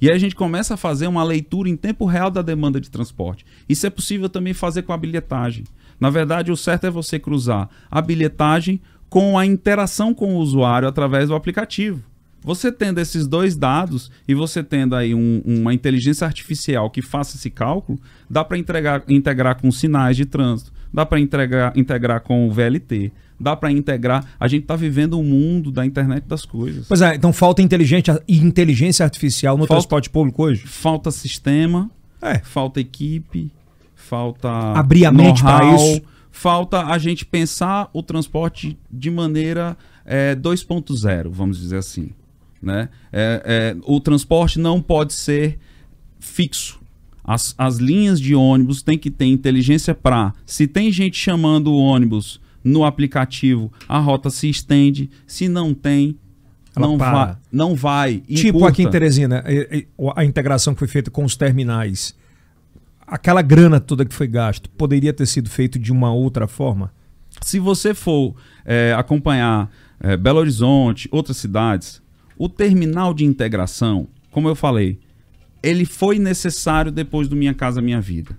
E 0.00 0.08
aí 0.08 0.16
a 0.16 0.18
gente 0.18 0.34
começa 0.34 0.74
a 0.74 0.78
fazer 0.78 1.06
uma 1.06 1.22
leitura 1.22 1.68
em 1.68 1.76
tempo 1.76 2.06
real 2.06 2.30
da 2.30 2.40
demanda 2.40 2.80
de 2.80 2.90
transporte. 2.90 3.44
Isso 3.68 3.86
é 3.86 3.90
possível 3.90 4.28
também 4.28 4.54
fazer 4.54 4.82
com 4.82 4.92
a 4.92 4.96
bilhetagem. 4.96 5.64
Na 6.00 6.08
verdade, 6.08 6.50
o 6.50 6.56
certo 6.56 6.86
é 6.86 6.90
você 6.90 7.18
cruzar 7.18 7.68
a 7.90 8.00
bilhetagem 8.00 8.80
com 9.10 9.38
a 9.38 9.44
interação 9.44 10.14
com 10.14 10.34
o 10.34 10.38
usuário 10.38 10.88
através 10.88 11.28
do 11.28 11.34
aplicativo. 11.34 12.02
Você 12.42 12.72
tendo 12.72 12.98
esses 12.98 13.26
dois 13.26 13.54
dados 13.54 14.10
e 14.26 14.34
você 14.34 14.62
tendo 14.64 14.96
aí 14.96 15.14
um, 15.14 15.42
uma 15.44 15.74
inteligência 15.74 16.26
artificial 16.26 16.88
que 16.88 17.02
faça 17.02 17.36
esse 17.36 17.50
cálculo, 17.50 18.00
dá 18.30 18.42
para 18.42 18.56
integrar 18.56 19.60
com 19.60 19.70
sinais 19.70 20.16
de 20.16 20.24
trânsito, 20.24 20.72
dá 20.90 21.04
para 21.04 21.20
integrar 21.20 22.22
com 22.22 22.48
o 22.48 22.50
VLT, 22.50 23.12
dá 23.40 23.56
para 23.56 23.72
integrar. 23.72 24.24
A 24.38 24.46
gente 24.46 24.62
está 24.62 24.76
vivendo 24.76 25.14
o 25.14 25.20
um 25.20 25.24
mundo 25.24 25.72
da 25.72 25.86
internet 25.86 26.24
das 26.26 26.44
coisas. 26.44 26.86
Pois 26.86 27.00
é, 27.00 27.14
então 27.14 27.32
falta 27.32 27.62
inteligência, 27.62 28.22
inteligência 28.28 29.02
artificial 29.04 29.56
no 29.56 29.66
falta, 29.66 29.74
transporte 29.74 30.10
público 30.10 30.42
hoje? 30.42 30.66
Falta 30.66 31.10
sistema, 31.10 31.90
é. 32.20 32.38
falta 32.38 32.78
equipe, 32.80 33.50
falta. 33.94 34.48
Abrir 34.74 35.06
a 35.06 35.12
mente 35.12 35.42
para 35.42 35.74
isso. 35.74 36.02
Falta 36.30 36.86
a 36.86 36.96
gente 36.96 37.26
pensar 37.26 37.90
o 37.92 38.02
transporte 38.02 38.78
de 38.90 39.10
maneira 39.10 39.76
é, 40.04 40.36
2.0, 40.36 41.28
vamos 41.28 41.58
dizer 41.58 41.78
assim. 41.78 42.10
Né? 42.62 42.88
É, 43.12 43.42
é, 43.44 43.76
o 43.84 44.00
transporte 44.00 44.58
não 44.58 44.80
pode 44.80 45.12
ser 45.12 45.58
fixo. 46.20 46.78
As, 47.24 47.54
as 47.58 47.76
linhas 47.76 48.20
de 48.20 48.34
ônibus 48.34 48.82
têm 48.82 48.96
que 48.96 49.10
ter 49.10 49.26
inteligência 49.26 49.94
para. 49.94 50.32
Se 50.46 50.66
tem 50.66 50.90
gente 50.92 51.16
chamando 51.16 51.68
o 51.68 51.78
ônibus 51.78 52.40
no 52.62 52.84
aplicativo, 52.84 53.72
a 53.88 53.98
rota 53.98 54.30
se 54.30 54.48
estende. 54.48 55.10
Se 55.26 55.48
não 55.48 55.74
tem, 55.74 56.18
não 56.76 56.96
vai, 56.96 57.36
não 57.50 57.74
vai. 57.74 58.18
Tipo 58.20 58.64
aqui 58.64 58.82
em 58.82 58.90
Teresina, 58.90 59.44
a 60.14 60.24
integração 60.24 60.74
que 60.74 60.78
foi 60.78 60.88
feita 60.88 61.10
com 61.10 61.24
os 61.24 61.36
terminais. 61.36 62.14
Aquela 63.06 63.42
grana 63.42 63.80
toda 63.80 64.04
que 64.04 64.14
foi 64.14 64.28
gasto 64.28 64.70
poderia 64.70 65.12
ter 65.12 65.26
sido 65.26 65.50
feito 65.50 65.78
de 65.78 65.90
uma 65.90 66.12
outra 66.12 66.46
forma? 66.46 66.92
Se 67.42 67.58
você 67.58 67.92
for 67.92 68.36
é, 68.64 68.94
acompanhar 68.96 69.70
é, 69.98 70.16
Belo 70.16 70.38
Horizonte, 70.38 71.08
outras 71.10 71.36
cidades, 71.36 72.00
o 72.38 72.48
terminal 72.48 73.12
de 73.12 73.24
integração, 73.24 74.08
como 74.30 74.48
eu 74.48 74.54
falei, 74.54 75.00
ele 75.62 75.84
foi 75.84 76.18
necessário 76.18 76.92
depois 76.92 77.28
do 77.28 77.36
Minha 77.36 77.52
Casa 77.52 77.82
Minha 77.82 78.00
Vida. 78.00 78.36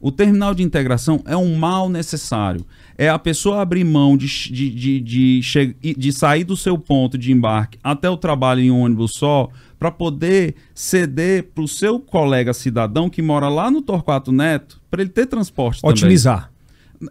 O 0.00 0.12
terminal 0.12 0.54
de 0.54 0.62
integração 0.62 1.22
é 1.26 1.36
um 1.36 1.56
mal 1.56 1.88
necessário. 1.88 2.64
É 2.98 3.08
a 3.08 3.18
pessoa 3.18 3.60
abrir 3.60 3.84
mão 3.84 4.16
de, 4.16 4.26
de, 4.26 4.70
de, 4.70 5.00
de, 5.00 5.94
de 5.96 6.12
sair 6.12 6.44
do 6.44 6.56
seu 6.56 6.78
ponto 6.78 7.16
de 7.16 7.32
embarque 7.32 7.78
até 7.82 8.08
o 8.08 8.16
trabalho 8.16 8.60
em 8.60 8.70
um 8.70 8.80
ônibus 8.80 9.12
só 9.14 9.48
para 9.78 9.90
poder 9.90 10.54
ceder 10.74 11.44
para 11.54 11.64
o 11.64 11.68
seu 11.68 11.98
colega 11.98 12.52
cidadão 12.52 13.10
que 13.10 13.22
mora 13.22 13.48
lá 13.48 13.70
no 13.70 13.82
Torquato 13.82 14.32
Neto 14.32 14.80
para 14.90 15.02
ele 15.02 15.10
ter 15.10 15.26
transporte 15.26 15.80
Otimizar. 15.82 16.42
Também. 16.42 16.56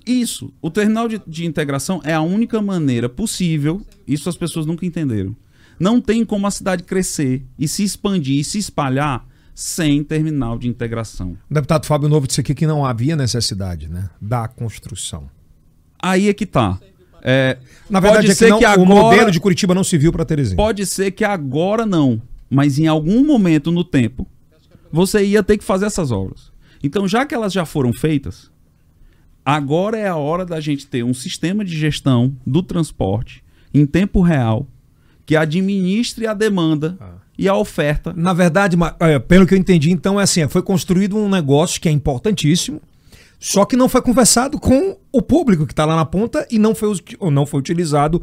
Isso. 0.06 0.52
O 0.62 0.72
terminal 0.72 1.08
de, 1.08 1.22
de 1.28 1.46
integração 1.46 2.02
é 2.04 2.14
a 2.14 2.22
única 2.22 2.62
maneira 2.62 3.08
possível, 3.08 3.86
isso 4.08 4.28
as 4.30 4.36
pessoas 4.36 4.66
nunca 4.66 4.86
entenderam, 4.86 5.36
não 5.80 6.02
tem 6.02 6.26
como 6.26 6.48
a 6.48 6.52
cidade 6.52 6.84
crescer 6.84 7.44
e 7.58 7.68
se 7.68 7.84
expandir 7.84 8.40
e 8.40 8.44
se 8.44 8.58
espalhar 8.58 9.28
sem 9.56 10.04
terminal 10.04 10.60
de 10.60 10.68
integração. 10.68 11.38
O 11.50 11.54
deputado 11.54 11.86
Fábio 11.86 12.10
Novo 12.10 12.28
disse 12.28 12.42
aqui 12.42 12.54
que 12.54 12.68
não 12.68 12.86
havia 12.86 13.16
necessidade 13.16 13.90
né, 13.90 14.10
da 14.20 14.50
construção. 14.50 15.30
Aí 15.98 16.28
é 16.28 16.34
que 16.34 16.44
está. 16.44 16.78
É, 17.24 17.58
Na 17.90 18.02
verdade, 18.02 18.30
é 18.30 18.36
que, 18.36 18.48
não, 18.48 18.60
que 18.60 18.66
agora, 18.66 18.82
o 18.82 18.86
modelo 18.86 19.32
de 19.32 19.40
Curitiba 19.40 19.74
não 19.74 19.84
se 19.84 19.98
viu 19.98 20.12
para 20.12 20.26
Teresina. 20.26 20.58
Pode 20.58 20.86
ser 20.86 21.10
que 21.12 21.24
agora 21.24 21.86
não, 21.86 22.22
mas 22.50 22.78
em 22.78 22.86
algum 22.86 23.26
momento 23.26 23.72
no 23.72 23.84
tempo 23.84 24.28
você 24.92 25.26
ia 25.26 25.42
ter 25.42 25.58
que 25.58 25.64
fazer 25.64 25.86
essas 25.86 26.12
obras. 26.12 26.52
Então, 26.84 27.08
já 27.08 27.26
que 27.26 27.34
elas 27.34 27.52
já 27.52 27.66
foram 27.66 27.92
feitas, 27.94 28.52
agora 29.44 29.98
é 29.98 30.08
a 30.08 30.16
hora 30.16 30.46
da 30.46 30.60
gente 30.60 30.86
ter 30.86 31.04
um 31.04 31.14
sistema 31.14 31.66
de 31.66 31.76
gestão 31.76 32.36
do 32.46 32.62
transporte 32.62 33.44
em 33.74 33.86
tempo 33.86 34.22
real 34.22 34.68
que 35.26 35.36
administre 35.36 36.28
a 36.28 36.34
demanda 36.34 36.98
ah. 37.00 37.25
E 37.38 37.48
a 37.48 37.56
oferta. 37.56 38.14
Na 38.16 38.34
verdade, 38.34 38.78
é, 39.00 39.20
pelo 39.20 39.46
que 39.46 39.54
eu 39.54 39.58
entendi, 39.58 39.92
então 39.92 40.20
é 40.20 40.24
assim: 40.24 40.48
foi 40.48 40.62
construído 40.62 41.18
um 41.18 41.30
negócio 41.30 41.80
que 41.80 41.90
é 41.90 41.92
importantíssimo, 41.92 42.82
só 43.40 43.66
que 43.66 43.76
não 43.76 43.90
foi 43.90 44.02
conversado 44.02 44.60
com 44.60 44.98
o 45.12 45.22
público 45.22 45.66
que 45.66 45.74
está 45.74 45.86
lá 45.86 45.96
na 45.96 46.06
ponta 46.06 46.48
e 46.50 46.58
não 46.58 46.74
foi, 46.74 46.98
ou 47.20 47.32
não 47.32 47.46
foi 47.46 47.60
utilizado 47.60 48.22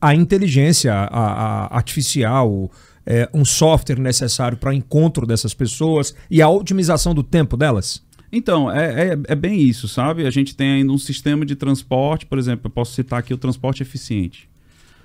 a 0.00 0.14
inteligência 0.14 0.92
a, 0.94 1.06
a 1.06 1.76
artificial, 1.76 2.70
é, 3.04 3.28
um 3.34 3.44
software 3.44 3.98
necessário 3.98 4.56
para 4.56 4.74
encontro 4.74 5.26
dessas 5.26 5.52
pessoas 5.52 6.14
e 6.30 6.40
a 6.40 6.48
otimização 6.48 7.14
do 7.14 7.22
tempo 7.22 7.56
delas. 7.56 8.02
Então, 8.32 8.70
é, 8.70 9.08
é, 9.08 9.18
é, 9.28 9.34
bem 9.34 9.60
isso, 9.60 9.88
sabe? 9.88 10.24
A 10.24 10.30
gente 10.30 10.54
tem 10.54 10.70
ainda 10.70 10.92
um 10.92 10.98
sistema 10.98 11.44
de 11.44 11.56
transporte, 11.56 12.24
por 12.26 12.38
exemplo, 12.38 12.66
eu 12.66 12.70
posso 12.70 12.94
citar 12.94 13.18
aqui 13.18 13.34
o 13.34 13.38
transporte 13.38 13.82
eficiente. 13.82 14.48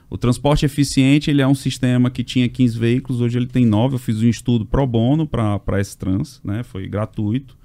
O 0.10 0.18
transporte 0.18 0.66
eficiente 0.66 1.30
ele 1.30 1.42
é 1.42 1.48
um 1.48 1.56
sistema 1.56 2.10
que 2.10 2.24
tinha 2.24 2.48
15 2.48 2.78
veículos, 2.78 3.22
hoje 3.22 3.38
ele 3.38 3.48
tem 3.48 3.66
9. 3.66 3.96
Eu 3.96 4.00
fiz 4.00 4.22
um 4.22 4.30
estudo 4.30 4.66
pro 4.66 4.86
bono 4.86 5.28
para 5.28 5.80
esse 5.80 5.98
trans, 5.98 6.40
né? 6.44 6.64
foi 6.64 6.88
gratuito. 6.88 7.58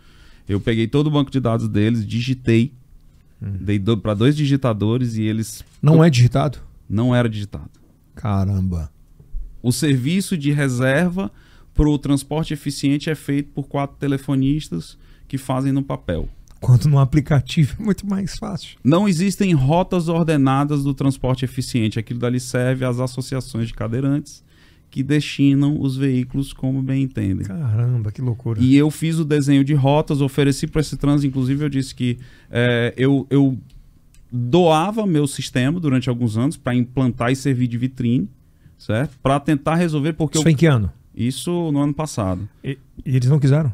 Eu 0.48 0.60
peguei 0.60 0.86
todo 0.86 1.06
o 1.06 1.10
banco 1.10 1.30
de 1.30 1.38
dados 1.38 1.68
deles, 1.68 2.06
digitei, 2.06 2.72
hum. 3.40 3.52
dei 3.60 3.78
do, 3.78 3.96
para 3.96 4.14
dois 4.14 4.36
digitadores 4.36 5.16
e 5.16 5.22
eles. 5.22 5.64
Não 5.80 6.02
é 6.02 6.10
digitado? 6.10 6.58
Não 6.88 7.14
era 7.14 7.28
digitado. 7.28 7.70
Caramba. 8.14 8.90
O 9.62 9.70
serviço 9.70 10.36
de 10.36 10.50
reserva 10.50 11.30
para 11.74 11.88
o 11.88 11.98
transporte 11.98 12.52
eficiente 12.52 13.10
é 13.10 13.14
feito 13.14 13.52
por 13.52 13.68
quatro 13.68 13.96
telefonistas 13.96 14.98
que 15.28 15.38
fazem 15.38 15.72
no 15.72 15.82
papel 15.82 16.28
quanto 16.60 16.88
no 16.88 16.98
aplicativo 16.98 17.76
é 17.80 17.82
muito 17.82 18.06
mais 18.06 18.38
fácil. 18.38 18.78
Não 18.84 19.08
existem 19.08 19.52
rotas 19.52 20.08
ordenadas 20.08 20.84
do 20.84 20.92
transporte 20.92 21.44
eficiente. 21.44 21.98
Aquilo 21.98 22.20
dali 22.20 22.38
serve 22.38 22.84
às 22.84 23.00
associações 23.00 23.68
de 23.68 23.74
cadeirantes 23.74 24.44
que 24.90 25.02
destinam 25.02 25.80
os 25.80 25.96
veículos 25.96 26.52
como 26.52 26.82
bem 26.82 27.04
entendem. 27.04 27.46
Caramba, 27.46 28.10
que 28.10 28.20
loucura. 28.20 28.60
E 28.60 28.76
eu 28.76 28.90
fiz 28.90 29.18
o 29.18 29.24
desenho 29.24 29.62
de 29.62 29.72
rotas, 29.72 30.20
ofereci 30.20 30.66
para 30.66 30.80
esse 30.80 30.96
trânsito, 30.96 31.28
inclusive 31.28 31.64
eu 31.64 31.68
disse 31.68 31.94
que 31.94 32.18
é, 32.50 32.92
eu, 32.96 33.24
eu 33.30 33.56
doava 34.32 35.06
meu 35.06 35.28
sistema 35.28 35.78
durante 35.78 36.08
alguns 36.08 36.36
anos 36.36 36.56
para 36.56 36.74
implantar 36.74 37.30
e 37.30 37.36
servir 37.36 37.68
de 37.68 37.78
vitrine, 37.78 38.28
certo? 38.76 39.16
Para 39.22 39.38
tentar 39.38 39.76
resolver 39.76 40.12
porque 40.14 40.38
Isso 40.38 40.48
eu... 40.48 40.52
em 40.52 40.56
que 40.56 40.66
ano? 40.66 40.90
Isso 41.14 41.70
no 41.70 41.80
ano 41.80 41.94
passado. 41.94 42.48
E, 42.64 42.76
e 43.06 43.16
eles 43.16 43.28
não 43.28 43.38
quiseram? 43.38 43.72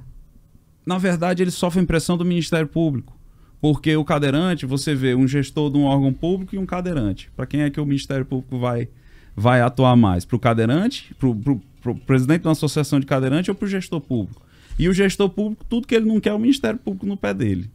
Na 0.86 0.98
verdade, 0.98 1.42
eles 1.42 1.54
sofrem 1.54 1.84
pressão 1.84 2.16
do 2.16 2.24
Ministério 2.24 2.68
Público. 2.68 3.18
Porque 3.60 3.96
o 3.96 4.04
cadeirante, 4.04 4.64
você 4.64 4.94
vê 4.94 5.14
um 5.14 5.26
gestor 5.26 5.70
de 5.70 5.76
um 5.76 5.84
órgão 5.84 6.12
público 6.12 6.54
e 6.54 6.58
um 6.58 6.66
cadeirante. 6.66 7.30
Para 7.34 7.46
quem 7.46 7.62
é 7.62 7.70
que 7.70 7.80
o 7.80 7.86
Ministério 7.86 8.24
Público 8.24 8.58
vai, 8.58 8.88
vai 9.34 9.60
atuar 9.60 9.96
mais? 9.96 10.24
Para 10.24 10.36
o 10.36 10.38
cadeirante, 10.38 11.12
para 11.18 11.90
o 11.90 11.94
presidente 12.06 12.42
de 12.42 12.46
uma 12.46 12.52
associação 12.52 13.00
de 13.00 13.06
cadeirante 13.06 13.50
ou 13.50 13.56
para 13.56 13.66
o 13.66 13.68
gestor 13.68 14.00
público? 14.00 14.42
E 14.78 14.88
o 14.88 14.94
gestor 14.94 15.28
público, 15.30 15.64
tudo 15.68 15.86
que 15.86 15.94
ele 15.94 16.04
não 16.04 16.20
quer 16.20 16.34
o 16.34 16.38
Ministério 16.38 16.78
Público 16.78 17.06
no 17.06 17.16
pé 17.16 17.34
dele. 17.34 17.68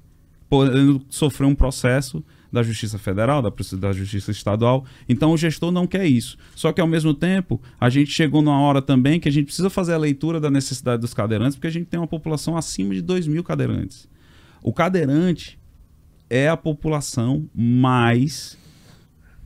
Podendo 0.47 1.01
sofrer 1.09 1.47
um 1.47 1.55
processo 1.55 2.23
da 2.51 2.61
Justiça 2.61 2.97
Federal, 2.97 3.41
da, 3.41 3.51
da 3.79 3.93
Justiça 3.93 4.31
Estadual. 4.31 4.85
Então 5.07 5.31
o 5.31 5.37
gestor 5.37 5.71
não 5.71 5.87
quer 5.87 6.05
isso. 6.05 6.37
Só 6.55 6.73
que 6.73 6.81
ao 6.81 6.87
mesmo 6.87 7.13
tempo, 7.13 7.61
a 7.79 7.89
gente 7.89 8.11
chegou 8.11 8.41
numa 8.41 8.59
hora 8.59 8.81
também 8.81 9.19
que 9.19 9.29
a 9.29 9.31
gente 9.31 9.45
precisa 9.45 9.69
fazer 9.69 9.93
a 9.93 9.97
leitura 9.97 10.39
da 10.39 10.51
necessidade 10.51 11.01
dos 11.01 11.13
cadeirantes, 11.13 11.55
porque 11.55 11.67
a 11.67 11.71
gente 11.71 11.85
tem 11.85 11.99
uma 11.99 12.07
população 12.07 12.57
acima 12.57 12.93
de 12.93 13.01
2 13.01 13.27
mil 13.27 13.43
cadeirantes. 13.43 14.09
O 14.61 14.73
cadeirante 14.73 15.59
é 16.29 16.47
a 16.47 16.57
população 16.57 17.49
mais 17.53 18.57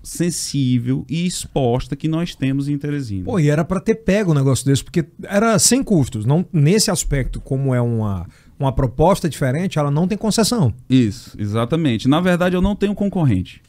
sensível 0.03 1.03
e 1.09 1.25
exposta 1.25 1.95
que 1.95 2.07
nós 2.07 2.35
temos 2.35 2.69
em 2.69 2.77
Teresina. 2.77 3.25
Pô, 3.25 3.39
e 3.39 3.49
era 3.49 3.65
para 3.65 3.79
ter 3.79 3.95
pego 3.95 4.31
um 4.31 4.35
negócio 4.35 4.65
desse, 4.65 4.83
porque 4.83 5.05
era 5.23 5.57
sem 5.57 5.83
custos, 5.83 6.25
não 6.25 6.45
nesse 6.53 6.91
aspecto, 6.91 7.41
como 7.41 7.73
é 7.73 7.81
uma 7.81 8.27
uma 8.59 8.71
proposta 8.71 9.29
diferente, 9.29 9.77
ela 9.77 9.91
não 9.91 10.07
tem 10.07 10.17
concessão. 10.17 10.73
Isso, 10.89 11.35
exatamente. 11.39 12.07
Na 12.07 12.21
verdade, 12.21 12.55
eu 12.55 12.61
não 12.61 12.75
tenho 12.75 12.95
concorrente. 12.95 13.61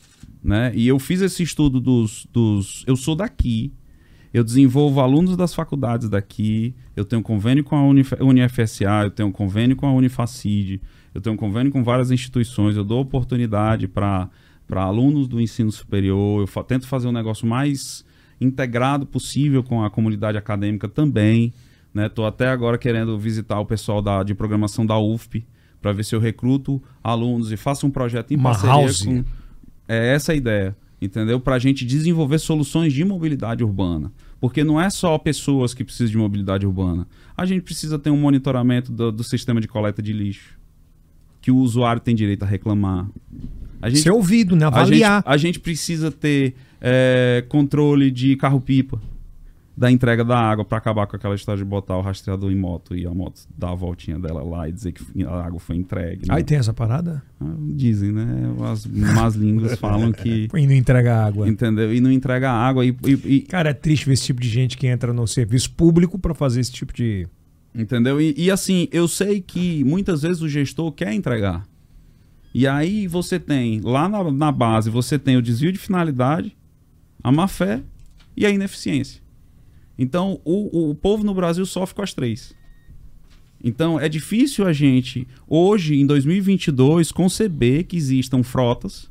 Né? 0.42 0.72
E 0.74 0.86
eu 0.86 0.98
fiz 0.98 1.20
esse 1.20 1.42
estudo 1.42 1.80
dos, 1.80 2.26
dos. 2.32 2.84
Eu 2.86 2.94
sou 2.94 3.16
daqui, 3.16 3.72
eu 4.32 4.44
desenvolvo 4.44 5.00
alunos 5.00 5.36
das 5.36 5.54
faculdades 5.54 6.08
daqui, 6.08 6.74
eu 6.94 7.04
tenho 7.04 7.22
convênio 7.22 7.64
com 7.64 7.74
a 7.74 7.82
Unif 7.82 8.12
UniFSA, 8.20 9.04
eu 9.04 9.10
tenho 9.10 9.32
convênio 9.32 9.74
com 9.74 9.86
a 9.86 9.92
Unifacid, 9.92 10.80
eu 11.12 11.20
tenho 11.20 11.36
convênio 11.36 11.72
com 11.72 11.82
várias 11.82 12.10
instituições, 12.10 12.76
eu 12.76 12.84
dou 12.84 13.00
oportunidade 13.00 13.88
para 13.88 14.30
alunos 14.70 15.26
do 15.26 15.40
ensino 15.40 15.72
superior, 15.72 16.42
eu 16.42 16.46
fa 16.46 16.62
tento 16.62 16.86
fazer 16.86 17.08
um 17.08 17.12
negócio 17.12 17.46
mais 17.46 18.04
integrado 18.40 19.06
possível 19.06 19.64
com 19.64 19.82
a 19.82 19.90
comunidade 19.90 20.38
acadêmica 20.38 20.88
também. 20.88 21.52
Né? 21.96 22.10
Tô 22.10 22.26
até 22.26 22.48
agora 22.48 22.76
querendo 22.76 23.18
visitar 23.18 23.58
o 23.58 23.64
pessoal 23.64 24.02
da, 24.02 24.22
de 24.22 24.34
programação 24.34 24.84
da 24.84 24.98
UFP 24.98 25.46
para 25.80 25.92
ver 25.92 26.04
se 26.04 26.14
eu 26.14 26.20
recruto 26.20 26.82
alunos 27.02 27.50
e 27.50 27.56
faço 27.56 27.86
um 27.86 27.90
projeto 27.90 28.32
em 28.32 28.36
Uma 28.36 28.50
parceria 28.50 28.74
house. 28.74 29.02
com. 29.02 29.24
É 29.88 30.12
essa 30.14 30.32
a 30.32 30.34
ideia, 30.34 30.76
entendeu? 31.00 31.40
Para 31.40 31.54
a 31.54 31.58
gente 31.58 31.86
desenvolver 31.86 32.38
soluções 32.38 32.92
de 32.92 33.02
mobilidade 33.02 33.64
urbana. 33.64 34.12
Porque 34.38 34.62
não 34.62 34.78
é 34.78 34.90
só 34.90 35.16
pessoas 35.16 35.72
que 35.72 35.82
precisam 35.82 36.10
de 36.10 36.18
mobilidade 36.18 36.66
urbana. 36.66 37.08
A 37.34 37.46
gente 37.46 37.62
precisa 37.62 37.98
ter 37.98 38.10
um 38.10 38.18
monitoramento 38.18 38.92
do, 38.92 39.10
do 39.10 39.24
sistema 39.24 39.58
de 39.58 39.66
coleta 39.66 40.02
de 40.02 40.12
lixo, 40.12 40.58
que 41.40 41.50
o 41.50 41.56
usuário 41.56 42.02
tem 42.02 42.14
direito 42.14 42.42
a 42.42 42.46
reclamar. 42.46 43.08
A 43.80 43.88
gente, 43.88 44.02
Ser 44.02 44.10
ouvido, 44.10 44.54
né? 44.54 44.66
a 44.66 44.68
gente, 44.68 45.02
Avaliar. 45.02 45.22
a 45.24 45.36
gente 45.38 45.58
precisa 45.58 46.10
ter 46.12 46.56
é, 46.78 47.42
controle 47.48 48.10
de 48.10 48.36
carro-pipa 48.36 49.00
da 49.76 49.90
entrega 49.90 50.24
da 50.24 50.38
água 50.38 50.64
para 50.64 50.78
acabar 50.78 51.06
com 51.06 51.16
aquela 51.16 51.34
história 51.34 51.58
de 51.62 51.64
botar 51.68 51.98
o 51.98 52.00
rastreador 52.00 52.50
em 52.50 52.56
moto 52.56 52.96
e 52.96 53.06
a 53.06 53.12
moto 53.12 53.42
dar 53.58 53.72
a 53.72 53.74
voltinha 53.74 54.18
dela 54.18 54.42
lá 54.42 54.66
e 54.66 54.72
dizer 54.72 54.92
que 54.92 55.04
a 55.24 55.44
água 55.44 55.60
foi 55.60 55.76
entregue. 55.76 56.26
né? 56.26 56.34
Aí 56.34 56.42
tem 56.42 56.56
essa 56.56 56.72
parada? 56.72 57.22
Ah, 57.38 57.52
Dizem, 57.74 58.10
né? 58.10 58.24
As 58.72 58.86
más 58.86 59.34
línguas 59.34 59.78
falam 59.78 60.12
que. 60.12 60.48
E 60.56 60.66
não 60.66 60.74
entrega 60.74 61.14
água. 61.26 61.46
Entendeu? 61.46 61.92
E 61.94 62.00
não 62.00 62.10
entrega 62.10 62.50
água. 62.50 62.86
E, 62.86 62.96
e- 63.26 63.40
Cara, 63.42 63.68
é 63.70 63.74
triste 63.74 64.06
ver 64.06 64.14
esse 64.14 64.24
tipo 64.24 64.40
de 64.40 64.48
gente 64.48 64.78
que 64.78 64.86
entra 64.86 65.12
no 65.12 65.26
serviço 65.26 65.70
público 65.72 66.18
pra 66.18 66.34
fazer 66.34 66.60
esse 66.60 66.72
tipo 66.72 66.94
de. 66.94 67.28
entendeu? 67.74 68.18
E, 68.18 68.34
e 68.34 68.50
assim, 68.50 68.88
eu 68.90 69.06
sei 69.06 69.42
que 69.42 69.84
muitas 69.84 70.22
vezes 70.22 70.40
o 70.40 70.48
gestor 70.48 70.90
quer 70.92 71.12
entregar. 71.12 71.66
E 72.54 72.66
aí 72.66 73.06
você 73.06 73.38
tem, 73.38 73.80
lá 73.82 74.08
na, 74.08 74.30
na 74.32 74.50
base, 74.50 74.88
você 74.88 75.18
tem 75.18 75.36
o 75.36 75.42
desvio 75.42 75.70
de 75.70 75.78
finalidade, 75.78 76.56
a 77.22 77.30
má 77.30 77.46
fé 77.46 77.82
e 78.34 78.46
a 78.46 78.50
ineficiência. 78.50 79.20
Então, 79.98 80.40
o, 80.44 80.90
o 80.90 80.94
povo 80.94 81.24
no 81.24 81.34
Brasil 81.34 81.64
sofre 81.64 81.94
com 81.94 82.02
as 82.02 82.12
três. 82.12 82.54
Então, 83.62 83.98
é 83.98 84.08
difícil 84.08 84.66
a 84.66 84.72
gente, 84.72 85.26
hoje, 85.48 85.96
em 85.96 86.06
2022, 86.06 87.10
conceber 87.10 87.84
que 87.84 87.96
existam 87.96 88.42
frotas, 88.42 89.10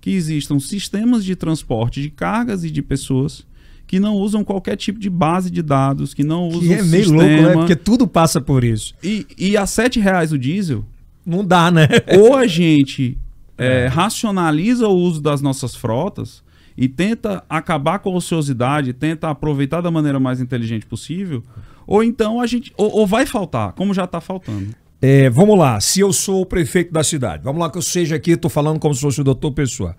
que 0.00 0.10
existam 0.10 0.58
sistemas 0.58 1.24
de 1.24 1.36
transporte 1.36 2.02
de 2.02 2.10
cargas 2.10 2.64
e 2.64 2.70
de 2.70 2.82
pessoas 2.82 3.46
que 3.86 3.98
não 3.98 4.16
usam 4.16 4.44
qualquer 4.44 4.76
tipo 4.76 4.98
de 4.98 5.08
base 5.08 5.50
de 5.50 5.62
dados, 5.62 6.12
que 6.12 6.22
não 6.22 6.48
usam 6.48 6.60
Que 6.60 6.74
é 6.74 6.82
meio 6.82 7.04
sistema. 7.04 7.22
louco, 7.22 7.42
né? 7.42 7.52
Porque 7.54 7.74
tudo 7.76 8.06
passa 8.06 8.38
por 8.38 8.62
isso. 8.62 8.94
E, 9.02 9.26
e 9.38 9.56
a 9.56 9.64
7 9.66 9.98
reais 9.98 10.30
o 10.30 10.38
diesel, 10.38 10.84
Não 11.24 11.42
dá, 11.42 11.70
né? 11.70 11.88
ou 12.18 12.36
a 12.36 12.46
gente 12.46 13.16
é, 13.56 13.86
racionaliza 13.86 14.86
o 14.86 14.94
uso 14.94 15.22
das 15.22 15.40
nossas 15.40 15.74
frotas 15.74 16.42
e 16.80 16.88
tenta 16.88 17.42
acabar 17.48 17.98
com 17.98 18.10
a 18.10 18.14
ociosidade, 18.14 18.92
tenta 18.92 19.28
aproveitar 19.28 19.80
da 19.80 19.90
maneira 19.90 20.20
mais 20.20 20.40
inteligente 20.40 20.86
possível, 20.86 21.42
ou 21.84 22.04
então 22.04 22.40
a 22.40 22.46
gente. 22.46 22.72
Ou, 22.76 23.00
ou 23.00 23.04
vai 23.04 23.26
faltar, 23.26 23.72
como 23.72 23.92
já 23.92 24.04
está 24.04 24.20
faltando. 24.20 24.72
É, 25.02 25.28
vamos 25.28 25.58
lá, 25.58 25.80
se 25.80 25.98
eu 25.98 26.12
sou 26.12 26.42
o 26.42 26.46
prefeito 26.46 26.92
da 26.92 27.02
cidade, 27.02 27.42
vamos 27.42 27.60
lá 27.60 27.68
que 27.68 27.76
eu 27.76 27.82
seja 27.82 28.14
aqui, 28.14 28.36
tô 28.36 28.48
falando 28.48 28.78
como 28.78 28.94
se 28.94 29.00
fosse 29.00 29.20
o 29.20 29.24
doutor 29.24 29.50
Pessoa. 29.50 29.96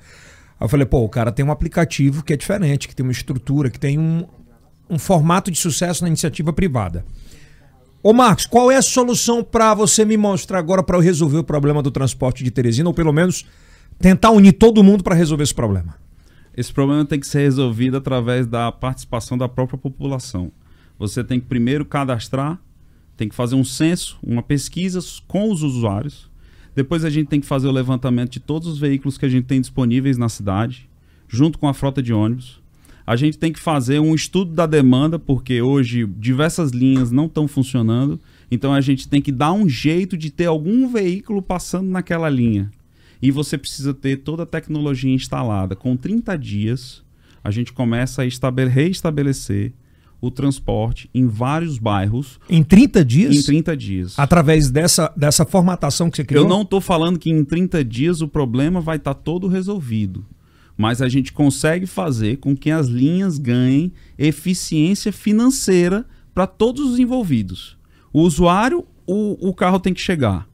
Aí 0.57 0.65
eu 0.65 0.69
falei, 0.69 0.85
pô, 0.85 0.99
o 0.99 1.09
cara 1.09 1.33
tem 1.33 1.43
um 1.43 1.51
aplicativo 1.51 2.23
que 2.23 2.31
é 2.31 2.37
diferente, 2.37 2.87
que 2.87 2.95
tem 2.95 3.05
uma 3.05 3.11
estrutura, 3.11 3.69
que 3.69 3.79
tem 3.79 3.99
um, 3.99 4.25
um 4.89 4.97
formato 4.97 5.51
de 5.51 5.57
sucesso 5.57 6.03
na 6.03 6.07
iniciativa 6.07 6.53
privada. 6.53 7.05
Ô 8.01 8.13
Marcos, 8.13 8.45
qual 8.45 8.71
é 8.71 8.77
a 8.77 8.81
solução 8.81 9.43
para 9.43 9.73
você 9.73 10.05
me 10.05 10.15
mostrar 10.15 10.59
agora 10.59 10.81
para 10.81 10.95
eu 10.95 11.01
resolver 11.01 11.39
o 11.39 11.43
problema 11.43 11.83
do 11.83 11.91
transporte 11.91 12.41
de 12.41 12.51
Teresina, 12.51 12.87
ou 12.87 12.93
pelo 12.93 13.11
menos 13.11 13.45
tentar 13.99 14.31
unir 14.31 14.53
todo 14.53 14.81
mundo 14.81 15.03
para 15.03 15.15
resolver 15.15 15.43
esse 15.43 15.53
problema? 15.53 15.95
Esse 16.59 16.73
problema 16.73 17.05
tem 17.05 17.21
que 17.21 17.25
ser 17.25 17.39
resolvido 17.39 17.95
através 17.95 18.45
da 18.45 18.69
participação 18.69 19.37
da 19.37 19.47
própria 19.47 19.79
população. 19.79 20.51
Você 20.97 21.23
tem 21.23 21.39
que 21.39 21.45
primeiro 21.45 21.85
cadastrar, 21.85 22.59
tem 23.15 23.29
que 23.29 23.35
fazer 23.35 23.55
um 23.55 23.63
censo, 23.63 24.19
uma 24.21 24.43
pesquisa 24.43 24.99
com 25.25 25.49
os 25.49 25.63
usuários. 25.63 26.29
Depois 26.75 27.05
a 27.05 27.09
gente 27.09 27.27
tem 27.27 27.39
que 27.39 27.47
fazer 27.47 27.69
o 27.69 27.71
levantamento 27.71 28.31
de 28.31 28.41
todos 28.41 28.67
os 28.67 28.77
veículos 28.77 29.17
que 29.17 29.25
a 29.25 29.29
gente 29.29 29.45
tem 29.45 29.61
disponíveis 29.61 30.17
na 30.17 30.27
cidade, 30.27 30.89
junto 31.29 31.57
com 31.57 31.65
a 31.65 31.73
frota 31.73 32.03
de 32.03 32.11
ônibus. 32.11 32.59
A 33.07 33.15
gente 33.15 33.37
tem 33.37 33.53
que 33.53 33.59
fazer 33.61 34.01
um 34.01 34.13
estudo 34.13 34.51
da 34.51 34.65
demanda, 34.65 35.17
porque 35.17 35.61
hoje 35.61 36.05
diversas 36.05 36.71
linhas 36.71 37.09
não 37.09 37.27
estão 37.27 37.47
funcionando. 37.47 38.19
Então 38.51 38.73
a 38.73 38.81
gente 38.81 39.07
tem 39.07 39.21
que 39.21 39.31
dar 39.31 39.53
um 39.53 39.69
jeito 39.69 40.17
de 40.17 40.29
ter 40.29 40.47
algum 40.47 40.89
veículo 40.89 41.41
passando 41.41 41.89
naquela 41.89 42.27
linha. 42.29 42.69
E 43.21 43.31
você 43.31 43.57
precisa 43.57 43.93
ter 43.93 44.17
toda 44.17 44.43
a 44.43 44.45
tecnologia 44.45 45.13
instalada. 45.13 45.75
Com 45.75 45.95
30 45.97 46.37
dias, 46.37 47.03
a 47.43 47.51
gente 47.51 47.73
começa 47.73 48.21
a 48.21 48.25
estabele- 48.25 48.69
reestabelecer 48.69 49.73
o 50.21 50.29
transporte 50.29 51.09
em 51.13 51.27
vários 51.27 51.77
bairros 51.77 52.39
Em 52.49 52.61
30 52.61 53.05
dias? 53.05 53.35
em 53.35 53.41
30 53.41 53.75
dias. 53.77 54.19
Através 54.19 54.69
dessa, 54.69 55.11
dessa 55.15 55.45
formatação 55.45 56.09
que 56.09 56.17
você 56.17 56.25
criou? 56.25 56.43
Eu 56.43 56.49
não 56.49 56.63
estou 56.63 56.81
falando 56.81 57.17
que 57.17 57.29
em 57.29 57.43
30 57.45 57.83
dias 57.85 58.21
o 58.21 58.27
problema 58.27 58.81
vai 58.81 58.97
estar 58.97 59.13
todo 59.13 59.47
resolvido. 59.47 60.25
Mas 60.77 61.01
a 61.01 61.09
gente 61.09 61.31
consegue 61.33 61.85
fazer 61.85 62.37
com 62.37 62.55
que 62.55 62.71
as 62.71 62.87
linhas 62.87 63.37
ganhem 63.37 63.91
eficiência 64.17 65.11
financeira 65.11 66.05
para 66.33 66.47
todos 66.47 66.89
os 66.91 66.99
envolvidos. 66.99 67.77
O 68.13 68.21
usuário, 68.21 68.85
o, 69.05 69.49
o 69.49 69.53
carro 69.53 69.79
tem 69.79 69.93
que 69.93 70.01
chegar. 70.01 70.47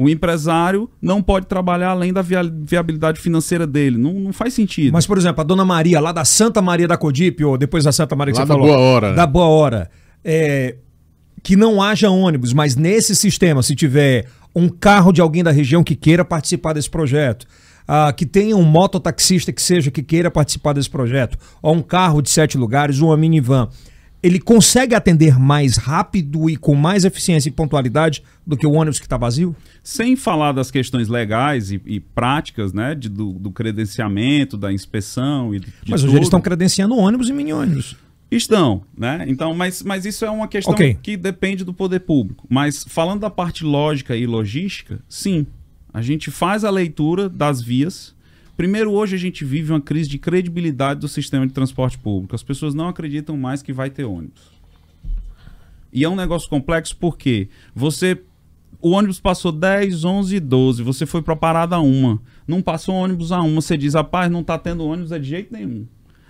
O 0.00 0.08
empresário 0.08 0.88
não 1.02 1.20
pode 1.20 1.46
trabalhar 1.46 1.88
além 1.90 2.12
da 2.12 2.22
via- 2.22 2.42
viabilidade 2.62 3.20
financeira 3.20 3.66
dele. 3.66 3.98
Não, 3.98 4.12
não 4.14 4.32
faz 4.32 4.54
sentido. 4.54 4.92
Mas, 4.92 5.06
por 5.08 5.18
exemplo, 5.18 5.40
a 5.40 5.44
dona 5.44 5.64
Maria, 5.64 5.98
lá 5.98 6.12
da 6.12 6.24
Santa 6.24 6.62
Maria 6.62 6.86
da 6.86 6.96
Codipe, 6.96 7.44
ou 7.44 7.58
depois 7.58 7.82
da 7.82 7.90
Santa 7.90 8.14
Maria 8.14 8.32
que 8.32 8.38
Lá 8.38 8.46
você 8.46 8.48
da 8.48 8.54
falou. 8.54 8.68
Boa 8.68 8.78
Hora? 8.78 9.12
Da 9.14 9.26
Boa 9.26 9.46
Hora. 9.46 9.90
É, 10.24 10.76
que 11.42 11.56
não 11.56 11.82
haja 11.82 12.08
ônibus, 12.10 12.52
mas 12.52 12.76
nesse 12.76 13.16
sistema, 13.16 13.60
se 13.60 13.74
tiver 13.74 14.26
um 14.54 14.68
carro 14.68 15.12
de 15.12 15.20
alguém 15.20 15.42
da 15.42 15.50
região 15.50 15.82
que 15.82 15.96
queira 15.96 16.24
participar 16.24 16.74
desse 16.74 16.88
projeto, 16.88 17.44
ah, 17.86 18.12
que 18.12 18.24
tenha 18.26 18.56
um 18.56 18.62
mototaxista 18.64 19.52
que 19.52 19.60
seja 19.62 19.90
que 19.90 20.02
queira 20.02 20.30
participar 20.30 20.74
desse 20.74 20.90
projeto, 20.90 21.36
ou 21.60 21.74
um 21.74 21.82
carro 21.82 22.22
de 22.22 22.30
sete 22.30 22.56
lugares, 22.56 23.00
ou 23.00 23.08
uma 23.08 23.16
minivan, 23.16 23.68
ele 24.22 24.40
consegue 24.40 24.94
atender 24.94 25.38
mais 25.38 25.76
rápido 25.76 26.50
e 26.50 26.56
com 26.56 26.74
mais 26.74 27.04
eficiência 27.04 27.48
e 27.48 27.52
pontualidade 27.52 28.22
do 28.46 28.56
que 28.56 28.66
o 28.66 28.72
ônibus 28.72 28.98
que 28.98 29.06
está 29.06 29.16
vazio? 29.16 29.54
Sem 29.82 30.16
falar 30.16 30.52
das 30.52 30.70
questões 30.70 31.08
legais 31.08 31.70
e, 31.70 31.80
e 31.86 32.00
práticas, 32.00 32.72
né? 32.72 32.94
de- 32.94 33.08
do, 33.08 33.32
do 33.32 33.50
credenciamento, 33.50 34.56
da 34.56 34.72
inspeção 34.72 35.54
e 35.54 35.60
de 35.60 35.68
mas 35.88 36.02
hoje 36.04 36.14
eles 36.16 36.26
estão 36.26 36.40
credenciando 36.40 36.96
ônibus 36.96 37.28
e 37.28 37.32
mini-ônibus. 37.32 37.96
Estão, 38.30 38.82
né? 38.96 39.24
Então, 39.26 39.54
mas, 39.54 39.82
mas 39.82 40.04
isso 40.04 40.22
é 40.24 40.30
uma 40.30 40.46
questão 40.48 40.74
Ok. 40.74 40.98
que 41.02 41.16
depende 41.16 41.64
do 41.64 41.72
poder 41.72 42.00
público. 42.00 42.46
Mas 42.50 42.84
falando 42.86 43.20
da 43.20 43.30
parte 43.30 43.64
lógica 43.64 44.14
e 44.14 44.26
logística, 44.26 45.00
sim. 45.08 45.46
A 45.94 46.02
gente 46.02 46.30
faz 46.30 46.62
a 46.64 46.70
leitura 46.70 47.28
das 47.30 47.62
vias. 47.62 48.14
Primeiro, 48.58 48.90
hoje 48.90 49.14
a 49.14 49.18
gente 49.18 49.44
vive 49.44 49.70
uma 49.70 49.80
crise 49.80 50.08
de 50.08 50.18
credibilidade 50.18 50.98
do 50.98 51.06
sistema 51.06 51.46
de 51.46 51.52
transporte 51.52 51.96
público. 51.96 52.34
As 52.34 52.42
pessoas 52.42 52.74
não 52.74 52.88
acreditam 52.88 53.36
mais 53.36 53.62
que 53.62 53.72
vai 53.72 53.88
ter 53.88 54.02
ônibus. 54.02 54.50
E 55.92 56.02
é 56.02 56.08
um 56.08 56.16
negócio 56.16 56.50
complexo 56.50 56.96
porque 56.96 57.48
você. 57.72 58.20
O 58.82 58.90
ônibus 58.90 59.20
passou 59.20 59.52
10, 59.52 60.04
11, 60.04 60.40
12. 60.40 60.82
Você 60.82 61.06
foi 61.06 61.22
pra 61.22 61.36
parada 61.36 61.78
uma. 61.78 62.20
Não 62.48 62.60
passou 62.60 62.96
ônibus 62.96 63.30
a 63.30 63.40
uma. 63.40 63.60
Você 63.60 63.76
diz, 63.76 63.94
rapaz, 63.94 64.28
não 64.28 64.42
tá 64.42 64.58
tendo 64.58 64.84
ônibus 64.84 65.12
é 65.12 65.20
de 65.20 65.28
jeito 65.28 65.52
nenhum. 65.52 65.86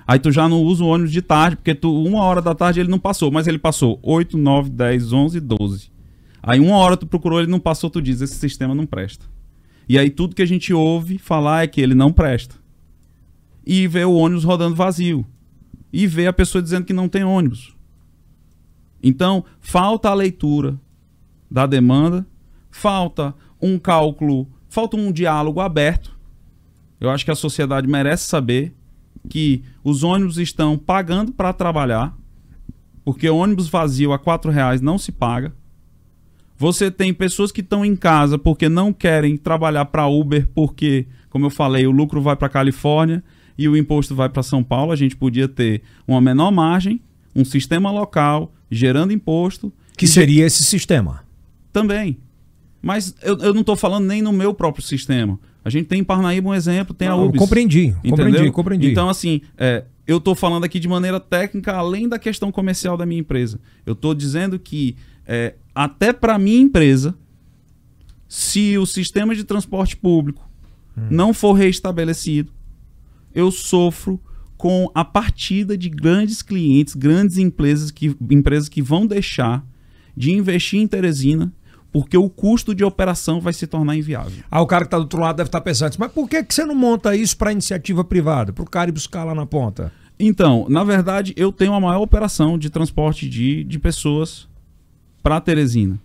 Aí 0.06 0.18
tu 0.18 0.30
já 0.30 0.46
não 0.46 0.62
usa 0.62 0.84
o 0.84 0.88
ônibus 0.88 1.12
de 1.12 1.22
tarde, 1.22 1.56
porque 1.56 1.74
tu, 1.74 1.90
uma 2.04 2.22
hora 2.24 2.42
da 2.42 2.54
tarde 2.54 2.78
ele 2.78 2.90
não 2.90 2.98
passou, 2.98 3.30
mas 3.30 3.46
ele 3.46 3.58
passou 3.58 3.98
8, 4.02 4.36
9, 4.36 4.68
10, 4.68 5.14
11, 5.14 5.40
12. 5.40 5.90
Aí 6.42 6.60
uma 6.60 6.76
hora 6.76 6.94
tu 6.94 7.06
procurou, 7.06 7.40
ele 7.40 7.50
não 7.50 7.58
passou, 7.58 7.88
tu 7.88 8.02
diz, 8.02 8.20
esse 8.20 8.34
sistema 8.34 8.74
não 8.74 8.84
presta. 8.84 9.24
E 9.88 9.98
aí 9.98 10.10
tudo 10.10 10.34
que 10.34 10.42
a 10.42 10.46
gente 10.46 10.72
ouve 10.72 11.18
falar 11.18 11.62
é 11.62 11.66
que 11.66 11.80
ele 11.80 11.94
não 11.94 12.12
presta. 12.12 12.56
E 13.64 13.86
vê 13.86 14.04
o 14.04 14.14
ônibus 14.14 14.44
rodando 14.44 14.76
vazio. 14.76 15.26
E 15.92 16.06
vê 16.06 16.26
a 16.26 16.32
pessoa 16.32 16.62
dizendo 16.62 16.84
que 16.84 16.92
não 16.92 17.08
tem 17.08 17.24
ônibus. 17.24 17.74
Então, 19.02 19.44
falta 19.60 20.10
a 20.10 20.14
leitura 20.14 20.78
da 21.50 21.66
demanda, 21.66 22.26
falta 22.70 23.34
um 23.60 23.78
cálculo, 23.78 24.46
falta 24.68 24.96
um 24.96 25.10
diálogo 25.10 25.60
aberto. 25.60 26.18
Eu 27.00 27.10
acho 27.10 27.24
que 27.24 27.30
a 27.30 27.36
sociedade 27.36 27.86
merece 27.86 28.26
saber 28.26 28.74
que 29.28 29.62
os 29.82 30.02
ônibus 30.02 30.36
estão 30.38 30.76
pagando 30.76 31.32
para 31.32 31.52
trabalhar, 31.52 32.16
porque 33.04 33.28
ônibus 33.28 33.68
vazio 33.68 34.12
a 34.12 34.16
R$ 34.16 34.50
reais 34.50 34.80
não 34.80 34.98
se 34.98 35.12
paga. 35.12 35.54
Você 36.58 36.90
tem 36.90 37.14
pessoas 37.14 37.52
que 37.52 37.60
estão 37.60 37.84
em 37.84 37.94
casa 37.94 38.36
porque 38.36 38.68
não 38.68 38.92
querem 38.92 39.36
trabalhar 39.36 39.84
para 39.86 40.06
Uber, 40.08 40.48
porque, 40.54 41.06
como 41.30 41.46
eu 41.46 41.50
falei, 41.50 41.86
o 41.86 41.90
lucro 41.92 42.20
vai 42.20 42.34
para 42.34 42.48
Califórnia 42.48 43.22
e 43.56 43.68
o 43.68 43.76
imposto 43.76 44.14
vai 44.14 44.28
para 44.28 44.42
São 44.42 44.62
Paulo. 44.62 44.90
A 44.92 44.96
gente 44.96 45.16
podia 45.16 45.46
ter 45.48 45.82
uma 46.06 46.20
menor 46.20 46.50
margem, 46.50 47.00
um 47.34 47.44
sistema 47.44 47.90
local 47.92 48.52
gerando 48.70 49.12
imposto 49.12 49.72
Que 49.96 50.06
seria 50.06 50.44
esse 50.44 50.64
sistema. 50.64 51.22
também. 51.72 52.18
Mas 52.82 53.14
eu, 53.22 53.36
eu 53.38 53.52
não 53.54 53.60
estou 53.62 53.76
falando 53.76 54.06
nem 54.06 54.22
no 54.22 54.32
meu 54.32 54.52
próprio 54.54 54.84
sistema. 54.84 55.38
A 55.64 55.70
gente 55.70 55.86
tem 55.86 56.00
em 56.00 56.04
Parnaíba 56.04 56.48
um 56.48 56.54
exemplo, 56.54 56.94
tem 56.94 57.08
a 57.08 57.12
Não, 57.12 57.26
UBS. 57.26 57.38
compreendi, 57.38 57.92
compreendi, 58.08 58.36
Entendeu? 58.36 58.52
compreendi. 58.52 58.90
Então, 58.90 59.08
assim, 59.08 59.40
é, 59.56 59.84
eu 60.06 60.18
estou 60.18 60.34
falando 60.34 60.64
aqui 60.64 60.78
de 60.80 60.88
maneira 60.88 61.18
técnica, 61.20 61.72
além 61.72 62.08
da 62.08 62.18
questão 62.18 62.50
comercial 62.52 62.96
da 62.96 63.04
minha 63.04 63.20
empresa. 63.20 63.60
Eu 63.84 63.92
estou 63.94 64.14
dizendo 64.14 64.58
que, 64.58 64.96
é, 65.28 65.54
até 65.74 66.12
para 66.12 66.38
minha 66.38 66.60
empresa, 66.60 67.14
se 68.26 68.76
o 68.76 68.86
sistema 68.86 69.34
de 69.34 69.44
transporte 69.44 69.96
público 69.96 70.48
Hum. 70.98 71.06
não 71.10 71.32
for 71.32 71.52
reestabelecido, 71.52 72.52
eu 73.34 73.50
sofro 73.50 74.20
com 74.56 74.90
a 74.92 75.04
partida 75.04 75.78
de 75.78 75.88
grandes 75.88 76.42
clientes, 76.42 76.94
grandes 76.94 77.38
empresas 77.38 77.92
que, 77.92 78.16
empresas 78.28 78.68
que 78.68 78.82
vão 78.82 79.06
deixar 79.06 79.64
de 80.16 80.32
investir 80.32 80.80
em 80.80 80.88
Teresina 80.88 81.52
porque 81.90 82.18
o 82.18 82.28
custo 82.28 82.74
de 82.74 82.84
operação 82.84 83.40
vai 83.40 83.52
se 83.52 83.66
tornar 83.66 83.96
inviável. 83.96 84.44
Ah, 84.50 84.60
o 84.60 84.66
cara 84.66 84.84
que 84.84 84.88
está 84.88 84.98
do 84.98 85.04
outro 85.04 85.20
lado 85.20 85.36
deve 85.36 85.48
estar 85.48 85.60
tá 85.60 85.64
pensando, 85.64 85.94
mas 85.98 86.12
por 86.12 86.28
que, 86.28 86.42
que 86.44 86.54
você 86.54 86.64
não 86.64 86.74
monta 86.74 87.16
isso 87.16 87.36
para 87.36 87.50
iniciativa 87.50 88.04
privada, 88.04 88.52
para 88.52 88.62
o 88.62 88.68
cara 88.68 88.90
ir 88.90 88.92
buscar 88.92 89.24
lá 89.24 89.34
na 89.34 89.46
ponta? 89.46 89.90
Então, 90.20 90.66
na 90.68 90.84
verdade, 90.84 91.32
eu 91.34 91.50
tenho 91.50 91.72
a 91.72 91.80
maior 91.80 92.02
operação 92.02 92.58
de 92.58 92.68
transporte 92.68 93.26
de, 93.28 93.64
de 93.64 93.78
pessoas 93.78 94.46
para 95.28 95.42
Teresina. 95.42 96.00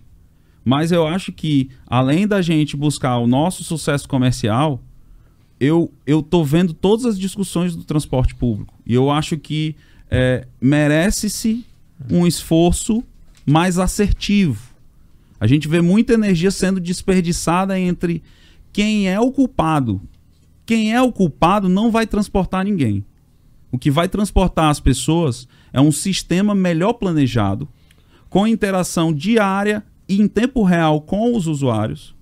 Mas 0.66 0.92
eu 0.92 1.08
acho 1.08 1.32
que, 1.32 1.70
além 1.88 2.28
da 2.28 2.42
gente 2.42 2.76
buscar 2.76 3.18
o 3.20 3.26
nosso 3.26 3.64
sucesso 3.64 4.06
comercial, 4.06 4.84
eu, 5.58 5.90
eu 6.06 6.22
tô 6.22 6.44
vendo 6.44 6.74
todas 6.74 7.06
as 7.06 7.18
discussões 7.18 7.74
do 7.74 7.86
transporte 7.86 8.36
público. 8.36 8.74
E 8.86 8.94
eu 8.94 9.10
acho 9.10 9.38
que 9.38 9.78
é, 10.12 10.46
merece-se 10.60 11.66
um 12.12 12.28
esforço 12.28 13.02
mais 13.46 13.80
assertivo. 13.80 14.74
A 15.40 15.48
gente 15.48 15.70
vê 15.70 15.80
muita 15.80 16.16
energia 16.16 16.52
sendo 16.52 16.82
desperdiçada 16.82 17.80
entre 17.80 18.22
quem 18.74 19.08
é 19.08 19.18
o 19.22 19.32
culpado. 19.32 20.02
Quem 20.66 20.94
é 20.94 21.02
o 21.02 21.14
culpado 21.14 21.70
não 21.70 21.90
vai 21.90 22.06
transportar 22.06 22.66
ninguém. 22.66 23.06
O 23.72 23.78
que 23.78 23.90
vai 23.90 24.10
transportar 24.10 24.70
as 24.70 24.82
pessoas 24.82 25.48
é 25.72 25.80
um 25.80 25.94
sistema 25.94 26.54
melhor 26.54 26.92
planejado, 26.92 27.70
com 28.34 28.48
interação 28.48 29.14
diária 29.14 29.84
e 30.10 30.20
em 30.20 30.28
tempo 30.28 30.64
real 30.64 31.00
com 31.02 31.38
os 31.38 31.46
usuários, 31.46 32.16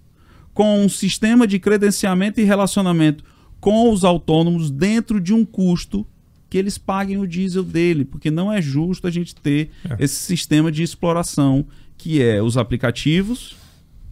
com 0.54 0.84
um 0.84 0.90
sistema 0.90 1.48
de 1.48 1.58
credenciamento 1.58 2.42
e 2.42 2.44
relacionamento 2.44 3.24
com 3.62 3.90
os 3.90 4.04
autônomos 4.04 4.70
dentro 4.70 5.22
de 5.22 5.34
um 5.34 5.46
custo 5.46 6.06
que 6.50 6.58
eles 6.58 6.78
paguem 6.78 7.18
o 7.18 7.26
diesel 7.26 7.64
dele, 7.64 8.04
porque 8.04 8.30
não 8.30 8.52
é 8.52 8.62
justo 8.62 9.08
a 9.08 9.10
gente 9.10 9.34
ter 9.34 9.70
é. 9.90 10.04
esse 10.04 10.16
sistema 10.16 10.70
de 10.70 10.84
exploração 10.84 11.66
que 11.98 12.22
é 12.22 12.44
os 12.44 12.58
aplicativos, 12.58 13.56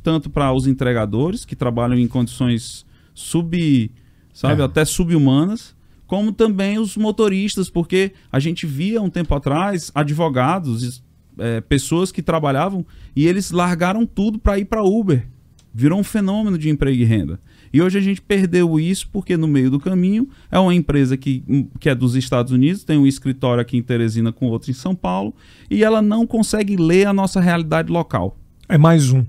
tanto 0.01 0.29
para 0.29 0.53
os 0.53 0.67
entregadores 0.67 1.43
que 1.43 1.53
trabalham 1.53 1.99
em 1.99 2.07
condições 2.07 2.85
sub, 3.13 3.91
sabe, 4.33 4.61
é. 4.61 4.63
até 4.63 4.85
subhumanas, 4.85 5.75
como 6.07 6.31
também 6.31 6.79
os 6.79 6.95
motoristas, 6.95 7.69
porque 7.69 8.13
a 8.31 8.39
gente 8.39 8.65
via 8.65 9.01
um 9.01 9.09
tempo 9.09 9.35
atrás 9.35 9.91
advogados, 9.93 11.03
é, 11.39 11.61
pessoas 11.61 12.11
que 12.11 12.21
trabalhavam 12.21 12.85
e 13.15 13.27
eles 13.27 13.51
largaram 13.51 14.05
tudo 14.05 14.37
para 14.39 14.59
ir 14.59 14.65
para 14.65 14.83
Uber. 14.83 15.25
Virou 15.73 15.99
um 15.99 16.03
fenômeno 16.03 16.57
de 16.57 16.69
emprego 16.69 17.01
e 17.01 17.05
renda. 17.05 17.39
E 17.71 17.81
hoje 17.81 17.97
a 17.97 18.01
gente 18.01 18.21
perdeu 18.21 18.79
isso 18.79 19.07
porque 19.11 19.37
no 19.37 19.47
meio 19.47 19.69
do 19.69 19.79
caminho 19.79 20.27
é 20.51 20.57
uma 20.57 20.73
empresa 20.73 21.15
que, 21.15 21.43
que 21.79 21.89
é 21.89 21.95
dos 21.95 22.15
Estados 22.15 22.51
Unidos, 22.51 22.83
tem 22.83 22.97
um 22.97 23.05
escritório 23.05 23.61
aqui 23.61 23.77
em 23.77 23.83
Teresina 23.83 24.31
com 24.31 24.47
outro 24.47 24.71
em 24.71 24.73
São 24.73 24.95
Paulo, 24.95 25.33
e 25.69 25.83
ela 25.83 26.01
não 26.01 26.25
consegue 26.25 26.75
ler 26.75 27.07
a 27.07 27.13
nossa 27.13 27.39
realidade 27.39 27.91
local. 27.91 28.37
É 28.67 28.77
mais 28.77 29.11
um. 29.11 29.23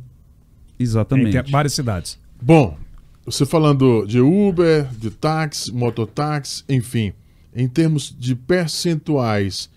Exatamente. 0.79 1.51
Várias 1.51 1.75
cidades. 1.75 2.19
Bom, 2.41 2.77
você 3.25 3.45
falando 3.45 4.07
de 4.07 4.21
Uber, 4.21 4.87
de 4.99 5.11
táxi, 5.11 5.71
mototáxi, 5.73 6.65
enfim, 6.69 7.13
em 7.55 7.69
termos 7.69 8.15
de 8.19 8.35
percentuais 8.35 9.69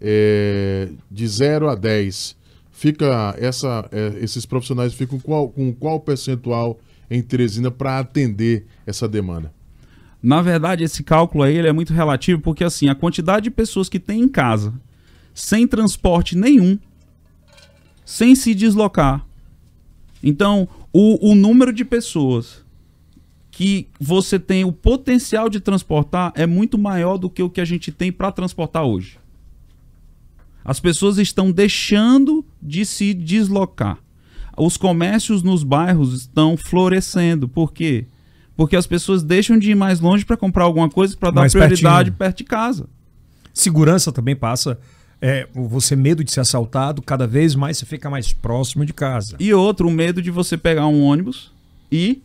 é, 0.00 0.88
de 1.10 1.26
0 1.26 1.68
a 1.68 1.74
10, 1.74 2.36
fica 2.70 3.34
essa, 3.38 3.88
é, 3.90 4.18
esses 4.20 4.46
profissionais 4.46 4.94
ficam 4.94 5.18
qual, 5.18 5.48
com 5.48 5.72
qual 5.72 6.00
percentual 6.00 6.78
em 7.10 7.22
Teresina 7.22 7.70
para 7.70 7.98
atender 7.98 8.66
essa 8.86 9.08
demanda? 9.08 9.52
Na 10.22 10.42
verdade, 10.42 10.84
esse 10.84 11.02
cálculo 11.02 11.44
aí 11.44 11.58
é 11.58 11.72
muito 11.72 11.92
relativo, 11.92 12.40
porque 12.40 12.64
assim, 12.64 12.88
a 12.88 12.94
quantidade 12.94 13.44
de 13.44 13.50
pessoas 13.50 13.88
que 13.88 14.00
tem 14.00 14.22
em 14.22 14.28
casa, 14.28 14.74
sem 15.32 15.66
transporte 15.66 16.36
nenhum, 16.36 16.78
sem 18.04 18.34
se 18.34 18.54
deslocar. 18.54 19.24
Então, 20.22 20.68
o, 20.92 21.30
o 21.30 21.34
número 21.34 21.72
de 21.72 21.84
pessoas 21.84 22.64
que 23.50 23.88
você 24.00 24.38
tem 24.38 24.64
o 24.64 24.72
potencial 24.72 25.48
de 25.48 25.60
transportar 25.60 26.32
é 26.34 26.46
muito 26.46 26.78
maior 26.78 27.18
do 27.18 27.28
que 27.28 27.42
o 27.42 27.50
que 27.50 27.60
a 27.60 27.64
gente 27.64 27.90
tem 27.90 28.12
para 28.12 28.32
transportar 28.32 28.84
hoje. 28.84 29.18
As 30.64 30.80
pessoas 30.80 31.18
estão 31.18 31.50
deixando 31.50 32.44
de 32.62 32.84
se 32.84 33.14
deslocar. 33.14 33.98
Os 34.56 34.76
comércios 34.76 35.42
nos 35.42 35.62
bairros 35.62 36.14
estão 36.14 36.56
florescendo. 36.56 37.48
Por 37.48 37.72
quê? 37.72 38.06
Porque 38.56 38.74
as 38.74 38.86
pessoas 38.86 39.22
deixam 39.22 39.58
de 39.58 39.70
ir 39.70 39.76
mais 39.76 40.00
longe 40.00 40.24
para 40.24 40.36
comprar 40.36 40.64
alguma 40.64 40.90
coisa 40.90 41.16
para 41.16 41.30
dar 41.30 41.42
mais 41.42 41.52
prioridade 41.52 42.10
pertinho. 42.10 42.16
perto 42.18 42.38
de 42.38 42.44
casa. 42.44 42.88
Segurança 43.54 44.10
também 44.10 44.34
passa. 44.34 44.78
É, 45.20 45.48
você 45.52 45.96
medo 45.96 46.22
de 46.22 46.30
ser 46.30 46.40
assaltado, 46.40 47.02
cada 47.02 47.26
vez 47.26 47.54
mais 47.54 47.78
você 47.78 47.86
fica 47.86 48.10
mais 48.10 48.32
próximo 48.32 48.84
de 48.84 48.92
casa. 48.92 49.36
E 49.38 49.52
outro, 49.54 49.88
o 49.88 49.90
medo 49.90 50.20
de 50.20 50.30
você 50.30 50.56
pegar 50.56 50.86
um 50.86 51.02
ônibus 51.02 51.52
e 51.90 52.20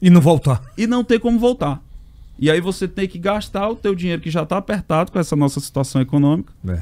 e 0.00 0.10
não 0.10 0.20
voltar. 0.20 0.62
E 0.76 0.86
não 0.86 1.02
ter 1.02 1.18
como 1.18 1.38
voltar. 1.38 1.82
E 2.38 2.50
aí 2.50 2.60
você 2.60 2.86
tem 2.86 3.08
que 3.08 3.18
gastar 3.18 3.68
o 3.68 3.76
teu 3.76 3.94
dinheiro 3.94 4.20
que 4.20 4.30
já 4.30 4.42
está 4.42 4.58
apertado 4.58 5.10
com 5.10 5.18
essa 5.18 5.34
nossa 5.34 5.58
situação 5.58 6.00
econômica. 6.02 6.52
É. 6.68 6.80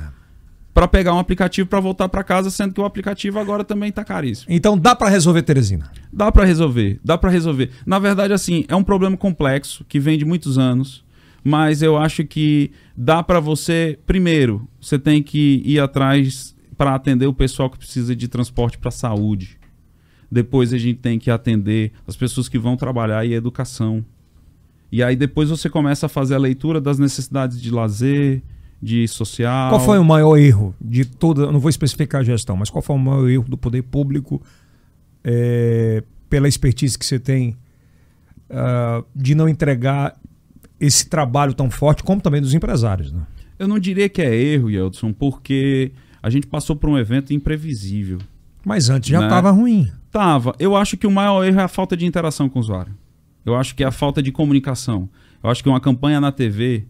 Para 0.74 0.88
pegar 0.88 1.14
um 1.14 1.20
aplicativo 1.20 1.68
para 1.68 1.78
voltar 1.78 2.08
para 2.08 2.24
casa, 2.24 2.50
sendo 2.50 2.74
que 2.74 2.80
o 2.80 2.84
aplicativo 2.84 3.38
agora 3.38 3.62
também 3.62 3.90
está 3.90 4.04
caríssimo. 4.04 4.48
Então 4.50 4.76
dá 4.76 4.94
para 4.94 5.08
resolver, 5.08 5.42
Teresina? 5.42 5.90
Dá 6.12 6.32
para 6.32 6.44
resolver, 6.44 6.98
dá 7.02 7.16
para 7.16 7.30
resolver. 7.30 7.70
Na 7.86 8.00
verdade, 8.00 8.32
assim, 8.32 8.64
é 8.66 8.74
um 8.74 8.82
problema 8.82 9.16
complexo 9.16 9.84
que 9.88 10.00
vem 10.00 10.18
de 10.18 10.24
muitos 10.24 10.58
anos, 10.58 11.04
mas 11.44 11.80
eu 11.80 11.96
acho 11.96 12.24
que 12.24 12.72
dá 12.96 13.22
para 13.22 13.38
você. 13.38 13.96
Primeiro, 14.04 14.68
você 14.80 14.98
tem 14.98 15.22
que 15.22 15.62
ir 15.64 15.78
atrás 15.78 16.56
para 16.76 16.94
atender 16.94 17.26
o 17.26 17.34
pessoal 17.34 17.70
que 17.70 17.78
precisa 17.78 18.16
de 18.16 18.26
transporte 18.26 18.76
para 18.76 18.90
saúde. 18.90 19.58
Depois 20.30 20.74
a 20.74 20.78
gente 20.78 20.98
tem 20.98 21.20
que 21.20 21.30
atender 21.30 21.92
as 22.06 22.16
pessoas 22.16 22.48
que 22.48 22.58
vão 22.58 22.76
trabalhar 22.76 23.24
e 23.24 23.32
educação. 23.32 24.04
E 24.90 25.02
aí 25.02 25.14
depois 25.14 25.50
você 25.50 25.70
começa 25.70 26.06
a 26.06 26.08
fazer 26.08 26.34
a 26.34 26.38
leitura 26.38 26.80
das 26.80 26.98
necessidades 26.98 27.60
de 27.60 27.70
lazer, 27.70 28.42
de 28.84 29.08
social. 29.08 29.70
Qual 29.70 29.80
foi 29.80 29.98
o 29.98 30.04
maior 30.04 30.36
erro 30.36 30.74
de 30.78 31.06
toda, 31.06 31.50
não 31.50 31.58
vou 31.58 31.70
especificar 31.70 32.20
a 32.20 32.24
gestão, 32.24 32.54
mas 32.54 32.68
qual 32.68 32.82
foi 32.82 32.94
o 32.94 32.98
maior 32.98 33.26
erro 33.26 33.44
do 33.48 33.56
poder 33.56 33.82
público 33.82 34.42
é, 35.24 36.04
pela 36.28 36.46
expertise 36.46 36.98
que 36.98 37.06
você 37.06 37.18
tem 37.18 37.56
uh, 38.50 39.02
de 39.16 39.34
não 39.34 39.48
entregar 39.48 40.14
esse 40.78 41.08
trabalho 41.08 41.54
tão 41.54 41.70
forte, 41.70 42.02
como 42.02 42.20
também 42.20 42.42
dos 42.42 42.52
empresários? 42.52 43.10
Né? 43.10 43.22
Eu 43.58 43.66
não 43.66 43.78
diria 43.78 44.06
que 44.06 44.20
é 44.20 44.34
erro, 44.34 44.70
Yeldson, 44.70 45.14
porque 45.14 45.92
a 46.22 46.28
gente 46.28 46.46
passou 46.46 46.76
por 46.76 46.90
um 46.90 46.98
evento 46.98 47.32
imprevisível. 47.32 48.18
Mas 48.66 48.90
antes 48.90 49.08
já 49.08 49.22
estava 49.22 49.50
né? 49.50 49.58
ruim. 49.58 49.92
Tava. 50.10 50.54
Eu 50.58 50.76
acho 50.76 50.98
que 50.98 51.06
o 51.06 51.10
maior 51.10 51.42
erro 51.42 51.60
é 51.60 51.64
a 51.64 51.68
falta 51.68 51.96
de 51.96 52.04
interação 52.04 52.50
com 52.50 52.58
o 52.58 52.62
usuário. 52.62 52.94
Eu 53.46 53.56
acho 53.56 53.74
que 53.74 53.82
é 53.82 53.86
a 53.86 53.90
falta 53.90 54.22
de 54.22 54.30
comunicação. 54.30 55.08
Eu 55.42 55.48
acho 55.48 55.62
que 55.62 55.68
uma 55.68 55.80
campanha 55.80 56.20
na 56.20 56.30
TV 56.30 56.84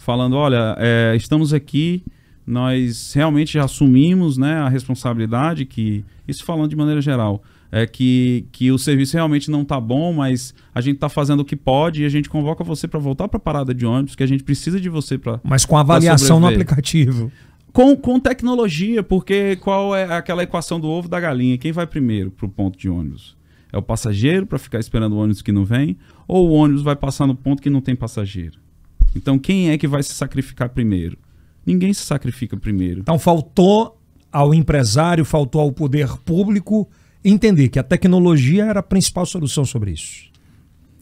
falando, 0.00 0.34
olha, 0.34 0.74
é, 0.78 1.14
estamos 1.14 1.52
aqui, 1.52 2.02
nós 2.46 3.12
realmente 3.14 3.52
já 3.52 3.64
assumimos 3.64 4.38
né, 4.38 4.54
a 4.54 4.68
responsabilidade 4.68 5.66
que, 5.66 6.04
isso 6.26 6.42
falando 6.42 6.70
de 6.70 6.76
maneira 6.76 7.02
geral, 7.02 7.42
é 7.70 7.86
que, 7.86 8.46
que 8.50 8.72
o 8.72 8.78
serviço 8.78 9.14
realmente 9.14 9.50
não 9.50 9.60
está 9.62 9.78
bom, 9.78 10.12
mas 10.12 10.54
a 10.74 10.80
gente 10.80 10.96
está 10.96 11.08
fazendo 11.08 11.40
o 11.40 11.44
que 11.44 11.54
pode 11.54 12.02
e 12.02 12.06
a 12.06 12.08
gente 12.08 12.28
convoca 12.30 12.64
você 12.64 12.88
para 12.88 12.98
voltar 12.98 13.28
para 13.28 13.36
a 13.36 13.40
parada 13.40 13.74
de 13.74 13.84
ônibus, 13.84 14.16
que 14.16 14.22
a 14.22 14.26
gente 14.26 14.42
precisa 14.42 14.80
de 14.80 14.88
você 14.88 15.18
para. 15.18 15.38
Mas 15.44 15.66
com 15.66 15.76
avaliação 15.76 16.40
no 16.40 16.48
aplicativo. 16.48 17.30
Com, 17.70 17.94
com 17.94 18.18
tecnologia, 18.18 19.02
porque 19.02 19.54
qual 19.56 19.94
é 19.94 20.04
aquela 20.16 20.42
equação 20.42 20.80
do 20.80 20.88
ovo 20.88 21.08
da 21.08 21.20
galinha? 21.20 21.58
Quem 21.58 21.70
vai 21.70 21.86
primeiro 21.86 22.30
para 22.30 22.46
o 22.46 22.48
ponto 22.48 22.76
de 22.76 22.88
ônibus? 22.88 23.36
É 23.72 23.78
o 23.78 23.82
passageiro 23.82 24.46
para 24.46 24.58
ficar 24.58 24.80
esperando 24.80 25.12
o 25.12 25.18
ônibus 25.18 25.42
que 25.42 25.52
não 25.52 25.64
vem? 25.64 25.96
Ou 26.26 26.48
o 26.48 26.52
ônibus 26.52 26.82
vai 26.82 26.96
passar 26.96 27.26
no 27.26 27.34
ponto 27.36 27.62
que 27.62 27.70
não 27.70 27.80
tem 27.80 27.94
passageiro? 27.94 28.58
Então 29.14 29.38
quem 29.38 29.70
é 29.70 29.78
que 29.78 29.88
vai 29.88 30.02
se 30.02 30.14
sacrificar 30.14 30.70
primeiro? 30.70 31.18
Ninguém 31.64 31.92
se 31.92 32.02
sacrifica 32.02 32.56
primeiro. 32.56 33.00
Então 33.00 33.18
faltou 33.18 33.98
ao 34.32 34.54
empresário, 34.54 35.24
faltou 35.24 35.60
ao 35.60 35.72
poder 35.72 36.08
público 36.18 36.88
entender 37.24 37.68
que 37.68 37.78
a 37.78 37.82
tecnologia 37.82 38.64
era 38.64 38.80
a 38.80 38.82
principal 38.82 39.26
solução 39.26 39.64
sobre 39.64 39.92
isso. 39.92 40.30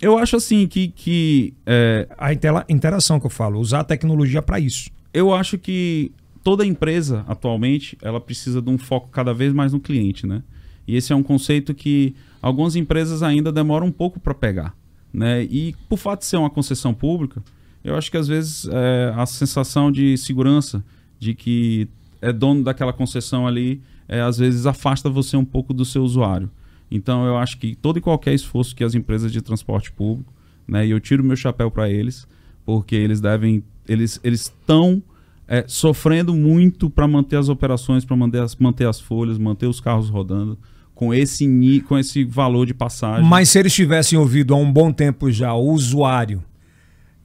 Eu 0.00 0.16
acho 0.16 0.36
assim 0.36 0.66
que. 0.66 0.88
que 0.88 1.54
é... 1.66 2.08
A 2.16 2.32
interação 2.68 3.18
que 3.18 3.26
eu 3.26 3.30
falo, 3.30 3.58
usar 3.58 3.80
a 3.80 3.84
tecnologia 3.84 4.40
para 4.40 4.60
isso. 4.60 4.90
Eu 5.12 5.34
acho 5.34 5.58
que 5.58 6.12
toda 6.44 6.64
empresa 6.64 7.24
atualmente 7.26 7.98
ela 8.00 8.20
precisa 8.20 8.62
de 8.62 8.70
um 8.70 8.78
foco 8.78 9.08
cada 9.08 9.34
vez 9.34 9.52
mais 9.52 9.72
no 9.72 9.80
cliente, 9.80 10.26
né? 10.26 10.42
E 10.86 10.96
esse 10.96 11.12
é 11.12 11.16
um 11.16 11.22
conceito 11.22 11.74
que 11.74 12.14
algumas 12.40 12.76
empresas 12.76 13.22
ainda 13.22 13.52
demoram 13.52 13.88
um 13.88 13.92
pouco 13.92 14.20
para 14.20 14.32
pegar, 14.32 14.74
né? 15.12 15.42
E 15.44 15.74
por 15.88 15.98
fato 15.98 16.20
de 16.20 16.26
ser 16.26 16.36
uma 16.36 16.48
concessão 16.48 16.94
pública, 16.94 17.42
eu 17.88 17.96
acho 17.96 18.10
que 18.10 18.16
às 18.16 18.28
vezes 18.28 18.68
é, 18.70 19.12
a 19.16 19.26
sensação 19.26 19.90
de 19.90 20.16
segurança 20.16 20.84
de 21.18 21.34
que 21.34 21.88
é 22.20 22.32
dono 22.32 22.62
daquela 22.62 22.92
concessão 22.92 23.46
ali, 23.46 23.80
é, 24.08 24.20
às 24.20 24.38
vezes 24.38 24.66
afasta 24.66 25.08
você 25.08 25.36
um 25.36 25.44
pouco 25.44 25.72
do 25.72 25.84
seu 25.84 26.02
usuário. 26.02 26.50
Então 26.90 27.26
eu 27.26 27.36
acho 27.36 27.58
que 27.58 27.74
todo 27.74 27.98
e 27.98 28.00
qualquer 28.00 28.34
esforço 28.34 28.74
que 28.74 28.82
as 28.82 28.94
empresas 28.94 29.30
de 29.32 29.42
transporte 29.42 29.92
público, 29.92 30.32
né? 30.66 30.86
E 30.86 30.90
eu 30.90 31.00
tiro 31.00 31.22
meu 31.22 31.36
chapéu 31.36 31.70
para 31.70 31.88
eles, 31.88 32.26
porque 32.64 32.94
eles 32.94 33.20
devem 33.20 33.62
eles 33.86 34.20
estão 34.22 35.02
é, 35.46 35.64
sofrendo 35.66 36.34
muito 36.34 36.90
para 36.90 37.08
manter 37.08 37.36
as 37.36 37.48
operações, 37.48 38.04
para 38.04 38.16
manter 38.16 38.42
as, 38.42 38.54
manter 38.56 38.86
as 38.86 39.00
folhas, 39.00 39.38
manter 39.38 39.66
os 39.66 39.80
carros 39.80 40.10
rodando 40.10 40.58
com 40.94 41.14
esse, 41.14 41.46
com 41.86 41.96
esse 41.96 42.24
valor 42.24 42.66
de 42.66 42.74
passagem. 42.74 43.24
Mas 43.24 43.48
se 43.50 43.58
eles 43.58 43.72
tivessem 43.72 44.18
ouvido 44.18 44.52
há 44.52 44.56
um 44.56 44.70
bom 44.70 44.92
tempo 44.92 45.30
já 45.30 45.54
o 45.54 45.70
usuário 45.70 46.42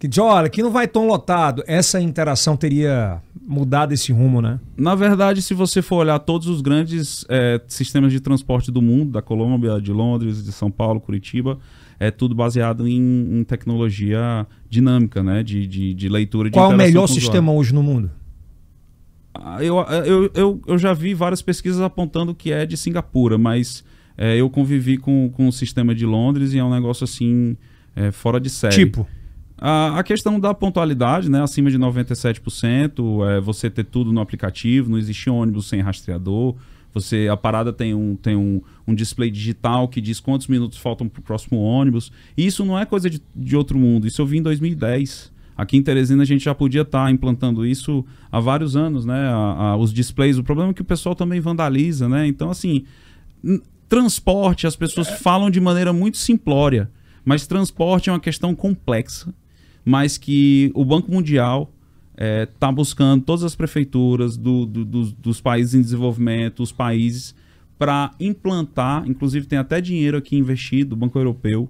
que 0.03 0.07
diz, 0.09 0.17
olha, 0.17 0.47
aqui 0.47 0.61
não 0.61 0.69
vai 0.69 0.85
tão 0.85 1.07
lotado, 1.07 1.63
essa 1.65 2.01
interação 2.01 2.57
teria 2.57 3.21
mudado 3.41 3.93
esse 3.93 4.11
rumo, 4.11 4.41
né? 4.41 4.59
Na 4.75 4.95
verdade, 4.95 5.41
se 5.41 5.53
você 5.53 5.81
for 5.81 5.95
olhar 5.95 6.19
todos 6.19 6.49
os 6.49 6.59
grandes 6.59 7.25
é, 7.29 7.61
sistemas 7.69 8.11
de 8.11 8.19
transporte 8.19 8.69
do 8.69 8.81
mundo, 8.81 9.13
da 9.13 9.21
Colômbia, 9.21 9.79
de 9.79 9.93
Londres, 9.93 10.43
de 10.43 10.51
São 10.51 10.69
Paulo, 10.69 10.99
Curitiba, 10.99 11.57
é 11.97 12.11
tudo 12.11 12.35
baseado 12.35 12.85
em, 12.85 12.99
em 13.39 13.45
tecnologia 13.45 14.45
dinâmica, 14.69 15.23
né? 15.23 15.41
De, 15.41 15.65
de, 15.65 15.93
de 15.93 16.09
leitura 16.09 16.49
de 16.49 16.53
Qual 16.53 16.69
é 16.69 16.75
o 16.75 16.77
melhor 16.77 17.03
com 17.03 17.05
usuário. 17.05 17.21
sistema 17.21 17.53
hoje 17.53 17.73
no 17.73 17.81
mundo? 17.81 18.11
Ah, 19.33 19.63
Eu, 19.63 19.77
eu, 20.05 20.31
eu, 20.33 20.61
eu 20.67 20.77
já 20.77 20.91
vi 20.91 21.13
várias 21.13 21.41
pesquisas 21.41 21.79
apontando 21.79 22.35
que 22.35 22.51
é 22.51 22.65
de 22.65 22.75
Singapura, 22.75 23.37
mas 23.37 23.85
é, 24.17 24.35
eu 24.35 24.49
convivi 24.49 24.97
com, 24.97 25.29
com 25.33 25.47
o 25.47 25.51
sistema 25.53 25.95
de 25.95 26.05
Londres 26.05 26.51
e 26.51 26.59
é 26.59 26.63
um 26.63 26.69
negócio 26.69 27.05
assim, 27.05 27.55
é, 27.95 28.11
fora 28.11 28.37
de 28.37 28.49
série. 28.49 28.75
Tipo, 28.75 29.07
A, 29.65 29.99
a 29.99 30.03
questão 30.03 30.37
da 30.39 30.53
pontualidade, 30.53 31.31
né? 31.31 31.41
Acima 31.41 31.71
de 31.71 31.79
97%, 31.79 33.25
é 33.29 33.39
você 33.39 33.69
ter 33.69 33.85
tudo 33.85 34.11
no 34.11 34.19
aplicativo, 34.19 34.89
não 34.91 34.97
existe 34.97 35.29
ônibus 35.29 35.67
sem 35.69 35.79
rastreador. 35.81 36.55
Você, 36.93 37.27
a 37.31 37.37
parada 37.37 37.71
tem 37.71 37.93
um, 37.95 38.15
tem 38.15 38.35
um, 38.35 38.61
um 38.85 38.93
display 38.93 39.31
digital 39.31 39.87
que 39.87 40.01
diz 40.01 40.19
quantos 40.19 40.47
minutos 40.47 40.77
faltam 40.77 41.07
para 41.07 41.19
o 41.21 41.23
próximo 41.23 41.59
ônibus. 41.59 42.11
E 42.37 42.45
isso 42.45 42.65
não 42.65 42.77
é 42.77 42.85
coisa 42.85 43.09
de, 43.09 43.21
de 43.35 43.55
outro 43.55 43.79
mundo. 43.79 44.05
Isso 44.05 44.21
eu 44.21 44.25
vi 44.25 44.37
em 44.37 44.41
2010. 44.43 45.31
Aqui 45.55 45.77
em 45.77 45.81
Teresina 45.81 46.23
a 46.23 46.25
gente 46.25 46.43
já 46.43 46.53
podia 46.53 46.81
estar 46.81 47.09
implantando 47.11 47.65
isso 47.65 48.05
há 48.31 48.39
vários 48.39 48.75
anos, 48.75 49.05
né? 49.05 49.27
A- 49.27 49.71
a- 49.71 49.77
os 49.77 49.93
displays. 49.93 50.37
O 50.37 50.43
problema 50.43 50.71
é 50.71 50.73
que 50.73 50.81
o 50.81 50.85
pessoal 50.85 51.15
também 51.15 51.39
vandaliza, 51.39 52.09
né? 52.09 52.27
Então, 52.27 52.49
assim, 52.51 52.83
transporte, 53.89 54.67
as 54.67 54.75
pessoas 54.75 55.09
falam 55.21 55.49
de 55.49 55.59
maneira 55.59 55.93
muito 55.93 56.17
simplória, 56.17 56.89
mas 57.23 57.47
transporte 57.47 58.09
é 58.09 58.13
uma 58.13 58.19
questão 58.19 58.53
complexa, 58.55 59.33
mas 59.85 60.17
que 60.17 60.71
o 60.73 60.83
Banco 60.85 61.11
Mundial 61.11 61.71
está 62.53 62.71
buscando 62.71 63.23
todas 63.23 63.43
as 63.43 63.55
prefeituras 63.55 64.37
do- 64.37 64.65
do- 64.65 64.85
dos, 64.85 65.11
dos 65.13 65.41
países 65.41 65.73
em 65.73 65.81
desenvolvimento, 65.81 66.61
os 66.63 66.71
países, 66.71 67.33
para 67.77 68.11
implantar, 68.19 69.03
inclusive 69.07 69.45
tem 69.47 69.57
até 69.59 69.81
dinheiro 69.81 70.17
aqui 70.17 70.37
investido, 70.37 70.93
o 70.93 70.97
Banco 70.97 71.17
Europeu, 71.17 71.69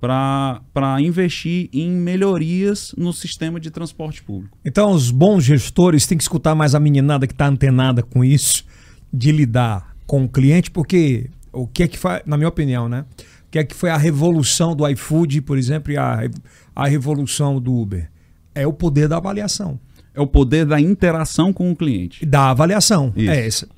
para 0.00 1.00
investir 1.00 1.68
em 1.72 1.90
melhorias 1.90 2.94
no 2.96 3.12
sistema 3.12 3.58
de 3.58 3.70
transporte 3.70 4.22
público. 4.22 4.56
então 4.64 4.92
os 4.92 5.10
bons 5.10 5.44
gestores 5.44 6.06
têm 6.06 6.18
que 6.18 6.22
escutar 6.24 6.54
mais 6.54 6.74
a 6.74 6.80
meninada 6.80 7.26
que 7.26 7.32
está 7.32 7.46
antenada 7.46 8.02
com 8.02 8.24
isso, 8.24 8.64
de 9.12 9.32
lidar 9.32 9.96
com 10.06 10.24
o 10.24 10.28
cliente, 10.28 10.70
porque 10.70 11.30
o 11.52 11.66
que 11.66 11.84
é 11.84 11.88
que 11.88 11.98
foi, 11.98 12.20
na 12.26 12.36
minha 12.36 12.48
opinião, 12.48 12.88
né? 12.88 13.04
O 13.46 13.50
que 13.50 13.58
é 13.58 13.64
que 13.64 13.74
foi 13.74 13.88
a 13.88 13.96
revolução 13.96 14.76
do 14.76 14.86
iFood, 14.88 15.40
por 15.42 15.56
exemplo, 15.56 15.90
e 15.92 15.96
a, 15.96 16.28
a 16.76 16.86
revolução 16.86 17.58
do 17.58 17.74
Uber? 17.74 18.10
É 18.54 18.66
o 18.66 18.72
poder 18.72 19.08
da 19.08 19.16
avaliação. 19.16 19.80
É 20.14 20.20
o 20.20 20.26
poder 20.26 20.66
da 20.66 20.78
interação 20.78 21.52
com 21.52 21.70
o 21.70 21.76
cliente. 21.76 22.24
Da 22.24 22.50
avaliação. 22.50 23.12
Isso. 23.16 23.30
É 23.30 23.46
essa. 23.46 23.68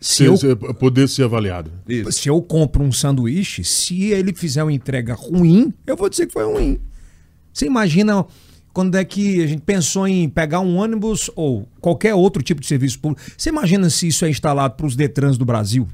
Se 0.00 0.24
eu 0.24 0.36
poder 0.74 1.08
ser 1.08 1.24
avaliado. 1.24 1.72
se 2.10 2.28
eu 2.28 2.40
compro 2.42 2.84
um 2.84 2.92
sanduíche, 2.92 3.64
se 3.64 4.10
ele 4.10 4.34
fizer 4.34 4.62
uma 4.62 4.72
entrega 4.72 5.14
ruim, 5.14 5.72
eu 5.86 5.96
vou 5.96 6.10
dizer 6.10 6.26
que 6.26 6.32
foi 6.34 6.44
ruim. 6.44 6.78
Você 7.50 7.64
imagina 7.64 8.26
quando 8.74 8.96
é 8.96 9.04
que 9.04 9.42
a 9.42 9.46
gente 9.46 9.62
pensou 9.62 10.06
em 10.06 10.28
pegar 10.28 10.60
um 10.60 10.76
ônibus 10.76 11.30
ou 11.34 11.66
qualquer 11.80 12.14
outro 12.14 12.42
tipo 12.42 12.60
de 12.60 12.66
serviço 12.66 12.98
público? 12.98 13.22
Você 13.36 13.48
imagina 13.48 13.88
se 13.88 14.08
isso 14.08 14.26
é 14.26 14.28
instalado 14.28 14.74
para 14.74 14.84
os 14.84 14.94
Detrans 14.94 15.38
do 15.38 15.44
Brasil? 15.46 15.88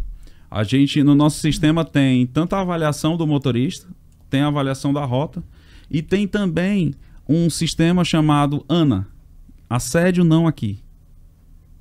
A 0.51 0.65
gente, 0.65 1.05
no 1.05 1.15
nosso 1.15 1.39
sistema, 1.39 1.85
tem 1.85 2.27
tanto 2.27 2.57
a 2.57 2.61
avaliação 2.61 3.17
do 3.17 3.25
motorista, 3.27 3.87
tem 4.29 4.41
a 4.41 4.49
avaliação 4.49 4.93
da 4.93 5.05
rota, 5.05 5.41
e 5.91 6.03
tem 6.03 6.27
também 6.27 6.95
um 7.29 7.51
sistema 7.51 8.05
chamado 8.05 8.65
ANA, 8.69 9.07
Assédio 9.69 10.25
Não 10.25 10.47
Aqui. 10.47 10.81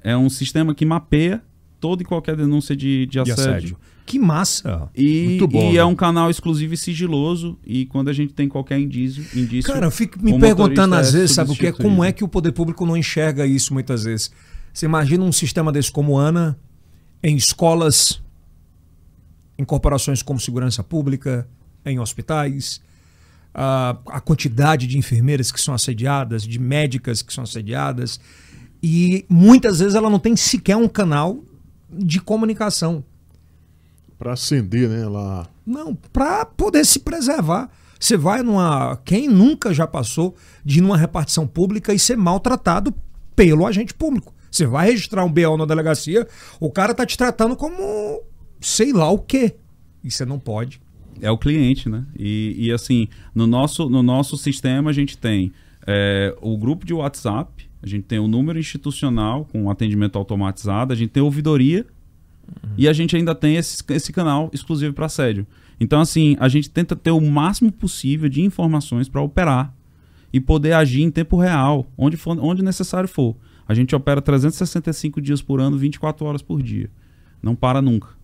É 0.04 0.16
um 0.16 0.30
sistema 0.30 0.74
que 0.74 0.86
mapeia 0.86 1.44
toda 1.80 2.04
e 2.04 2.06
qualquer 2.06 2.36
denúncia 2.36 2.76
de, 2.76 3.06
de 3.06 3.12
De 3.12 3.20
assédio. 3.20 3.42
assédio. 3.42 3.78
Que 4.06 4.18
massa! 4.18 4.90
E, 4.96 5.28
Muito 5.28 5.48
bom, 5.48 5.70
e 5.70 5.74
né? 5.74 5.80
é 5.80 5.86
um 5.86 5.96
canal 5.96 6.32
exclusivo 6.32 6.74
e 6.74 6.78
sigiloso, 6.78 7.60
e 7.64 7.86
quando 7.86 8.10
a 8.10 8.14
gente 8.14 8.34
tem 8.34 8.50
qualquer 8.50 8.80
indício, 8.80 9.24
indício 9.40 9.72
Cara, 9.72 9.86
eu 9.86 9.92
fico 9.92 10.18
me 10.18 10.32
perguntando 10.40 10.96
motorista 10.96 11.00
às 11.00 11.14
é 11.14 11.18
vezes, 11.20 11.36
sabe 11.36 11.52
o 11.52 11.56
que 11.56 11.68
é? 11.68 11.72
Como 11.72 12.04
é 12.04 12.12
que 12.12 12.24
o 12.24 12.28
poder 12.28 12.52
público 12.52 12.88
não 12.88 12.98
enxerga 12.98 13.46
isso 13.46 13.72
muitas 13.72 14.06
vezes? 14.06 14.32
Você 14.74 14.88
imagina 14.88 15.24
um 15.24 15.32
sistema 15.32 15.72
desse 15.72 15.92
como 15.92 16.18
ANA 16.18 16.58
em 17.22 17.36
escolas, 17.36 18.20
em 19.60 19.64
corporações 19.64 20.24
como 20.24 20.40
segurança 20.40 20.84
pública, 20.84 21.48
em 21.86 22.00
hospitais, 22.00 22.82
a, 23.54 23.98
a 24.08 24.20
quantidade 24.20 24.88
de 24.88 24.98
enfermeiras 24.98 25.52
que 25.52 25.60
são 25.60 25.74
assediadas, 25.74 26.44
de 26.44 26.60
médicas 26.60 27.22
que 27.22 27.34
são 27.34 27.44
assediadas, 27.44 28.20
e 28.82 29.26
muitas 29.30 29.80
vezes 29.80 29.96
ela 29.96 30.10
não 30.10 30.20
tem 30.20 30.36
sequer 30.36 30.78
um 30.78 30.88
canal 30.88 31.44
de 31.92 32.20
comunicação. 32.22 33.04
Para 34.18 34.34
acender, 34.34 34.90
né? 34.90 35.06
Lá. 35.08 35.48
Não, 35.66 35.96
para 35.96 36.46
poder 36.46 36.86
se 36.86 37.00
preservar. 37.00 37.70
Você 38.00 38.16
vai 38.16 38.42
numa. 38.42 38.98
Quem 39.04 39.28
nunca 39.28 39.74
já 39.74 39.86
passou 39.86 40.36
de 40.64 40.80
ir 40.80 40.82
numa 40.82 40.98
repartição 40.98 41.46
pública 41.46 41.94
e 41.94 42.00
ser 42.00 42.16
maltratado 42.16 42.94
pelo 43.36 43.66
agente 43.66 43.94
público? 43.94 44.34
Você 44.50 44.66
vai 44.66 44.88
registrar 44.88 45.26
um 45.26 45.32
BO 45.32 45.58
na 45.58 45.66
delegacia, 45.66 46.28
o 46.60 46.72
cara 46.72 46.94
tá 46.94 47.06
te 47.06 47.18
tratando 47.18 47.56
como 47.56 48.24
sei 48.60 48.94
lá 48.94 49.10
o 49.10 49.20
quê. 49.20 49.56
E 50.04 50.10
você 50.10 50.26
não 50.26 50.40
pode. 50.40 50.82
É 51.22 51.32
o 51.32 51.38
cliente, 51.38 51.90
né? 51.90 52.06
E, 52.18 52.56
e, 52.58 52.72
assim, 52.72 53.08
no 53.34 53.46
nosso, 53.48 53.90
no 53.90 54.02
nosso 54.04 54.38
sistema 54.38 54.90
a 54.90 54.94
gente 54.94 55.18
tem 55.18 55.52
é, 55.86 56.36
o 56.42 56.58
grupo 56.58 56.86
de 56.86 56.94
WhatsApp, 56.94 57.70
a 57.82 57.88
gente 57.88 58.04
tem 58.04 58.20
o 58.20 58.28
número 58.28 58.60
institucional 58.60 59.46
com 59.46 59.70
atendimento 59.70 60.18
automatizado, 60.18 60.94
a 60.94 60.96
gente 60.96 61.10
tem 61.10 61.24
ouvidoria 61.24 61.86
e 62.78 62.88
a 62.88 62.94
gente 62.94 63.16
ainda 63.16 63.34
tem 63.34 63.56
esse, 63.56 63.84
esse 63.90 64.12
canal 64.12 64.50
exclusivo 64.54 64.94
para 64.94 65.06
assédio. 65.06 65.46
Então, 65.80 66.02
assim, 66.02 66.36
a 66.40 66.50
gente 66.50 66.70
tenta 66.70 66.96
ter 66.96 67.12
o 67.12 67.22
máximo 67.22 67.72
possível 67.72 68.28
de 68.28 68.42
informações 68.42 69.08
para 69.08 69.22
operar 69.22 69.74
e 70.32 70.40
poder 70.40 70.74
agir 70.74 71.02
em 71.02 71.10
tempo 71.10 71.38
real, 71.38 71.90
onde, 71.98 72.18
for, 72.18 72.38
onde 72.40 72.62
necessário 72.62 73.08
for. 73.08 73.36
A 73.68 73.74
gente 73.74 73.96
opera 73.96 74.22
365 74.22 75.22
dias 75.22 75.42
por 75.42 75.60
ano, 75.60 75.78
24 75.78 76.26
horas 76.26 76.42
por 76.42 76.62
dia. 76.62 76.90
Não 77.42 77.56
para 77.56 77.82
nunca. 77.82 78.19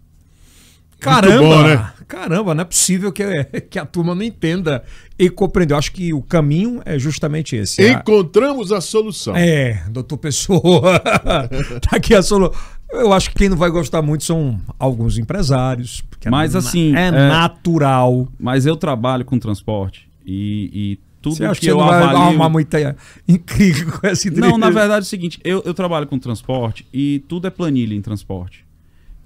Caramba! 1.00 1.40
bom, 1.42 1.64
né? 1.64 1.92
Caramba, 2.08 2.54
não 2.54 2.62
é 2.62 2.66
possível 2.66 3.12
que, 3.12 3.24
que 3.70 3.80
a 3.80 3.86
turma 3.86 4.14
não 4.14 4.22
entenda 4.24 4.84
e 5.18 5.30
compreenda. 5.30 5.74
Eu 5.74 5.78
acho 5.78 5.92
que 5.92 6.14
o 6.14 6.22
caminho 6.22 6.82
é 6.86 7.00
justamente 7.00 7.56
esse. 7.56 7.84
É 7.84 7.90
a- 7.96 8.00
Encontramos 8.00 8.72
a 8.72 8.80
solução. 8.80 9.36
É, 9.36 9.84
doutor 9.90 10.18
Pessoa. 10.18 11.00
tá 11.82 11.98
aqui 11.98 12.14
a 12.14 12.22
solução. 12.22 12.54
Eu 12.92 13.12
acho 13.12 13.30
que 13.32 13.36
quem 13.36 13.50
não 13.50 13.58
vai 13.58 13.70
gostar 13.72 14.02
muito 14.04 14.24
são 14.24 14.62
alguns 14.78 15.18
empresários. 15.18 16.02
porque 16.10 16.28
é 16.28 16.32
Mas, 16.32 16.54
na- 16.54 16.60
assim, 16.60 16.96
É, 16.96 17.08
é- 17.08 17.12
natural. 17.12 18.28
Mas 18.40 18.66
eu 18.66 18.76
trabalho 18.78 19.26
com 19.26 19.38
transporte 19.40 20.08
e, 20.26 20.70
e 20.74 21.00
tudo 21.22 21.36
Você 21.38 21.46
acha 21.46 21.54
que, 21.56 21.62
que 21.62 21.66
você 21.66 21.72
eu 21.72 21.78
não 21.80 21.88
vai 21.88 22.04
avalio... 22.04 22.18
arrumar 22.22 22.50
muita 22.50 22.96
incrível 23.28 23.92
com 24.00 24.06
essa? 24.08 24.30
Não, 24.30 24.58
na 24.60 24.70
verdade 24.70 25.00
é 25.00 25.08
o 25.08 25.10
seguinte, 25.10 25.40
eu, 25.44 25.64
eu 25.66 25.74
trabalho 25.74 26.06
com 26.06 26.20
transporte 26.20 26.86
e 26.94 27.24
tudo 27.28 27.48
é 27.48 27.50
planilha 27.50 27.96
em 27.96 28.02
transporte. 28.02 28.65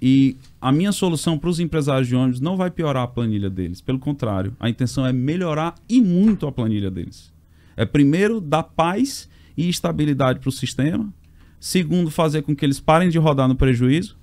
E 0.02 0.36
a 0.60 0.72
minha 0.72 0.92
solução 0.92 1.38
para 1.38 1.50
os 1.50 1.60
empresários 1.60 2.08
de 2.08 2.16
ônibus 2.16 2.40
não 2.40 2.56
vai 2.56 2.70
piorar 2.70 3.02
a 3.02 3.08
planilha 3.08 3.50
deles. 3.50 3.80
Pelo 3.80 3.98
contrário, 3.98 4.56
a 4.58 4.68
intenção 4.68 5.06
é 5.06 5.12
melhorar 5.12 5.74
e 5.88 6.00
muito 6.00 6.46
a 6.46 6.52
planilha 6.52 6.90
deles. 6.90 7.32
É 7.76 7.84
primeiro 7.84 8.40
dar 8.40 8.62
paz 8.62 9.28
e 9.56 9.68
estabilidade 9.68 10.38
para 10.38 10.48
o 10.48 10.52
sistema. 10.52 11.12
Segundo, 11.58 12.10
fazer 12.10 12.42
com 12.42 12.56
que 12.56 12.64
eles 12.64 12.80
parem 12.80 13.10
de 13.10 13.18
rodar 13.18 13.46
no 13.46 13.54
prejuízo. 13.54 14.16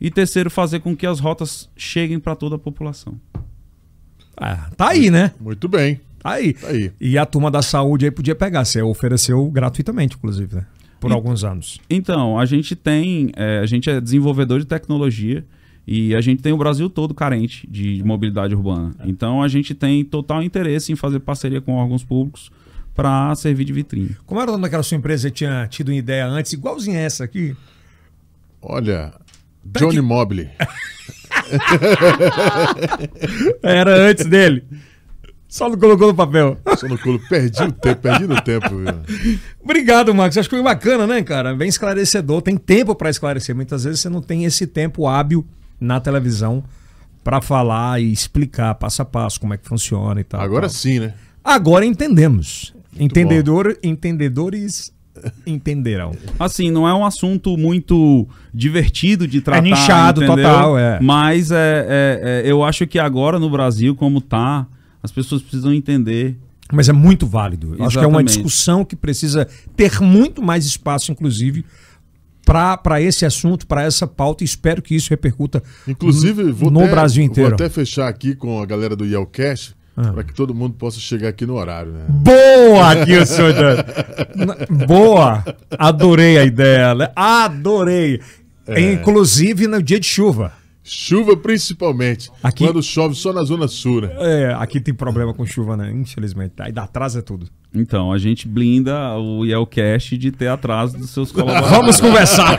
E 0.00 0.10
terceiro, 0.10 0.50
fazer 0.50 0.80
com 0.80 0.96
que 0.96 1.06
as 1.06 1.20
rotas 1.20 1.70
cheguem 1.76 2.18
para 2.18 2.34
toda 2.34 2.56
a 2.56 2.58
população. 2.58 3.20
Ah, 4.36 4.70
tá 4.76 4.88
aí, 4.88 5.10
né? 5.10 5.32
Muito 5.38 5.68
bem. 5.68 6.00
Tá 6.18 6.30
aí. 6.32 6.54
Tá 6.54 6.68
aí. 6.68 6.92
E 7.00 7.18
a 7.18 7.26
turma 7.26 7.50
da 7.50 7.62
saúde 7.62 8.06
aí 8.06 8.10
podia 8.10 8.34
pegar. 8.34 8.64
Você 8.64 8.80
ofereceu 8.80 9.48
gratuitamente, 9.50 10.16
inclusive, 10.16 10.56
né? 10.56 10.66
Por 11.02 11.10
E- 11.10 11.14
alguns 11.14 11.42
anos. 11.42 11.80
Então, 11.90 12.38
a 12.38 12.44
gente 12.46 12.76
tem, 12.76 13.32
é, 13.36 13.58
a 13.58 13.66
gente 13.66 13.90
é 13.90 14.00
desenvolvedor 14.00 14.60
de 14.60 14.66
tecnologia 14.66 15.44
e 15.84 16.14
a 16.14 16.20
gente 16.20 16.40
tem 16.40 16.52
o 16.52 16.56
Brasil 16.56 16.88
todo 16.88 17.12
carente 17.12 17.66
de 17.68 18.00
mobilidade 18.04 18.54
urbana. 18.54 18.94
Então, 19.04 19.42
a 19.42 19.48
gente 19.48 19.74
tem 19.74 20.04
total 20.04 20.44
interesse 20.44 20.92
em 20.92 20.96
fazer 20.96 21.18
parceria 21.18 21.60
com 21.60 21.72
órgãos 21.74 22.04
públicos 22.04 22.52
para 22.94 23.34
servir 23.34 23.64
de 23.64 23.72
vitrine. 23.72 24.16
Como 24.24 24.40
era 24.40 24.48
o 24.48 24.52
nome 24.52 24.62
daquela 24.62 24.84
sua 24.84 24.96
empresa 24.96 25.28
que 25.28 25.38
tinha 25.38 25.66
tido 25.66 25.88
uma 25.88 25.96
ideia 25.96 26.24
antes, 26.24 26.52
igualzinha 26.52 27.00
essa 27.00 27.24
aqui? 27.24 27.56
Olha, 28.62 29.12
Johnny 29.64 30.00
Mobley. 30.00 30.50
Era 33.62 34.08
antes 34.08 34.26
dele. 34.26 34.64
Só 35.52 35.68
não 35.68 35.76
colocou 35.76 36.08
no 36.08 36.14
papel. 36.14 36.56
Só 36.78 36.88
no 36.88 36.96
colo. 36.98 37.20
Perdi 37.28 37.62
o 37.62 37.70
tempo, 37.70 38.00
perdi 38.00 38.26
no 38.26 38.40
tempo. 38.40 38.70
Viu? 38.74 39.38
Obrigado, 39.62 40.14
Marcos. 40.14 40.38
Acho 40.38 40.48
que 40.48 40.56
foi 40.56 40.64
bacana, 40.64 41.06
né, 41.06 41.22
cara? 41.22 41.54
Bem 41.54 41.68
esclarecedor. 41.68 42.40
Tem 42.40 42.56
tempo 42.56 42.94
para 42.94 43.10
esclarecer. 43.10 43.54
Muitas 43.54 43.84
vezes 43.84 44.00
você 44.00 44.08
não 44.08 44.22
tem 44.22 44.46
esse 44.46 44.66
tempo 44.66 45.06
hábil 45.06 45.46
na 45.78 46.00
televisão 46.00 46.64
para 47.22 47.42
falar 47.42 48.00
e 48.00 48.10
explicar 48.10 48.74
passo 48.76 49.02
a 49.02 49.04
passo 49.04 49.38
como 49.38 49.52
é 49.52 49.58
que 49.58 49.68
funciona 49.68 50.18
e 50.22 50.24
tal. 50.24 50.40
Agora 50.40 50.62
tal. 50.62 50.70
sim, 50.70 51.00
né? 51.00 51.12
Agora 51.44 51.84
entendemos. 51.84 52.74
Entendedor, 52.98 53.76
entendedores 53.82 54.90
entenderão. 55.46 56.12
Assim, 56.38 56.70
não 56.70 56.88
é 56.88 56.94
um 56.94 57.04
assunto 57.04 57.58
muito 57.58 58.26
divertido 58.54 59.28
de 59.28 59.42
tratar. 59.42 59.60
nichado 59.60 60.24
entendeu? 60.24 60.44
total, 60.46 60.78
é. 60.78 60.98
Mas 60.98 61.50
é, 61.50 61.56
é- 61.86 62.42
é- 62.46 62.50
eu 62.50 62.64
acho 62.64 62.86
que 62.86 62.98
agora 62.98 63.38
no 63.38 63.50
Brasil, 63.50 63.94
como 63.94 64.18
tá, 64.18 64.66
as 65.02 65.10
pessoas 65.10 65.42
precisam 65.42 65.72
entender. 65.72 66.36
Mas 66.72 66.88
é 66.88 66.92
muito 66.92 67.26
válido. 67.26 67.74
Eu 67.78 67.84
Acho 67.84 67.98
que 67.98 68.04
é 68.04 68.06
uma 68.08 68.20
Exatamente. 68.22 68.34
discussão 68.34 68.84
que 68.84 68.96
precisa 68.96 69.46
ter 69.76 70.00
muito 70.00 70.40
mais 70.42 70.64
espaço, 70.64 71.12
inclusive, 71.12 71.64
para 72.44 73.00
esse 73.00 73.24
assunto, 73.26 73.66
para 73.66 73.82
essa 73.82 74.06
pauta. 74.06 74.42
E 74.42 74.46
espero 74.46 74.80
que 74.82 74.94
isso 74.94 75.10
repercuta 75.10 75.62
Inclusive, 75.86 76.50
vou 76.50 76.70
no 76.70 76.80
até, 76.80 76.90
Brasil 76.90 77.22
inteiro. 77.22 77.50
Vou 77.50 77.54
até 77.54 77.68
fechar 77.68 78.08
aqui 78.08 78.34
com 78.34 78.60
a 78.60 78.66
galera 78.66 78.96
do 78.96 79.04
Yelcast 79.04 79.74
Ah. 79.96 80.12
para 80.12 80.24
que 80.24 80.32
todo 80.32 80.54
mundo 80.54 80.74
possa 80.74 80.98
chegar 80.98 81.28
aqui 81.28 81.44
no 81.44 81.54
horário, 81.54 81.92
né? 81.92 82.06
Boa, 82.08 83.04
Gilson! 83.04 83.52
Dan. 83.52 84.86
Boa! 84.86 85.44
Adorei 85.78 86.38
a 86.38 86.44
ideia. 86.44 86.94
né? 86.94 87.10
Adorei. 87.14 88.18
É. 88.66 88.92
Inclusive 88.92 89.66
no 89.66 89.82
dia 89.82 90.00
de 90.00 90.06
chuva. 90.06 90.52
Chuva 90.84 91.36
principalmente. 91.36 92.28
Aqui- 92.42 92.66
Quando 92.66 92.82
chove 92.82 93.14
só 93.14 93.32
na 93.32 93.44
zona 93.44 93.68
sul, 93.68 94.00
né? 94.02 94.10
É, 94.18 94.52
aqui 94.58 94.80
tem 94.80 94.92
problema 94.92 95.32
com 95.32 95.46
chuva, 95.46 95.76
né? 95.76 95.90
Infelizmente. 95.92 96.54
Aí 96.58 96.72
dá 96.72 96.82
atraso 96.82 97.18
é 97.18 97.22
tudo. 97.22 97.46
Então, 97.74 98.12
a 98.12 98.18
gente 98.18 98.46
blinda 98.48 99.16
o 99.16 99.46
Yelcast 99.46 100.18
de 100.18 100.30
ter 100.32 100.48
atraso 100.48 100.98
dos 100.98 101.08
seus 101.10 101.30
colaboradores. 101.32 101.76
Vamos 101.76 102.00
conversar. 102.00 102.58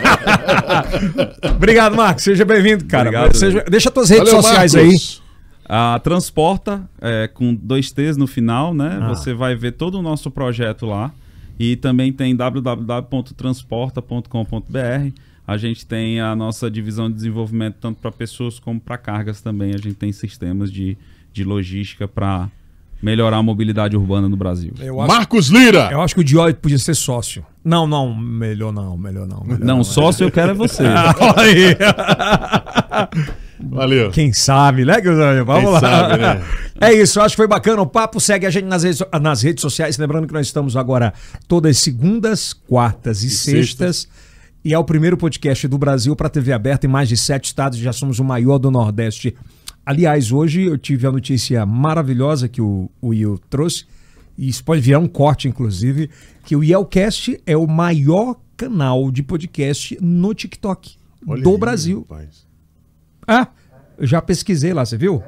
Obrigado, 1.56 1.96
Marcos. 1.96 2.24
Seja 2.24 2.44
bem-vindo, 2.46 2.86
cara. 2.86 3.10
Obrigado. 3.10 3.36
Seja- 3.36 3.64
Deixa 3.70 3.92
tuas 3.92 4.10
redes 4.10 4.30
Valeu, 4.30 4.42
sociais 4.42 4.74
Marcos. 4.74 5.22
A 5.66 6.00
Transporta, 6.00 6.90
é, 7.02 7.28
com 7.28 7.54
dois 7.54 7.92
T's 7.92 8.16
no 8.18 8.26
final, 8.28 8.74
né? 8.74 9.00
Ah. 9.02 9.10
Você 9.10 9.34
vai 9.34 9.56
ver 9.56 9.74
todo 9.74 10.00
o 10.00 10.02
nosso 10.02 10.32
projeto 10.32 10.86
lá. 10.86 11.12
E 11.60 11.76
também 11.76 12.12
tem 12.12 12.36
www.transporta.com.br. 12.36 15.12
A 15.46 15.58
gente 15.58 15.86
tem 15.86 16.22
a 16.22 16.36
nossa 16.36 16.72
divisão 16.72 17.10
de 17.10 17.16
desenvolvimento 17.16 17.76
tanto 17.82 18.00
para 18.00 18.12
pessoas 18.12 18.60
como 18.60 18.80
para 18.80 18.98
cargas 18.98 19.42
também. 19.42 19.74
A 19.74 19.78
gente 19.78 19.96
tem 19.96 20.12
sistemas 20.12 20.72
de, 20.72 20.98
de 21.34 21.44
logística 21.44 22.08
para 22.08 22.50
melhorar 23.02 23.38
a 23.38 23.44
mobilidade 23.44 23.98
urbana 23.98 24.30
no 24.30 24.38
Brasil. 24.38 24.72
acho, 24.80 24.94
Marcos 25.08 25.50
Lira! 25.50 25.90
eu 25.92 26.00
acho 26.00 26.16
que 26.16 26.22
o 26.22 26.24
Diói 26.24 26.54
podia 26.54 26.80
ser 26.80 26.96
sócio. 26.96 27.46
Não, 27.64 27.86
não. 27.86 28.16
Melhor 28.16 28.72
não. 28.72 28.98
Melhor 28.98 29.28
não. 29.28 29.44
Melhor 29.44 29.60
Não, 29.60 29.84
sócio 29.84 30.26
eu 30.26 30.32
quero 30.32 30.52
é 30.52 30.54
você. 30.54 30.84
Aí. 31.36 31.76
Valeu. 33.60 34.12
Quem 34.12 34.32
sabe, 34.34 34.86
né, 34.86 35.00
Guilherme? 35.00 35.44
Vamos 35.44 35.64
Quem 35.64 35.72
lá. 35.72 35.80
sabe, 35.80 36.22
né? 36.22 36.44
É 36.82 36.92
isso, 36.92 37.22
acho 37.22 37.34
que 37.34 37.38
foi 37.38 37.48
bacana 37.48 37.82
o 37.82 37.86
papo. 37.88 38.20
Segue 38.20 38.46
a 38.46 38.50
gente 38.50 38.66
nas 38.66 38.84
redes, 38.84 39.02
nas 39.22 39.42
redes 39.42 39.62
sociais. 39.62 39.98
Lembrando 39.98 40.28
que 40.28 40.34
nós 40.34 40.48
estamos 40.48 40.76
agora 40.76 41.14
todas 41.48 41.78
segundas, 41.78 42.52
quartas 42.52 43.24
e, 43.24 43.30
sextas. 43.30 44.08
E 44.64 44.74
é 44.74 44.78
o 44.78 44.84
primeiro 44.84 45.18
podcast 45.18 45.68
do 45.68 45.78
Brasil 45.78 46.16
para 46.16 46.30
TV 46.30 46.54
aberta 46.54 46.86
em 46.86 46.90
mais 46.90 47.10
de 47.10 47.18
sete 47.18 47.46
estados. 47.46 47.78
Já 47.78 47.92
somos 47.92 48.20
o 48.20 48.24
maior 48.24 48.58
do 48.58 48.72
Nordeste. 48.72 49.36
Aliás, 49.86 50.32
hoje 50.32 50.64
eu 50.64 50.78
tive 50.78 51.06
a 51.06 51.12
notícia 51.12 51.66
maravilhosa 51.66 52.48
que 52.48 52.62
o, 52.62 52.90
o 53.02 53.10
Will 53.10 53.38
trouxe. 53.50 53.86
E 54.38 54.48
isso 54.48 54.64
pode 54.64 54.82
virar 54.82 55.00
um 55.00 55.08
corte, 55.08 55.48
inclusive, 55.48 56.10
que 56.46 56.56
o 56.56 56.64
Yelcast 56.64 57.40
é 57.46 57.58
o 57.58 57.68
maior 57.68 58.40
canal 58.56 59.12
de 59.12 59.22
podcast 59.22 59.98
no 60.02 60.34
TikTok 60.34 60.96
Olha 61.28 61.44
do 61.44 61.52
aí, 61.52 61.58
Brasil. 61.58 62.00
rapaz. 62.10 62.48
Ah, 63.28 63.48
eu 63.98 64.08
já 64.08 64.22
pesquisei 64.22 64.74
lá, 64.74 64.86
você 64.86 64.98
viu? 64.98 65.22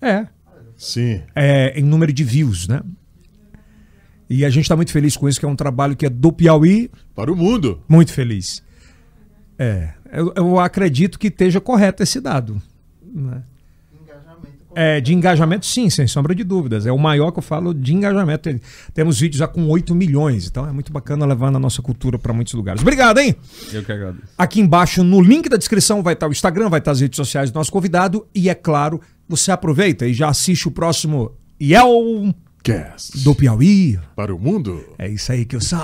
É, 0.00 0.26
Sim. 0.76 1.22
é, 1.34 1.78
em 1.78 1.82
número 1.82 2.12
de 2.12 2.22
views, 2.24 2.68
né? 2.68 2.82
E 4.30 4.44
a 4.44 4.50
gente 4.50 4.62
está 4.64 4.74
muito 4.76 4.90
feliz 4.92 5.16
com 5.16 5.28
isso, 5.28 5.38
que 5.38 5.46
é 5.46 5.48
um 5.48 5.56
trabalho 5.56 5.96
que 5.96 6.06
é 6.06 6.10
do 6.10 6.32
Piauí, 6.32 6.90
Para 7.14 7.32
o 7.32 7.36
mundo. 7.36 7.80
muito 7.88 8.12
feliz. 8.12 8.62
É, 9.58 9.90
eu, 10.12 10.32
eu 10.36 10.58
acredito 10.60 11.18
que 11.18 11.28
esteja 11.28 11.60
correto 11.60 12.02
esse 12.02 12.20
dado. 12.20 12.60
né? 13.02 13.42
É, 14.78 15.00
de 15.00 15.14
engajamento, 15.14 15.64
sim, 15.64 15.88
sem 15.88 16.06
sombra 16.06 16.34
de 16.34 16.44
dúvidas. 16.44 16.84
É 16.84 16.92
o 16.92 16.98
maior 16.98 17.30
que 17.32 17.38
eu 17.38 17.42
falo 17.42 17.72
de 17.72 17.94
engajamento. 17.94 18.42
Tem- 18.42 18.60
Temos 18.92 19.18
vídeos 19.18 19.38
já 19.38 19.48
com 19.48 19.66
8 19.68 19.94
milhões, 19.94 20.46
então 20.46 20.68
é 20.68 20.70
muito 20.72 20.92
bacana 20.92 21.24
levando 21.24 21.56
a 21.56 21.58
nossa 21.58 21.80
cultura 21.80 22.18
para 22.18 22.30
muitos 22.34 22.52
lugares. 22.52 22.82
Obrigado, 22.82 23.16
hein? 23.16 23.34
Eu 23.72 23.82
que 23.82 23.90
agradeço. 23.90 24.24
Aqui 24.36 24.60
embaixo, 24.60 25.02
no 25.02 25.22
link 25.22 25.48
da 25.48 25.56
descrição, 25.56 26.02
vai 26.02 26.12
estar 26.12 26.28
o 26.28 26.30
Instagram, 26.30 26.68
vai 26.68 26.80
estar 26.80 26.90
as 26.90 27.00
redes 27.00 27.16
sociais 27.16 27.50
do 27.50 27.54
nosso 27.54 27.72
convidado. 27.72 28.26
E 28.34 28.50
é 28.50 28.54
claro, 28.54 29.00
você 29.26 29.50
aproveita 29.50 30.06
e 30.06 30.12
já 30.12 30.28
assiste 30.28 30.68
o 30.68 30.70
próximo 30.70 31.32
Yel 31.58 32.34
Cast. 32.62 33.24
do 33.24 33.34
Piauí. 33.34 33.98
Para 34.14 34.34
o 34.34 34.38
mundo. 34.38 34.84
É 34.98 35.08
isso 35.08 35.32
aí 35.32 35.46
que 35.46 35.56
eu 35.56 35.60
sou. 35.62 35.78